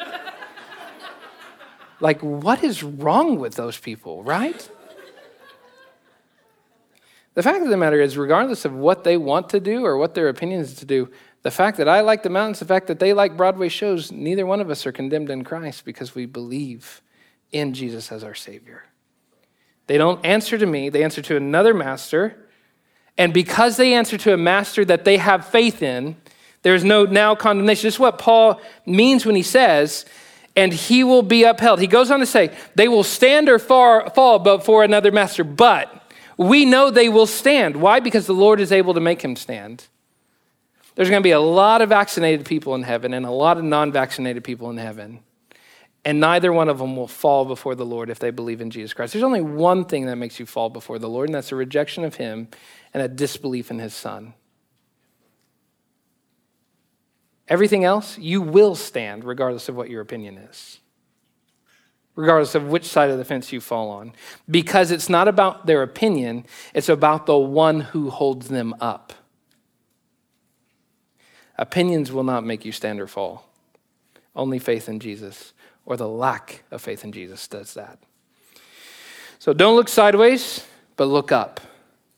Like, 2.01 2.23
what 2.23 2.63
is 2.63 2.83
wrong 2.83 3.39
with 3.39 3.55
those 3.55 3.79
people, 3.79 4.23
right? 4.23 4.71
The 7.35 7.43
fact 7.43 7.63
of 7.63 7.69
the 7.69 7.77
matter 7.77 8.01
is, 8.01 8.17
regardless 8.17 8.65
of 8.65 8.73
what 8.75 9.05
they 9.05 9.17
want 9.17 9.51
to 9.51 9.61
do 9.61 9.85
or 9.85 9.97
what 9.97 10.15
their 10.15 10.29
opinion 10.29 10.61
is 10.61 10.75
to 10.77 10.85
do, 10.85 11.11
the 11.43 11.51
fact 11.51 11.77
that 11.77 11.89
I 11.89 12.01
like 12.01 12.23
the 12.23 12.31
mountains, 12.31 12.59
the 12.59 12.65
fact 12.65 12.87
that 12.89 12.99
they 12.99 13.13
like 13.13 13.37
Broadway 13.37 13.69
shows, 13.69 14.11
neither 14.11 14.47
one 14.47 14.61
of 14.61 14.71
us 14.71 14.87
are 14.87 14.93
condemned 14.93 15.31
in 15.31 15.45
Christ 15.45 15.85
because 15.85 16.15
we 16.15 16.27
believe 16.27 17.03
in 17.53 17.73
Jesus 17.73 18.11
as 18.11 18.25
our 18.25 18.35
Savior. 18.35 18.85
They 19.87 19.99
don't 19.99 20.25
answer 20.25 20.59
to 20.59 20.67
me, 20.67 20.89
they 20.89 21.05
answer 21.05 21.23
to 21.23 21.37
another 21.37 21.75
master. 21.75 22.37
And 23.19 23.33
because 23.33 23.77
they 23.77 23.95
answer 23.95 24.19
to 24.19 24.35
a 24.35 24.37
master 24.37 24.85
that 24.85 25.05
they 25.05 25.17
have 25.17 25.47
faith 25.47 25.83
in, 25.83 26.17
there's 26.63 26.85
no 26.85 27.05
now 27.05 27.35
condemnation. 27.35 27.87
This 27.87 27.95
is 27.95 28.01
what 28.01 28.19
Paul 28.19 28.61
means 28.85 29.25
when 29.25 29.37
he 29.37 29.43
says 29.43 30.05
and 30.57 30.73
he 30.73 31.05
will 31.05 31.23
be 31.23 31.45
upheld. 31.45 31.81
He 31.81 31.87
goes 31.87 32.11
on 32.11 32.21
to 32.21 32.27
say, 32.27 32.51
they 32.75 32.89
will 32.89 33.05
stand 33.05 33.49
or 33.49 33.59
far, 33.59 34.09
fall 34.11 34.39
before 34.39 34.83
another 34.83 35.13
master, 35.13 35.45
but 35.45 36.03
we 36.39 36.65
know 36.65 36.91
they 36.91 37.11
will 37.11 37.27
stand. 37.27 37.77
Why? 37.77 38.01
Because 38.01 38.27
the 38.27 38.33
Lord 38.33 38.59
is 38.59 38.73
able 38.73 38.95
to 38.95 39.01
make 39.01 39.23
him 39.23 39.37
stand. 39.37 39.87
There's 40.95 41.11
going 41.11 41.21
to 41.21 41.27
be 41.27 41.33
a 41.33 41.41
lot 41.41 41.83
of 41.83 41.91
vaccinated 41.91 42.47
people 42.47 42.75
in 42.75 42.83
heaven 42.83 43.13
and 43.13 43.27
a 43.27 43.31
lot 43.31 43.59
of 43.59 43.65
non 43.65 43.93
vaccinated 43.93 44.45
people 44.45 44.71
in 44.71 44.79
heaven. 44.79 45.21
And 46.07 46.21
neither 46.21 46.53
one 46.53 46.69
of 46.69 46.79
them 46.79 46.95
will 46.95 47.09
fall 47.09 47.45
before 47.45 47.75
the 47.75 47.85
Lord 47.85 48.11
if 48.11 48.21
they 48.21 48.31
believe 48.31 48.61
in 48.61 48.71
Jesus 48.71 48.95
Christ. 48.95 49.13
There's 49.13 49.25
only 49.25 49.41
one 49.41 49.85
thing 49.85 50.07
that 50.07 50.15
makes 50.15 50.39
you 50.39 50.47
fall 50.47 50.71
before 50.71 51.01
the 51.01 51.09
Lord, 51.09 51.29
and 51.29 51.35
that's 51.35 51.51
a 51.51 51.57
rejection 51.57 52.05
of 52.05 52.15
him 52.15 52.47
and 52.95 53.03
a 53.03 53.09
disbelief 53.09 53.73
in 53.73 53.81
his 53.81 53.93
son. 53.93 54.35
Everything 57.49 57.83
else, 57.83 58.17
you 58.19 58.41
will 58.41 58.77
stand 58.77 59.25
regardless 59.25 59.69
of 59.69 59.75
what 59.75 59.91
your 59.91 60.01
opinion 60.01 60.39
is, 60.39 60.79
regardless 62.15 62.55
of 62.55 62.69
which 62.69 62.85
side 62.85 63.11
of 63.11 63.19
the 63.19 63.25
fence 63.25 63.53
you 63.53 63.61
fall 63.61 63.91
on. 63.91 64.13
Because 64.49 64.93
it's 64.93 65.09
not 65.09 65.27
about 65.27 65.67
their 65.67 65.83
opinion, 65.83 66.47
it's 66.73 66.89
about 66.89 67.27
the 67.27 67.37
one 67.37 67.81
who 67.81 68.11
holds 68.11 68.47
them 68.47 68.77
up. 68.81 69.13
Opinions 71.59 72.13
will 72.13 72.23
not 72.23 72.45
make 72.45 72.65
you 72.65 72.71
stand 72.71 73.01
or 73.01 73.09
fall. 73.09 73.49
Only 74.37 74.61
faith 74.61 74.89
in 74.89 75.01
Jesus, 75.01 75.53
or 75.87 75.97
the 75.97 76.09
lack 76.09 76.65
of 76.71 76.83
faith 76.83 77.05
in 77.05 77.13
Jesus, 77.13 77.49
does 77.49 77.75
that. 77.75 77.99
So 79.39 79.53
don't 79.53 79.77
look 79.77 79.89
sideways, 79.89 80.67
but 80.97 81.07
look 81.07 81.33
up. 81.33 81.61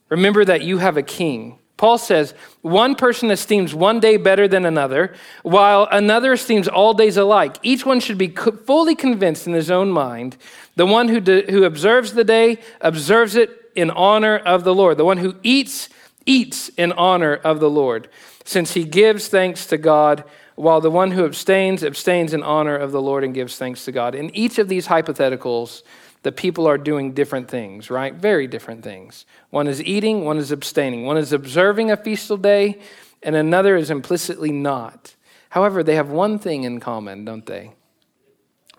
Remember 0.09 0.45
that 0.45 0.63
you 0.63 0.79
have 0.79 0.97
a 0.97 1.03
king 1.03 1.59
Paul 1.79 1.97
says, 1.97 2.35
one 2.61 2.97
person 2.97 3.31
esteems 3.31 3.73
one 3.73 4.01
day 4.01 4.17
better 4.17 4.49
than 4.49 4.67
another, 4.67 5.15
while 5.45 5.89
another 5.93 6.33
esteems 6.33 6.67
all 6.67 6.93
days 6.93 7.17
alike. 7.17 7.57
Each 7.63 7.87
one 7.87 8.01
should 8.01 8.19
be 8.19 8.29
fully 8.29 8.97
convinced 8.97 9.47
in 9.47 9.53
his 9.53 9.71
own 9.71 9.91
mind. 9.91 10.37
The 10.75 10.87
one 10.87 11.07
who, 11.07 11.21
who 11.21 11.63
observes 11.63 12.13
the 12.13 12.25
day 12.25 12.59
observes 12.81 13.37
it 13.37 13.71
in 13.77 13.93
honor 13.93 14.37
of 14.37 14.65
the 14.65 14.75
Lord. 14.75 14.97
The 14.97 15.05
one 15.05 15.19
who 15.19 15.37
eats, 15.45 15.89
eats 16.27 16.69
in 16.71 16.91
honor 16.93 17.37
of 17.37 17.61
the 17.61 17.71
Lord, 17.71 18.09
since 18.45 18.75
he 18.75 18.83
gives 18.83 19.29
thanks 19.29 19.65
to 19.67 19.79
God, 19.79 20.25
while 20.59 20.81
the 20.81 20.91
one 20.91 21.13
who 21.13 21.25
abstains, 21.25 21.85
abstains 21.85 22.35
in 22.35 22.43
honor 22.43 22.77
of 22.77 22.91
the 22.91 23.01
Lord 23.01 23.23
and 23.23 23.33
gives 23.33 23.57
thanks 23.57 23.85
to 23.85 23.93
God. 23.93 24.17
In 24.17 24.35
each 24.35 24.59
of 24.59 24.67
these 24.67 24.89
hypotheticals, 24.89 25.85
the 26.25 26.33
people 26.33 26.67
are 26.67 26.77
doing 26.77 27.13
different 27.13 27.49
things, 27.49 27.91
right? 27.91 28.13
Very 28.13 28.49
different 28.49 28.83
things. 28.83 29.25
One 29.51 29.69
is 29.69 29.81
eating, 29.81 30.25
one 30.25 30.37
is 30.37 30.51
abstaining. 30.51 31.05
One 31.05 31.17
is 31.17 31.33
observing 31.33 31.93
a 31.93 31.97
feastal 31.97 32.37
day, 32.37 32.81
and 33.23 33.37
another 33.37 33.77
is 33.77 33.89
implicitly 33.89 34.51
not. 34.51 35.15
However, 35.51 35.85
they 35.85 35.95
have 35.95 36.11
one 36.11 36.41
thing 36.41 36.65
in 36.65 36.81
common, 36.81 37.25
don't 37.25 37.47
they? 37.47 37.75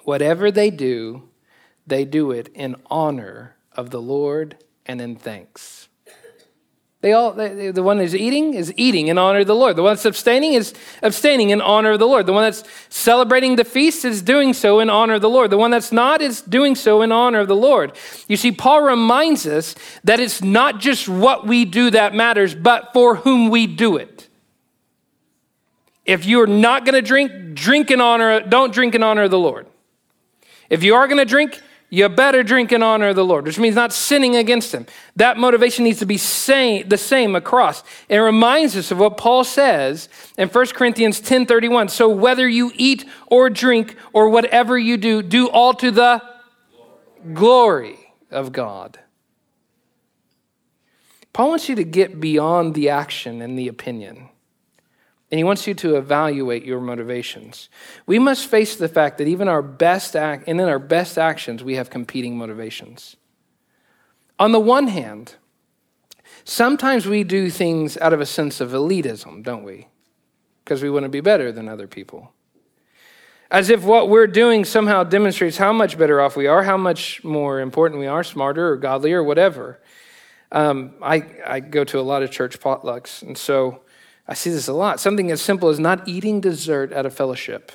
Whatever 0.04 0.52
they 0.52 0.70
do, 0.70 1.30
they 1.88 2.04
do 2.04 2.32
it 2.32 2.50
in 2.54 2.76
honor 2.88 3.56
of 3.72 3.90
the 3.90 4.02
Lord 4.02 4.58
and 4.86 5.00
in 5.00 5.16
thanks. 5.16 5.79
They 7.02 7.14
all, 7.14 7.32
they, 7.32 7.72
the 7.72 7.82
one 7.82 7.98
who's 7.98 8.14
eating 8.14 8.54
is 8.54 8.74
eating 8.76 9.08
in 9.08 9.18
honor 9.18 9.40
of 9.40 9.48
the 9.48 9.56
Lord. 9.56 9.78
The 9.78 9.84
one 9.84 9.94
that's 9.94 10.04
abstaining 10.04 10.54
is 10.54 10.74
abstaining 11.02 11.50
in 11.50 11.62
honor 11.62 11.92
of 11.92 12.00
the 12.00 12.08
Lord. 12.08 12.26
The 12.26 12.34
one 12.34 12.44
that's 12.44 12.66
celebrating 12.90 13.56
the 13.56 13.64
feast 13.64 14.04
is 14.04 14.22
doing 14.22 14.54
so 14.54 14.82
in 14.82 14.90
honor 14.90 15.14
of 15.14 15.22
the 15.22 15.30
Lord. 15.30 15.50
The 15.50 15.58
one 15.58 15.72
that's 15.72 15.94
not 15.94 16.22
is 16.22 16.42
doing 16.42 16.76
so 16.76 17.02
in 17.02 17.14
honor 17.14 17.40
of 17.40 17.48
the 17.48 17.56
Lord. 17.56 17.94
You 18.28 18.36
see, 18.36 18.52
Paul 18.52 18.82
reminds 18.82 19.48
us 19.48 19.76
that 20.04 20.20
it's 20.20 20.42
not 20.44 20.82
just 20.82 21.08
what 21.08 21.48
we 21.48 21.64
do 21.64 21.90
that 21.92 22.14
matters, 22.14 22.54
but 22.54 22.92
for 22.92 23.16
whom 23.16 23.50
we 23.50 23.66
do 23.66 23.96
it. 23.96 24.28
If 26.04 26.26
you're 26.26 26.48
not 26.48 26.84
going 26.84 26.96
to 26.96 27.02
drink, 27.02 27.54
drink 27.54 27.92
in 27.92 28.02
honor, 28.02 28.42
don't 28.42 28.74
drink 28.74 28.94
in 28.94 29.04
honor 29.04 29.24
of 29.24 29.32
the 29.32 29.40
Lord. 29.40 29.68
If 30.70 30.84
you 30.84 30.96
are 30.96 31.08
going 31.08 31.20
to 31.20 31.26
drink, 31.26 31.62
you 31.90 32.08
better 32.08 32.44
drink 32.44 32.72
in 32.72 32.84
honor 32.84 33.10
of 33.10 33.16
the 33.16 33.26
Lord, 33.26 33.46
which 33.46 33.58
means 33.58 33.76
not 33.76 33.92
sinning 33.92 34.36
against 34.36 34.74
Him. 34.74 34.86
That 35.16 35.38
motivation 35.38 35.84
needs 35.84 36.00
to 36.00 36.06
be 36.06 36.18
same, 36.18 36.88
the 36.88 36.98
same 36.98 37.36
across. 37.36 37.84
It 38.08 38.18
reminds 38.18 38.78
us 38.78 38.92
of 38.92 39.00
what 39.00 39.18
Paul 39.18 39.44
says 39.44 40.08
in 40.38 40.50
1 40.50 40.68
Corinthians 40.68 41.20
10 41.20 41.48
31. 41.48 41.90
So 41.90 42.08
whether 42.10 42.48
you 42.48 42.72
eat 42.76 43.06
or 43.28 43.50
drink 43.50 43.96
or 44.14 44.30
whatever 44.30 44.78
you 44.78 44.98
do, 44.98 45.24
do 45.24 45.50
all 45.50 45.74
to 45.76 45.90
the 45.90 46.22
glory 47.34 47.98
of 48.30 48.52
God. 48.52 49.00
Paul 51.34 51.50
wants 51.50 51.70
you 51.70 51.76
to 51.76 51.84
get 51.84 52.20
beyond 52.20 52.76
the 52.76 52.90
action 52.90 53.42
and 53.42 53.58
the 53.58 53.68
opinion. 53.68 54.30
And 55.32 55.38
he 55.38 55.44
wants 55.44 55.68
you 55.68 55.76
to 55.76 55.96
evaluate 55.96 56.66
your 56.66 56.82
motivations. 56.82 57.70
We 58.08 58.18
must 58.18 58.48
face 58.48 58.76
the 58.76 58.90
fact 58.90 59.20
that 59.20 59.28
even 59.28 59.48
our 59.48 59.62
best 59.62 60.16
act, 60.16 60.46
and 60.48 60.60
in 60.60 60.68
our 60.68 60.80
best 60.80 61.20
actions, 61.20 61.64
we 61.64 61.76
have 61.76 61.90
competing 61.92 62.38
motivations. 62.38 63.16
On 64.40 64.52
the 64.52 64.60
one 64.60 64.88
hand, 64.88 65.36
sometimes 66.44 67.06
we 67.06 67.24
do 67.24 67.52
things 67.52 67.96
out 67.98 68.14
of 68.14 68.22
a 68.22 68.26
sense 68.26 68.60
of 68.60 68.72
elitism, 68.72 69.44
don't 69.44 69.64
we? 69.64 69.88
Because 70.64 70.82
we 70.82 70.90
want 70.90 71.04
to 71.04 71.10
be 71.10 71.22
better 71.22 71.52
than 71.52 71.70
other 71.70 71.88
people. 71.88 72.34
As 73.52 73.70
if 73.70 73.84
what 73.84 74.10
we're 74.10 74.28
doing 74.28 74.64
somehow 74.66 75.04
demonstrates 75.04 75.58
how 75.58 75.74
much 75.74 75.98
better 75.98 76.22
off 76.22 76.36
we 76.36 76.48
are, 76.48 76.64
how 76.64 76.78
much 76.78 77.24
more 77.24 77.60
important 77.60 78.00
we 78.00 78.08
are, 78.08 78.24
smarter 78.24 78.70
or 78.70 78.78
godlier 78.78 79.20
or 79.20 79.24
whatever. 79.24 79.80
Um, 80.52 80.94
I, 81.02 81.26
I 81.46 81.60
go 81.60 81.84
to 81.84 82.00
a 82.00 82.02
lot 82.02 82.24
of 82.24 82.32
church 82.32 82.60
potlucks, 82.60 83.22
and 83.22 83.38
so 83.38 83.82
I 84.30 84.36
see 84.36 84.52
this 84.52 84.68
a 84.68 84.74
lot. 84.74 85.00
Something 85.00 85.32
as 85.32 85.42
simple 85.42 85.70
as 85.70 85.80
not 85.80 86.08
eating 86.08 86.40
dessert 86.40 86.92
at 86.94 87.04
a 87.04 87.10
fellowship 87.10 87.72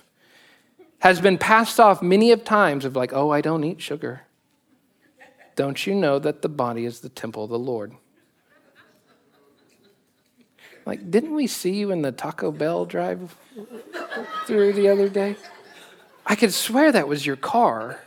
has 1.01 1.21
been 1.21 1.37
passed 1.37 1.81
off 1.81 2.01
many 2.01 2.31
of 2.31 2.45
times 2.45 2.85
of 2.85 2.95
like, 2.95 3.13
oh, 3.13 3.31
I 3.31 3.41
don't 3.41 3.65
eat 3.65 3.83
sugar. 3.83 4.23
Don't 5.57 5.85
you 5.85 5.97
know 5.97 6.21
that 6.21 6.43
the 6.43 6.49
body 6.49 6.85
is 6.85 7.01
the 7.01 7.09
temple 7.09 7.43
of 7.43 7.51
the 7.51 7.59
Lord? 7.59 7.93
Like, 10.87 11.11
didn't 11.11 11.35
we 11.35 11.49
see 11.49 11.73
you 11.73 11.91
in 11.91 12.03
the 12.03 12.13
Taco 12.13 12.53
Bell 12.53 12.85
drive 12.85 13.35
through 14.47 14.75
the 14.75 14.89
other 14.89 15.09
day? 15.09 15.35
I 16.25 16.37
could 16.37 16.55
swear 16.55 16.93
that 16.93 17.09
was 17.09 17.27
your 17.27 17.37
car. 17.37 17.99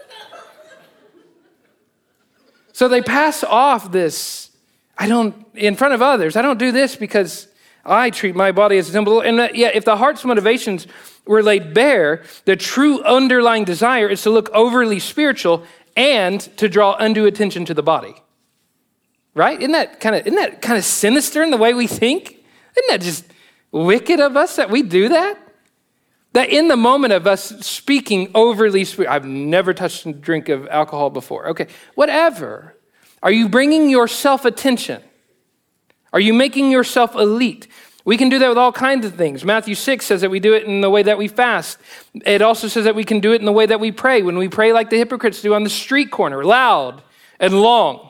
So 2.71 2.87
they 2.87 3.01
pass 3.01 3.43
off 3.43 3.91
this, 3.91 4.51
I 4.97 5.07
don't, 5.09 5.45
in 5.53 5.75
front 5.75 5.93
of 5.93 6.01
others, 6.01 6.37
I 6.37 6.41
don't 6.41 6.59
do 6.59 6.71
this 6.71 6.95
because 6.95 7.47
I 7.87 8.09
treat 8.09 8.35
my 8.35 8.51
body 8.51 8.77
as 8.77 8.89
a 8.89 8.93
temple. 8.93 9.21
And 9.21 9.37
yet, 9.37 9.55
yeah, 9.55 9.71
if 9.73 9.85
the 9.85 9.97
heart's 9.97 10.25
motivations 10.25 10.87
were 11.25 11.41
laid 11.41 11.73
bare, 11.73 12.23
the 12.45 12.55
true 12.55 13.01
underlying 13.03 13.63
desire 13.63 14.07
is 14.07 14.21
to 14.23 14.29
look 14.29 14.49
overly 14.49 14.99
spiritual 14.99 15.63
and 15.95 16.41
to 16.57 16.69
draw 16.69 16.95
undue 16.99 17.25
attention 17.25 17.65
to 17.65 17.73
the 17.73 17.83
body. 17.83 18.15
Right? 19.33 19.59
Isn't 19.59 19.71
that 19.71 19.99
kind 19.99 20.15
of 20.15 20.25
isn't 20.25 20.35
that 20.35 20.61
kind 20.61 20.77
of 20.77 20.83
sinister 20.83 21.43
in 21.43 21.51
the 21.51 21.57
way 21.57 21.73
we 21.73 21.87
think? 21.87 22.29
Isn't 22.75 22.89
that 22.89 23.01
just 23.01 23.25
wicked 23.71 24.19
of 24.19 24.35
us 24.35 24.55
that 24.55 24.69
we 24.69 24.83
do 24.83 25.09
that? 25.09 25.37
That 26.33 26.49
in 26.49 26.67
the 26.67 26.77
moment 26.77 27.13
of 27.13 27.25
us 27.25 27.49
speaking 27.65 28.31
overly 28.35 28.85
I've 29.07 29.25
never 29.25 29.73
touched 29.73 30.05
a 30.05 30.13
drink 30.13 30.49
of 30.49 30.67
alcohol 30.67 31.09
before. 31.09 31.49
Okay, 31.49 31.67
whatever. 31.95 32.75
Are 33.23 33.31
you 33.31 33.49
bringing 33.49 33.89
your 33.89 34.07
self 34.07 34.45
attention? 34.45 35.01
Are 36.13 36.19
you 36.19 36.33
making 36.33 36.71
yourself 36.71 37.15
elite? 37.15 37.67
We 38.05 38.15
can 38.15 38.29
do 38.29 38.39
that 38.39 38.47
with 38.47 38.57
all 38.57 38.71
kinds 38.71 39.05
of 39.05 39.15
things. 39.15 39.43
Matthew 39.43 39.75
6 39.75 40.05
says 40.05 40.21
that 40.21 40.29
we 40.29 40.39
do 40.39 40.53
it 40.53 40.63
in 40.63 40.79
the 40.79 40.89
way 40.89 41.03
that 41.03 41.17
we 41.17 41.27
fast. 41.27 41.77
It 42.25 42.41
also 42.41 42.69
says 42.69 42.85
that 42.85 42.95
we 42.95 43.03
can 43.03 43.19
do 43.19 43.33
it 43.33 43.41
in 43.41 43.45
the 43.45 43.51
way 43.51 43.65
that 43.65 43.81
we 43.81 43.91
pray, 43.91 44.21
when 44.21 44.37
we 44.37 44.47
pray 44.47 44.71
like 44.71 44.89
the 44.89 44.97
hypocrites 44.97 45.41
do 45.41 45.53
on 45.53 45.63
the 45.63 45.69
street 45.69 46.09
corner, 46.09 46.45
loud 46.45 47.03
and 47.39 47.61
long. 47.61 48.09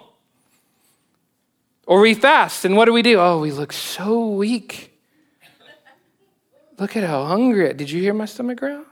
Or 1.87 2.01
we 2.01 2.13
fast, 2.13 2.65
and 2.65 2.75
what 2.75 2.85
do 2.85 2.93
we 2.93 3.01
do? 3.01 3.19
Oh, 3.19 3.39
we 3.39 3.51
look 3.51 3.73
so 3.73 4.27
weak. 4.27 4.93
Look 6.77 6.95
at 6.95 7.03
how 7.03 7.25
hungry. 7.25 7.73
Did 7.73 7.89
you 7.89 8.01
hear 8.01 8.13
my 8.13 8.25
stomach 8.25 8.59
growl? 8.59 8.83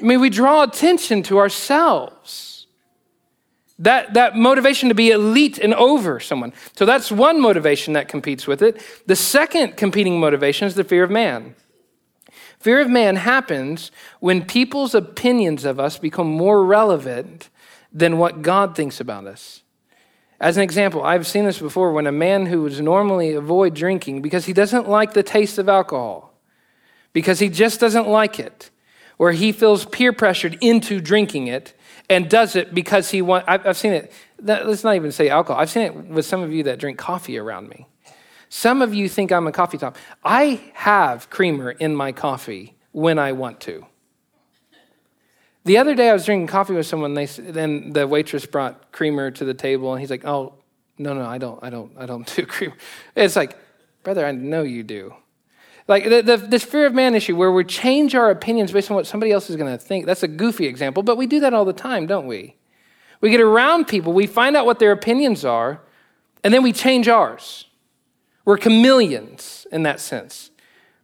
I 0.00 0.04
mean, 0.04 0.20
we 0.20 0.30
draw 0.30 0.62
attention 0.62 1.22
to 1.24 1.38
ourselves. 1.38 2.51
That, 3.82 4.14
that 4.14 4.36
motivation 4.36 4.90
to 4.90 4.94
be 4.94 5.10
elite 5.10 5.58
and 5.58 5.74
over 5.74 6.20
someone. 6.20 6.52
So 6.76 6.86
that's 6.86 7.10
one 7.10 7.40
motivation 7.40 7.94
that 7.94 8.06
competes 8.06 8.46
with 8.46 8.62
it. 8.62 8.80
The 9.06 9.16
second 9.16 9.76
competing 9.76 10.20
motivation 10.20 10.68
is 10.68 10.76
the 10.76 10.84
fear 10.84 11.02
of 11.02 11.10
man. 11.10 11.56
Fear 12.60 12.82
of 12.82 12.88
man 12.88 13.16
happens 13.16 13.90
when 14.20 14.44
people's 14.44 14.94
opinions 14.94 15.64
of 15.64 15.80
us 15.80 15.98
become 15.98 16.28
more 16.28 16.64
relevant 16.64 17.50
than 17.92 18.18
what 18.18 18.42
God 18.42 18.76
thinks 18.76 19.00
about 19.00 19.26
us. 19.26 19.62
As 20.38 20.56
an 20.56 20.62
example, 20.62 21.02
I've 21.02 21.26
seen 21.26 21.44
this 21.44 21.58
before 21.58 21.92
when 21.92 22.06
a 22.06 22.12
man 22.12 22.46
who 22.46 22.62
would 22.62 22.80
normally 22.80 23.32
avoid 23.32 23.74
drinking 23.74 24.22
because 24.22 24.46
he 24.46 24.52
doesn't 24.52 24.88
like 24.88 25.12
the 25.12 25.24
taste 25.24 25.58
of 25.58 25.68
alcohol, 25.68 26.32
because 27.12 27.40
he 27.40 27.48
just 27.48 27.80
doesn't 27.80 28.06
like 28.06 28.38
it, 28.38 28.70
or 29.18 29.32
he 29.32 29.50
feels 29.50 29.86
peer 29.86 30.12
pressured 30.12 30.56
into 30.60 31.00
drinking 31.00 31.48
it, 31.48 31.74
and 32.12 32.28
does 32.28 32.56
it 32.56 32.74
because 32.74 33.10
he 33.10 33.22
wants. 33.22 33.46
I've 33.48 33.76
seen 33.76 33.92
it. 33.92 34.12
Let's 34.40 34.84
not 34.84 34.96
even 34.96 35.12
say 35.12 35.28
alcohol. 35.28 35.60
I've 35.60 35.70
seen 35.70 35.82
it 35.82 35.94
with 35.94 36.26
some 36.26 36.42
of 36.42 36.52
you 36.52 36.64
that 36.64 36.78
drink 36.78 36.98
coffee 36.98 37.38
around 37.38 37.68
me. 37.68 37.86
Some 38.48 38.82
of 38.82 38.94
you 38.94 39.08
think 39.08 39.32
I'm 39.32 39.46
a 39.46 39.52
coffee 39.52 39.78
top. 39.78 39.96
I 40.22 40.60
have 40.74 41.30
creamer 41.30 41.70
in 41.70 41.96
my 41.96 42.12
coffee 42.12 42.74
when 42.92 43.18
I 43.18 43.32
want 43.32 43.60
to. 43.62 43.86
The 45.64 45.78
other 45.78 45.94
day 45.94 46.10
I 46.10 46.12
was 46.12 46.26
drinking 46.26 46.48
coffee 46.48 46.74
with 46.74 46.86
someone. 46.86 47.14
They 47.14 47.26
then 47.26 47.92
the 47.92 48.06
waitress 48.06 48.44
brought 48.44 48.92
creamer 48.92 49.30
to 49.30 49.44
the 49.44 49.54
table, 49.54 49.92
and 49.92 50.00
he's 50.00 50.10
like, 50.10 50.26
"Oh, 50.26 50.54
no, 50.98 51.14
no, 51.14 51.24
I 51.24 51.38
don't, 51.38 51.62
I 51.62 51.70
don't, 51.70 51.92
I 51.96 52.06
don't 52.06 52.26
do 52.36 52.44
creamer." 52.44 52.76
It's 53.14 53.36
like, 53.36 53.56
brother, 54.02 54.26
I 54.26 54.32
know 54.32 54.62
you 54.62 54.82
do. 54.82 55.14
Like 55.88 56.04
the, 56.04 56.22
the, 56.22 56.36
this 56.36 56.64
fear 56.64 56.86
of 56.86 56.94
man 56.94 57.14
issue 57.14 57.36
where 57.36 57.50
we 57.50 57.64
change 57.64 58.14
our 58.14 58.30
opinions 58.30 58.72
based 58.72 58.90
on 58.90 58.94
what 58.94 59.06
somebody 59.06 59.32
else 59.32 59.50
is 59.50 59.56
going 59.56 59.70
to 59.70 59.78
think. 59.78 60.06
That's 60.06 60.22
a 60.22 60.28
goofy 60.28 60.66
example, 60.66 61.02
but 61.02 61.16
we 61.16 61.26
do 61.26 61.40
that 61.40 61.52
all 61.52 61.64
the 61.64 61.72
time, 61.72 62.06
don't 62.06 62.26
we? 62.26 62.56
We 63.20 63.30
get 63.30 63.40
around 63.40 63.86
people, 63.86 64.12
we 64.12 64.26
find 64.26 64.56
out 64.56 64.66
what 64.66 64.78
their 64.78 64.92
opinions 64.92 65.44
are, 65.44 65.80
and 66.42 66.52
then 66.52 66.62
we 66.62 66.72
change 66.72 67.08
ours. 67.08 67.66
We're 68.44 68.58
chameleons 68.58 69.66
in 69.70 69.84
that 69.84 70.00
sense. 70.00 70.50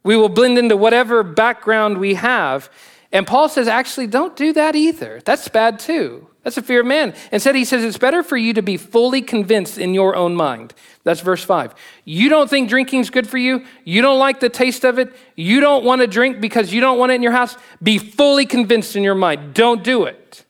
We 0.03 0.15
will 0.15 0.29
blend 0.29 0.57
into 0.57 0.75
whatever 0.75 1.23
background 1.23 1.97
we 1.97 2.15
have. 2.15 2.69
And 3.11 3.25
Paul 3.25 3.49
says, 3.49 3.67
actually, 3.67 4.07
don't 4.07 4.35
do 4.35 4.53
that 4.53 4.75
either. 4.75 5.21
That's 5.25 5.47
bad 5.47 5.79
too. 5.79 6.27
That's 6.43 6.57
a 6.57 6.61
fear 6.61 6.81
of 6.81 6.85
man. 6.85 7.13
Instead, 7.31 7.55
he 7.55 7.65
says 7.65 7.83
it's 7.83 7.97
better 7.97 8.23
for 8.23 8.37
you 8.37 8.53
to 8.53 8.61
be 8.61 8.77
fully 8.77 9.21
convinced 9.21 9.77
in 9.77 9.93
your 9.93 10.15
own 10.15 10.35
mind. 10.35 10.73
That's 11.03 11.19
verse 11.21 11.43
5. 11.43 11.75
You 12.05 12.29
don't 12.29 12.49
think 12.49 12.69
drinking 12.69 13.01
is 13.01 13.09
good 13.09 13.27
for 13.27 13.37
you. 13.37 13.65
You 13.83 14.01
don't 14.01 14.19
like 14.19 14.39
the 14.39 14.49
taste 14.49 14.85
of 14.85 14.99
it. 14.99 15.13
You 15.35 15.59
don't 15.59 15.83
want 15.83 16.01
to 16.01 16.07
drink 16.07 16.39
because 16.39 16.71
you 16.71 16.81
don't 16.81 16.97
want 16.97 17.11
it 17.11 17.15
in 17.15 17.23
your 17.23 17.33
house. 17.33 17.57
Be 17.81 17.97
fully 17.97 18.45
convinced 18.45 18.95
in 18.95 19.03
your 19.03 19.15
mind. 19.15 19.53
Don't 19.53 19.83
do 19.83 20.05
it. 20.05 20.45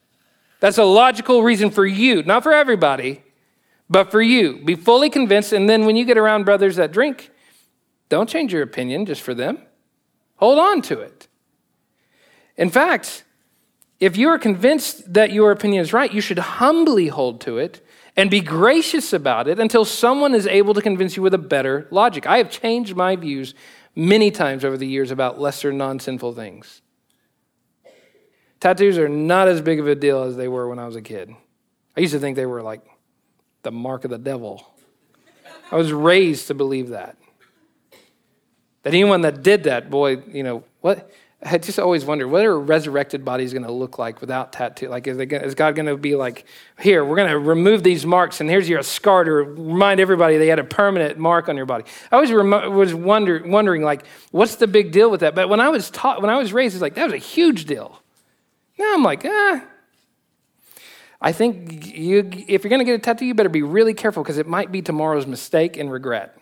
That's 0.60 0.78
a 0.78 0.84
logical 0.84 1.42
reason 1.42 1.72
for 1.72 1.86
you, 1.86 2.22
not 2.24 2.44
for 2.44 2.54
everybody, 2.54 3.24
but 3.90 4.12
for 4.12 4.22
you. 4.22 4.62
Be 4.64 4.76
fully 4.76 5.10
convinced. 5.10 5.54
And 5.54 5.70
then 5.70 5.86
when 5.86 5.96
you 5.96 6.04
get 6.04 6.18
around 6.18 6.44
brothers 6.44 6.76
that 6.76 6.92
drink, 6.92 7.32
don't 8.10 8.30
change 8.30 8.52
your 8.52 8.64
opinion 8.64 9.06
just 9.06 9.22
for 9.22 9.34
them. 9.34 9.60
Hold 10.36 10.60
on 10.60 10.82
to 10.84 11.00
it. 11.00 11.29
In 12.60 12.70
fact, 12.70 13.24
if 14.02 14.18
you 14.18 14.28
are 14.28 14.38
convinced 14.38 15.14
that 15.14 15.32
your 15.32 15.52
opinion 15.52 15.82
is 15.82 15.94
right, 15.94 16.14
you 16.14 16.20
should 16.20 16.40
humbly 16.40 17.08
hold 17.08 17.40
to 17.42 17.58
it 17.58 17.82
and 18.18 18.30
be 18.30 18.42
gracious 18.42 19.14
about 19.14 19.48
it 19.48 19.60
until 19.60 19.86
someone 19.86 20.36
is 20.36 20.46
able 20.46 20.74
to 20.74 20.82
convince 20.82 21.16
you 21.16 21.24
with 21.24 21.34
a 21.34 21.40
better 21.40 21.88
logic. 21.90 22.28
I 22.28 22.38
have 22.38 22.52
changed 22.52 22.98
my 22.98 23.16
views 23.16 23.56
many 23.96 24.30
times 24.30 24.66
over 24.66 24.76
the 24.76 24.86
years 24.86 25.10
about 25.10 25.40
lesser 25.40 25.72
non 25.72 26.02
sinful 26.02 26.34
things. 26.34 26.82
Tattoos 28.60 28.98
are 28.98 29.08
not 29.08 29.48
as 29.48 29.62
big 29.62 29.80
of 29.80 29.88
a 29.88 29.96
deal 29.96 30.24
as 30.24 30.36
they 30.36 30.50
were 30.50 30.68
when 30.68 30.80
I 30.80 30.86
was 30.86 30.98
a 30.98 31.02
kid. 31.02 31.34
I 31.96 32.02
used 32.02 32.12
to 32.12 32.20
think 32.20 32.36
they 32.36 32.46
were 32.46 32.62
like 32.62 32.82
the 33.64 33.72
mark 33.72 34.04
of 34.04 34.12
the 34.12 34.18
devil. 34.18 34.68
I 35.72 35.78
was 35.78 35.94
raised 35.94 36.48
to 36.48 36.54
believe 36.54 36.90
that. 36.90 37.16
That 38.84 38.94
anyone 38.94 39.22
that 39.22 39.44
did 39.44 39.64
that, 39.64 39.90
boy, 39.90 40.18
you 40.28 40.44
know, 40.44 40.66
what? 40.82 41.10
I 41.42 41.58
just 41.58 41.80
always 41.80 42.04
wondered 42.04 42.28
what 42.28 42.44
are 42.44 42.60
resurrected 42.60 43.24
body 43.24 43.46
is 43.46 43.54
going 43.54 43.64
to 43.64 43.72
look 43.72 43.98
like 43.98 44.20
without 44.20 44.52
tattoo? 44.52 44.90
Like, 44.90 45.08
is, 45.08 45.16
gonna, 45.16 45.46
is 45.46 45.56
God 45.56 45.74
going 45.74 45.86
to 45.86 45.96
be 45.96 46.18
like, 46.18 46.46
here, 46.82 47.06
we're 47.06 47.16
going 47.16 47.30
to 47.30 47.40
remove 47.40 47.82
these 47.82 48.06
marks, 48.06 48.42
and 48.42 48.50
here's 48.50 48.68
your 48.68 48.84
scar 48.84 49.24
to 49.24 49.32
remind 49.32 50.02
everybody 50.02 50.38
they 50.38 50.48
had 50.48 50.60
a 50.60 50.66
permanent 50.66 51.18
mark 51.18 51.48
on 51.48 51.56
your 51.56 51.66
body? 51.66 51.86
I 52.12 52.16
always 52.16 52.32
rem- 52.34 52.74
was 52.74 52.94
wonder, 52.94 53.42
wondering, 53.46 53.84
like, 53.84 54.06
what's 54.32 54.56
the 54.56 54.68
big 54.68 54.92
deal 54.92 55.10
with 55.10 55.22
that? 55.22 55.34
But 55.34 55.48
when 55.48 55.62
I 55.62 55.70
was 55.70 55.90
taught, 55.90 56.22
when 56.22 56.30
I 56.30 56.38
was 56.38 56.52
raised, 56.52 56.76
it's 56.76 56.82
like 56.82 56.96
that 56.96 57.06
was 57.06 57.14
a 57.14 57.18
huge 57.18 57.66
deal. 57.66 58.02
Now 58.78 58.94
I'm 58.94 59.04
like, 59.04 59.24
ah. 59.24 59.64
I 61.22 61.32
think 61.32 61.86
you, 61.86 62.30
if 62.48 62.64
you're 62.64 62.70
going 62.70 62.80
to 62.80 62.86
get 62.86 62.96
a 62.96 63.00
tattoo, 63.00 63.26
you 63.26 63.34
better 63.34 63.50
be 63.50 63.62
really 63.62 63.94
careful 63.94 64.24
because 64.24 64.38
it 64.38 64.48
might 64.48 64.74
be 64.74 64.82
tomorrow's 64.82 65.28
mistake 65.28 65.78
and 65.78 65.90
regret. 65.90 66.38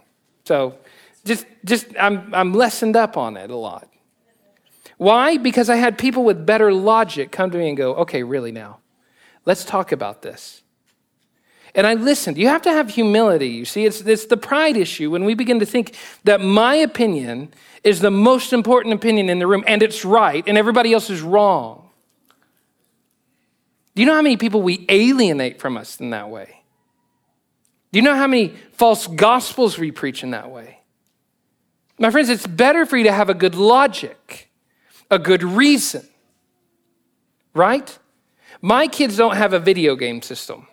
So, 0.45 0.75
just, 1.23 1.45
just 1.65 1.87
I'm, 1.99 2.33
I'm 2.33 2.53
lessened 2.53 2.95
up 2.95 3.15
on 3.15 3.37
it 3.37 3.51
a 3.51 3.55
lot. 3.55 3.89
Why? 4.97 5.37
Because 5.37 5.69
I 5.69 5.75
had 5.75 5.97
people 5.97 6.23
with 6.23 6.45
better 6.45 6.73
logic 6.73 7.31
come 7.31 7.51
to 7.51 7.57
me 7.57 7.69
and 7.69 7.77
go, 7.77 7.95
okay, 7.95 8.23
really 8.23 8.51
now, 8.51 8.79
let's 9.45 9.63
talk 9.63 9.91
about 9.91 10.23
this. 10.23 10.63
And 11.75 11.85
I 11.85 11.93
listened. 11.93 12.37
You 12.37 12.47
have 12.47 12.63
to 12.63 12.71
have 12.71 12.89
humility. 12.89 13.49
You 13.49 13.65
see, 13.65 13.85
it's, 13.85 14.01
it's 14.01 14.25
the 14.25 14.37
pride 14.37 14.75
issue 14.75 15.11
when 15.11 15.25
we 15.25 15.35
begin 15.35 15.59
to 15.59 15.65
think 15.65 15.95
that 16.23 16.41
my 16.41 16.75
opinion 16.75 17.53
is 17.83 17.99
the 17.99 18.09
most 18.09 18.51
important 18.51 18.95
opinion 18.95 19.29
in 19.29 19.37
the 19.37 19.45
room 19.45 19.63
and 19.67 19.83
it's 19.83 20.03
right 20.03 20.43
and 20.47 20.57
everybody 20.57 20.91
else 20.91 21.11
is 21.11 21.21
wrong. 21.21 21.89
Do 23.93 24.01
you 24.01 24.07
know 24.07 24.15
how 24.15 24.23
many 24.23 24.37
people 24.37 24.61
we 24.61 24.85
alienate 24.89 25.59
from 25.59 25.77
us 25.77 25.99
in 25.99 26.09
that 26.09 26.29
way? 26.29 26.63
Do 27.91 27.99
you 27.99 28.03
know 28.03 28.15
how 28.15 28.27
many 28.27 28.55
false 28.73 29.05
gospels 29.05 29.77
we 29.77 29.91
preach 29.91 30.23
in 30.23 30.31
that 30.31 30.49
way? 30.49 30.79
My 31.99 32.09
friends, 32.09 32.29
it's 32.29 32.47
better 32.47 32.85
for 32.85 32.97
you 32.97 33.03
to 33.05 33.11
have 33.11 33.29
a 33.29 33.33
good 33.33 33.55
logic 33.55 34.46
a 35.09 35.19
good 35.19 35.43
reason, 35.43 36.07
right? 37.53 37.97
My 38.61 38.87
kids 38.87 39.17
don't 39.17 39.35
have 39.35 39.53
a 39.53 39.59
video 39.59 39.95
game 39.95 40.21
system. 40.21 40.67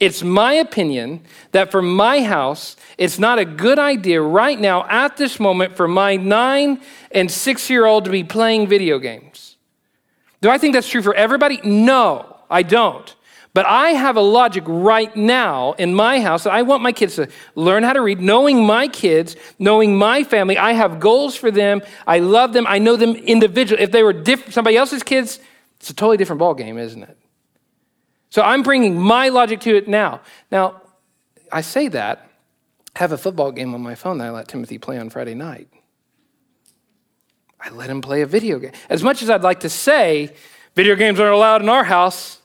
It's 0.00 0.22
my 0.22 0.54
opinion 0.54 1.22
that 1.52 1.70
for 1.70 1.82
my 1.82 2.22
house, 2.22 2.76
it's 2.98 3.18
not 3.18 3.38
a 3.38 3.44
good 3.44 3.78
idea 3.78 4.20
right 4.20 4.58
now 4.58 4.86
at 4.88 5.16
this 5.16 5.38
moment 5.38 5.76
for 5.76 5.88
my 5.88 6.16
nine 6.16 6.80
and 7.12 7.30
six 7.30 7.70
year 7.70 7.86
old 7.86 8.04
to 8.04 8.10
be 8.10 8.24
playing 8.24 8.66
video 8.66 8.98
games. 8.98 9.56
Do 10.40 10.50
I 10.50 10.58
think 10.58 10.74
that's 10.74 10.88
true 10.88 11.02
for 11.02 11.14
everybody? 11.14 11.60
No, 11.64 12.36
I 12.50 12.62
don't. 12.62 13.14
But 13.56 13.64
I 13.64 13.92
have 13.92 14.18
a 14.18 14.20
logic 14.20 14.64
right 14.66 15.16
now 15.16 15.72
in 15.78 15.94
my 15.94 16.20
house 16.20 16.44
that 16.44 16.52
I 16.52 16.60
want 16.60 16.82
my 16.82 16.92
kids 16.92 17.14
to 17.14 17.26
learn 17.54 17.84
how 17.84 17.94
to 17.94 18.02
read, 18.02 18.20
knowing 18.20 18.66
my 18.66 18.86
kids, 18.86 19.34
knowing 19.58 19.96
my 19.96 20.24
family. 20.24 20.58
I 20.58 20.72
have 20.72 21.00
goals 21.00 21.36
for 21.36 21.50
them. 21.50 21.80
I 22.06 22.18
love 22.18 22.52
them. 22.52 22.66
I 22.68 22.78
know 22.78 22.96
them 22.96 23.16
individually. 23.16 23.82
If 23.82 23.92
they 23.92 24.02
were 24.02 24.12
diff- 24.12 24.52
somebody 24.52 24.76
else's 24.76 25.02
kids, 25.02 25.40
it's 25.76 25.88
a 25.88 25.94
totally 25.94 26.18
different 26.18 26.38
ball 26.38 26.52
game, 26.52 26.76
isn't 26.76 27.02
it? 27.02 27.16
So 28.28 28.42
I'm 28.42 28.62
bringing 28.62 29.00
my 29.00 29.30
logic 29.30 29.60
to 29.60 29.74
it 29.74 29.88
now. 29.88 30.20
Now, 30.52 30.82
I 31.50 31.62
say 31.62 31.88
that. 31.88 32.28
I 32.94 32.98
have 32.98 33.12
a 33.12 33.16
football 33.16 33.52
game 33.52 33.72
on 33.72 33.80
my 33.80 33.94
phone 33.94 34.18
that 34.18 34.26
I 34.26 34.30
let 34.32 34.48
Timothy 34.48 34.76
play 34.76 34.98
on 34.98 35.08
Friday 35.08 35.34
night. 35.34 35.68
I 37.58 37.70
let 37.70 37.88
him 37.88 38.02
play 38.02 38.20
a 38.20 38.26
video 38.26 38.58
game. 38.58 38.72
As 38.90 39.02
much 39.02 39.22
as 39.22 39.30
I'd 39.30 39.42
like 39.42 39.60
to 39.60 39.70
say, 39.70 40.34
video 40.74 40.94
games 40.94 41.18
aren't 41.18 41.32
allowed 41.32 41.62
in 41.62 41.70
our 41.70 41.84
house, 41.84 42.42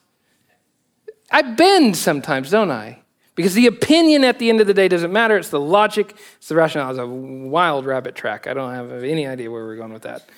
I 1.32 1.42
bend 1.42 1.96
sometimes, 1.98 2.52
don't 2.52 2.72
I? 2.72 3.00
Because 3.36 3.54
the 3.54 3.68
opinion 3.68 4.24
at 4.24 4.40
the 4.40 4.50
end 4.50 4.60
of 4.60 4.68
the 4.68 4.74
day 4.74 4.88
doesn't 4.88 5.12
matter. 5.12 5.38
It's 5.38 5.50
the 5.50 5.60
logic, 5.60 6.16
it's 6.36 6.50
the 6.50 6.56
rationale. 6.56 6.90
It's 6.90 7.00
a 7.00 7.08
wild 7.08 7.86
rabbit 7.86 8.14
track. 8.14 8.46
I 8.46 8.54
don't 8.54 8.74
have 8.74 8.92
any 9.04 9.26
idea 9.26 9.50
where 9.50 9.66
we're 9.66 9.78
going 9.78 9.94
with 9.94 10.04
that. 10.04 10.30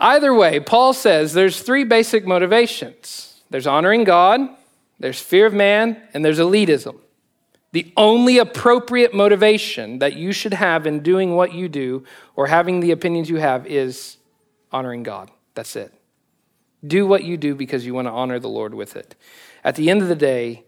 Either 0.00 0.32
way, 0.32 0.58
Paul 0.60 0.94
says 0.94 1.34
there's 1.34 1.60
three 1.60 1.84
basic 1.84 2.26
motivations 2.26 3.26
there's 3.50 3.66
honoring 3.66 4.04
God, 4.04 4.40
there's 5.00 5.20
fear 5.20 5.46
of 5.46 5.52
man, 5.52 6.00
and 6.14 6.24
there's 6.24 6.38
elitism. 6.38 6.96
The 7.72 7.92
only 7.96 8.38
appropriate 8.38 9.12
motivation 9.12 9.98
that 9.98 10.14
you 10.14 10.32
should 10.32 10.54
have 10.54 10.86
in 10.86 11.00
doing 11.00 11.34
what 11.34 11.52
you 11.52 11.68
do 11.68 12.04
or 12.36 12.46
having 12.46 12.80
the 12.80 12.92
opinions 12.92 13.28
you 13.28 13.36
have 13.36 13.66
is 13.66 14.16
honoring 14.72 15.02
God. 15.02 15.30
That's 15.54 15.76
it. 15.76 15.92
Do 16.86 17.06
what 17.06 17.24
you 17.24 17.36
do 17.36 17.54
because 17.54 17.84
you 17.84 17.94
want 17.94 18.06
to 18.08 18.12
honor 18.12 18.38
the 18.38 18.48
Lord 18.48 18.74
with 18.74 18.96
it. 18.96 19.14
At 19.62 19.76
the 19.76 19.90
end 19.90 20.02
of 20.02 20.08
the 20.08 20.14
day, 20.14 20.64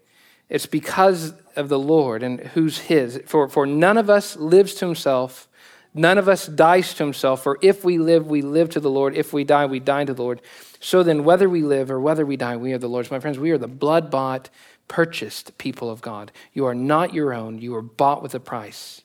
it's 0.49 0.67
because 0.67 1.33
of 1.57 1.69
the 1.69 1.79
Lord 1.79 2.23
and 2.23 2.41
who's 2.41 2.79
His. 2.79 3.21
For, 3.27 3.49
for 3.49 3.67
none 3.67 3.97
of 3.97 4.11
us 4.11 4.37
lives 4.37 4.75
to 4.75 4.85
himself, 4.85 5.49
none 5.95 6.19
of 6.19 6.29
us 6.29 6.47
dies 6.47 6.93
to 6.95 7.05
himself. 7.05 7.43
For 7.43 7.59
if 7.63 7.85
we 7.85 7.97
live, 7.97 8.27
we 8.27 8.43
live 8.43 8.69
to 8.71 8.81
the 8.81 8.91
Lord. 8.91 9.17
If 9.17 9.33
we 9.33 9.45
die, 9.45 9.67
we 9.67 9.81
die 9.81 10.05
to 10.05 10.13
the 10.13 10.23
Lord. 10.23 10.43
So 10.81 11.03
then, 11.03 11.25
whether 11.25 11.49
we 11.49 11.63
live 11.63 11.91
or 11.91 12.01
whether 12.01 12.27
we 12.27 12.37
die, 12.37 12.57
we 12.57 12.73
are 12.73 12.79
the 12.79 12.89
Lord's. 12.89 13.11
My 13.11 13.21
friends, 13.21 13.39
we 13.39 13.51
are 13.51 13.59
the 13.59 13.69
blood 13.69 14.11
bought, 14.11 14.51
purchased 14.89 15.57
people 15.57 15.89
of 15.89 16.03
God. 16.03 16.33
You 16.53 16.67
are 16.67 16.75
not 16.75 17.15
your 17.15 17.33
own, 17.33 17.59
you 17.59 17.75
are 17.75 17.83
bought 17.83 18.23
with 18.23 18.35
a 18.35 18.41
price. 18.41 19.03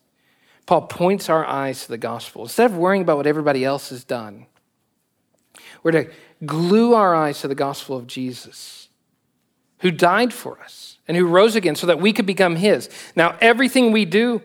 Paul 0.66 0.82
points 0.82 1.30
our 1.30 1.46
eyes 1.46 1.84
to 1.84 1.88
the 1.88 1.98
gospel. 1.98 2.44
Instead 2.44 2.72
of 2.72 2.78
worrying 2.78 3.02
about 3.02 3.16
what 3.16 3.28
everybody 3.28 3.64
else 3.64 3.90
has 3.90 4.04
done, 4.04 4.48
we're 5.82 5.94
to 5.94 6.10
glue 6.46 6.94
our 6.94 7.16
eyes 7.16 7.42
to 7.42 7.48
the 7.48 7.56
gospel 7.56 7.98
of 7.98 8.08
Jesus, 8.08 8.90
who 9.80 9.92
died 9.92 10.34
for 10.34 10.60
us 10.62 10.98
and 11.08 11.16
who 11.16 11.26
rose 11.26 11.56
again 11.56 11.76
so 11.76 11.88
that 11.88 12.00
we 12.00 12.14
could 12.14 12.26
become 12.26 12.56
his. 12.56 12.90
Now, 13.16 13.38
everything 13.42 13.92
we 13.92 14.06
do, 14.06 14.42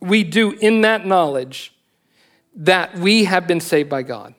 we 0.00 0.24
do 0.24 0.52
in 0.52 0.82
that 0.82 1.06
knowledge 1.06 1.74
that 2.54 2.96
we 2.98 3.24
have 3.24 3.46
been 3.46 3.60
saved 3.60 3.88
by 3.88 4.02
God, 4.02 4.34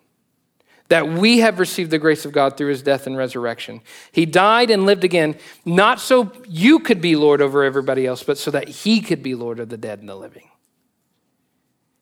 that 0.90 1.10
we 1.10 1.40
have 1.40 1.60
received 1.60 1.90
the 1.90 1.98
grace 1.98 2.26
of 2.26 2.32
God 2.32 2.58
through 2.58 2.70
his 2.70 2.84
death 2.84 3.08
and 3.08 3.18
resurrection. 3.18 3.82
He 4.12 4.26
died 4.26 4.70
and 4.70 4.86
lived 4.86 5.04
again, 5.04 5.38
not 5.66 6.00
so 6.00 6.32
you 6.48 6.80
could 6.80 7.02
be 7.02 7.16
Lord 7.16 7.42
over 7.42 7.64
everybody 7.64 8.06
else, 8.06 8.22
but 8.22 8.38
so 8.38 8.52
that 8.52 8.68
he 8.68 9.02
could 9.02 9.24
be 9.24 9.34
Lord 9.34 9.60
of 9.60 9.70
the 9.70 9.78
dead 9.78 10.00
and 10.00 10.10
the 10.10 10.16
living. 10.16 10.50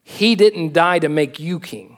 He 0.03 0.35
didn't 0.35 0.73
die 0.73 0.99
to 0.99 1.07
make 1.07 1.39
you 1.39 1.59
king. 1.59 1.97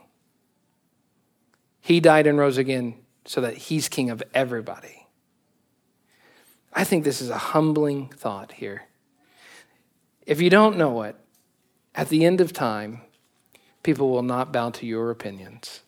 He 1.84 2.00
died 2.00 2.28
and 2.28 2.38
rose 2.38 2.58
again 2.58 2.96
so 3.26 3.42
that 3.42 3.58
he's 3.58 3.90
king 3.90 4.10
of 4.10 4.24
everybody. 4.34 5.06
I 6.72 6.86
think 6.86 7.04
this 7.04 7.22
is 7.22 7.30
a 7.30 7.38
humbling 7.38 8.08
thought 8.08 8.54
here. 8.54 8.84
If 10.26 10.40
you 10.40 10.50
don't 10.50 10.78
know 10.78 11.02
it, 11.02 11.18
at 11.94 12.08
the 12.08 12.24
end 12.24 12.40
of 12.40 12.54
time, 12.54 13.02
people 13.84 14.10
will 14.10 14.24
not 14.24 14.54
bow 14.54 14.70
to 14.70 14.86
your 14.86 15.12
opinions. 15.12 15.82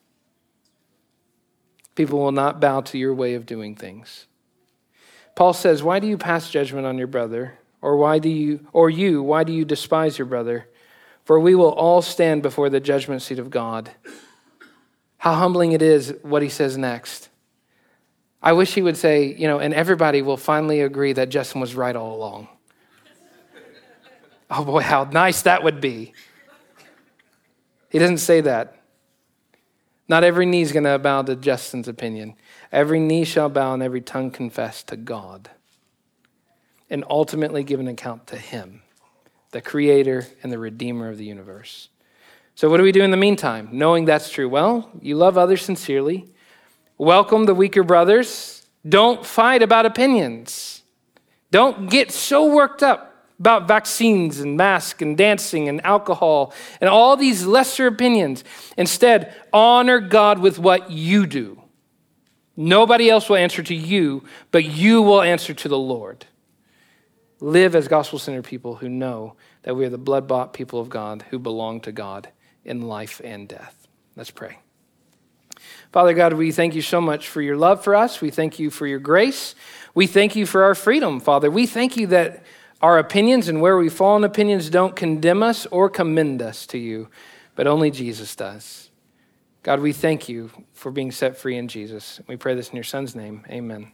People 1.96 2.20
will 2.20 2.34
not 2.34 2.60
bow 2.60 2.82
to 2.82 2.98
your 2.98 3.14
way 3.14 3.34
of 3.36 3.46
doing 3.46 3.74
things. 3.74 4.26
Paul 5.34 5.54
says, 5.54 5.82
Why 5.82 6.00
do 6.00 6.08
you 6.08 6.18
pass 6.18 6.50
judgment 6.50 6.86
on 6.86 6.98
your 6.98 7.08
brother? 7.08 7.58
Or 7.82 7.96
why 7.96 8.20
do 8.20 8.28
you 8.28 8.68
or 8.74 8.90
you, 8.90 9.24
why 9.24 9.46
do 9.46 9.54
you 9.54 9.64
despise 9.64 10.18
your 10.18 10.26
brother? 10.26 10.68
For 11.24 11.40
we 11.40 11.56
will 11.56 11.72
all 11.72 12.02
stand 12.02 12.42
before 12.42 12.70
the 12.70 12.82
judgment 12.82 13.22
seat 13.22 13.40
of 13.40 13.50
God. 13.50 13.92
How 15.26 15.34
humbling 15.34 15.72
it 15.72 15.82
is 15.82 16.14
what 16.22 16.44
he 16.44 16.50
says 16.50 16.78
next. 16.78 17.30
I 18.44 18.54
wish 18.54 18.76
he 18.76 18.84
would 18.84 18.96
say, 18.96 19.34
you 19.34 19.48
know, 19.48 19.58
and 19.58 19.74
everybody 19.74 20.22
will 20.22 20.38
finally 20.38 20.82
agree 20.82 21.14
that 21.14 21.30
Justin 21.30 21.60
was 21.60 21.74
right 21.74 21.96
all 21.96 22.16
along. 22.16 22.48
oh 24.52 24.64
boy, 24.64 24.82
how 24.82 25.06
nice 25.06 25.42
that 25.42 25.64
would 25.64 25.82
be. 25.82 26.14
He 27.90 27.98
doesn't 27.98 28.20
say 28.20 28.42
that. 28.42 28.76
Not 30.08 30.24
every 30.24 30.46
knee 30.46 30.62
is 30.62 30.72
going 30.72 30.84
to 30.84 31.00
bow 31.00 31.24
to 31.24 31.36
Justin's 31.36 31.88
opinion. 31.88 32.36
Every 32.72 33.00
knee 33.00 33.26
shall 33.26 33.50
bow 33.50 33.74
and 33.74 33.82
every 33.82 34.02
tongue 34.02 34.30
confess 34.30 34.84
to 34.84 34.96
God. 34.96 35.50
And 36.88 37.04
ultimately 37.10 37.64
give 37.64 37.80
an 37.80 37.88
account 37.88 38.28
to 38.28 38.38
Him, 38.38 38.84
the 39.50 39.62
Creator 39.62 40.28
and 40.44 40.52
the 40.52 40.60
Redeemer 40.60 41.10
of 41.10 41.18
the 41.18 41.26
universe. 41.26 41.90
So, 42.58 42.70
what 42.70 42.78
do 42.78 42.84
we 42.84 42.94
do 42.94 43.04
in 43.04 43.12
the 43.12 43.18
meantime, 43.18 43.68
knowing 43.74 44.06
that's 44.06 44.30
true? 44.30 44.48
Well, 44.48 44.90
you 45.02 45.18
love 45.18 45.38
others 45.38 45.62
sincerely, 45.62 46.26
welcome 46.98 47.44
the 47.44 47.54
weaker 47.54 47.84
brothers, 47.84 48.66
don't 48.88 49.26
fight 49.26 49.62
about 49.62 49.86
opinions, 49.86 50.82
don't 51.52 51.90
get 51.90 52.14
so 52.14 52.46
worked 52.46 52.82
up 52.82 53.28
about 53.38 53.68
vaccines 53.68 54.40
and 54.40 54.56
masks 54.56 55.02
and 55.02 55.18
dancing 55.18 55.68
and 55.68 55.86
alcohol 55.86 56.54
and 56.80 56.90
all 56.90 57.18
these 57.18 57.46
lesser 57.46 57.88
opinions. 57.88 58.46
Instead, 58.78 59.36
honor 59.52 60.00
God 60.00 60.40
with 60.40 60.58
what 60.58 60.90
you 60.90 61.28
do. 61.28 61.62
Nobody 62.56 63.10
else 63.10 63.28
will 63.28 63.36
answer 63.36 63.64
to 63.64 63.76
you, 63.76 64.24
but 64.52 64.64
you 64.64 65.02
will 65.02 65.22
answer 65.22 65.54
to 65.54 65.68
the 65.68 65.78
Lord. 65.78 66.26
Live 67.42 67.76
as 67.76 67.90
gospel 67.90 68.18
centered 68.18 68.46
people 68.46 68.76
who 68.76 68.88
know 68.88 69.36
that 69.64 69.76
we 69.76 69.84
are 69.84 69.90
the 69.90 69.98
blood 69.98 70.26
bought 70.26 70.54
people 70.54 70.80
of 70.80 70.88
God 70.88 71.26
who 71.32 71.38
belong 71.38 71.82
to 71.82 71.92
God 71.92 72.30
in 72.66 72.82
life 72.82 73.22
and 73.24 73.48
death. 73.48 73.88
Let's 74.16 74.32
pray. 74.32 74.60
Father 75.92 76.14
God, 76.14 76.34
we 76.34 76.52
thank 76.52 76.76
you 76.76 76.82
so 76.82 77.00
much 77.00 77.28
for 77.30 77.42
your 77.42 77.56
love 77.56 77.84
for 77.84 77.96
us. 77.96 78.20
We 78.20 78.30
thank 78.30 78.60
you 78.60 78.70
for 78.70 78.86
your 78.86 79.00
grace. 79.00 79.56
We 79.94 80.08
thank 80.08 80.36
you 80.36 80.46
for 80.46 80.64
our 80.64 80.76
freedom, 80.76 81.20
Father. 81.20 81.50
We 81.50 81.66
thank 81.66 81.96
you 81.96 82.08
that 82.08 82.44
our 82.82 82.98
opinions 82.98 83.48
and 83.48 83.62
where 83.62 83.78
we 83.78 83.90
fall 83.90 84.18
in 84.18 84.24
opinions 84.24 84.70
don't 84.70 84.96
condemn 84.96 85.42
us 85.42 85.66
or 85.68 85.90
commend 85.90 86.42
us 86.42 86.66
to 86.68 86.78
you. 86.78 87.08
but 87.56 87.68
only 87.68 87.90
Jesus 87.90 88.36
does. 88.36 88.90
God, 89.64 89.80
we 89.80 89.94
thank 89.94 90.30
you 90.30 90.52
for 90.74 90.92
being 90.92 91.12
set 91.12 91.38
free 91.38 91.58
in 91.58 91.68
Jesus. 91.68 92.20
We 92.28 92.36
pray 92.36 92.54
this 92.54 92.70
in 92.70 92.76
your 92.76 92.84
Son's 92.84 93.16
name. 93.16 93.44
Amen. 93.50 93.92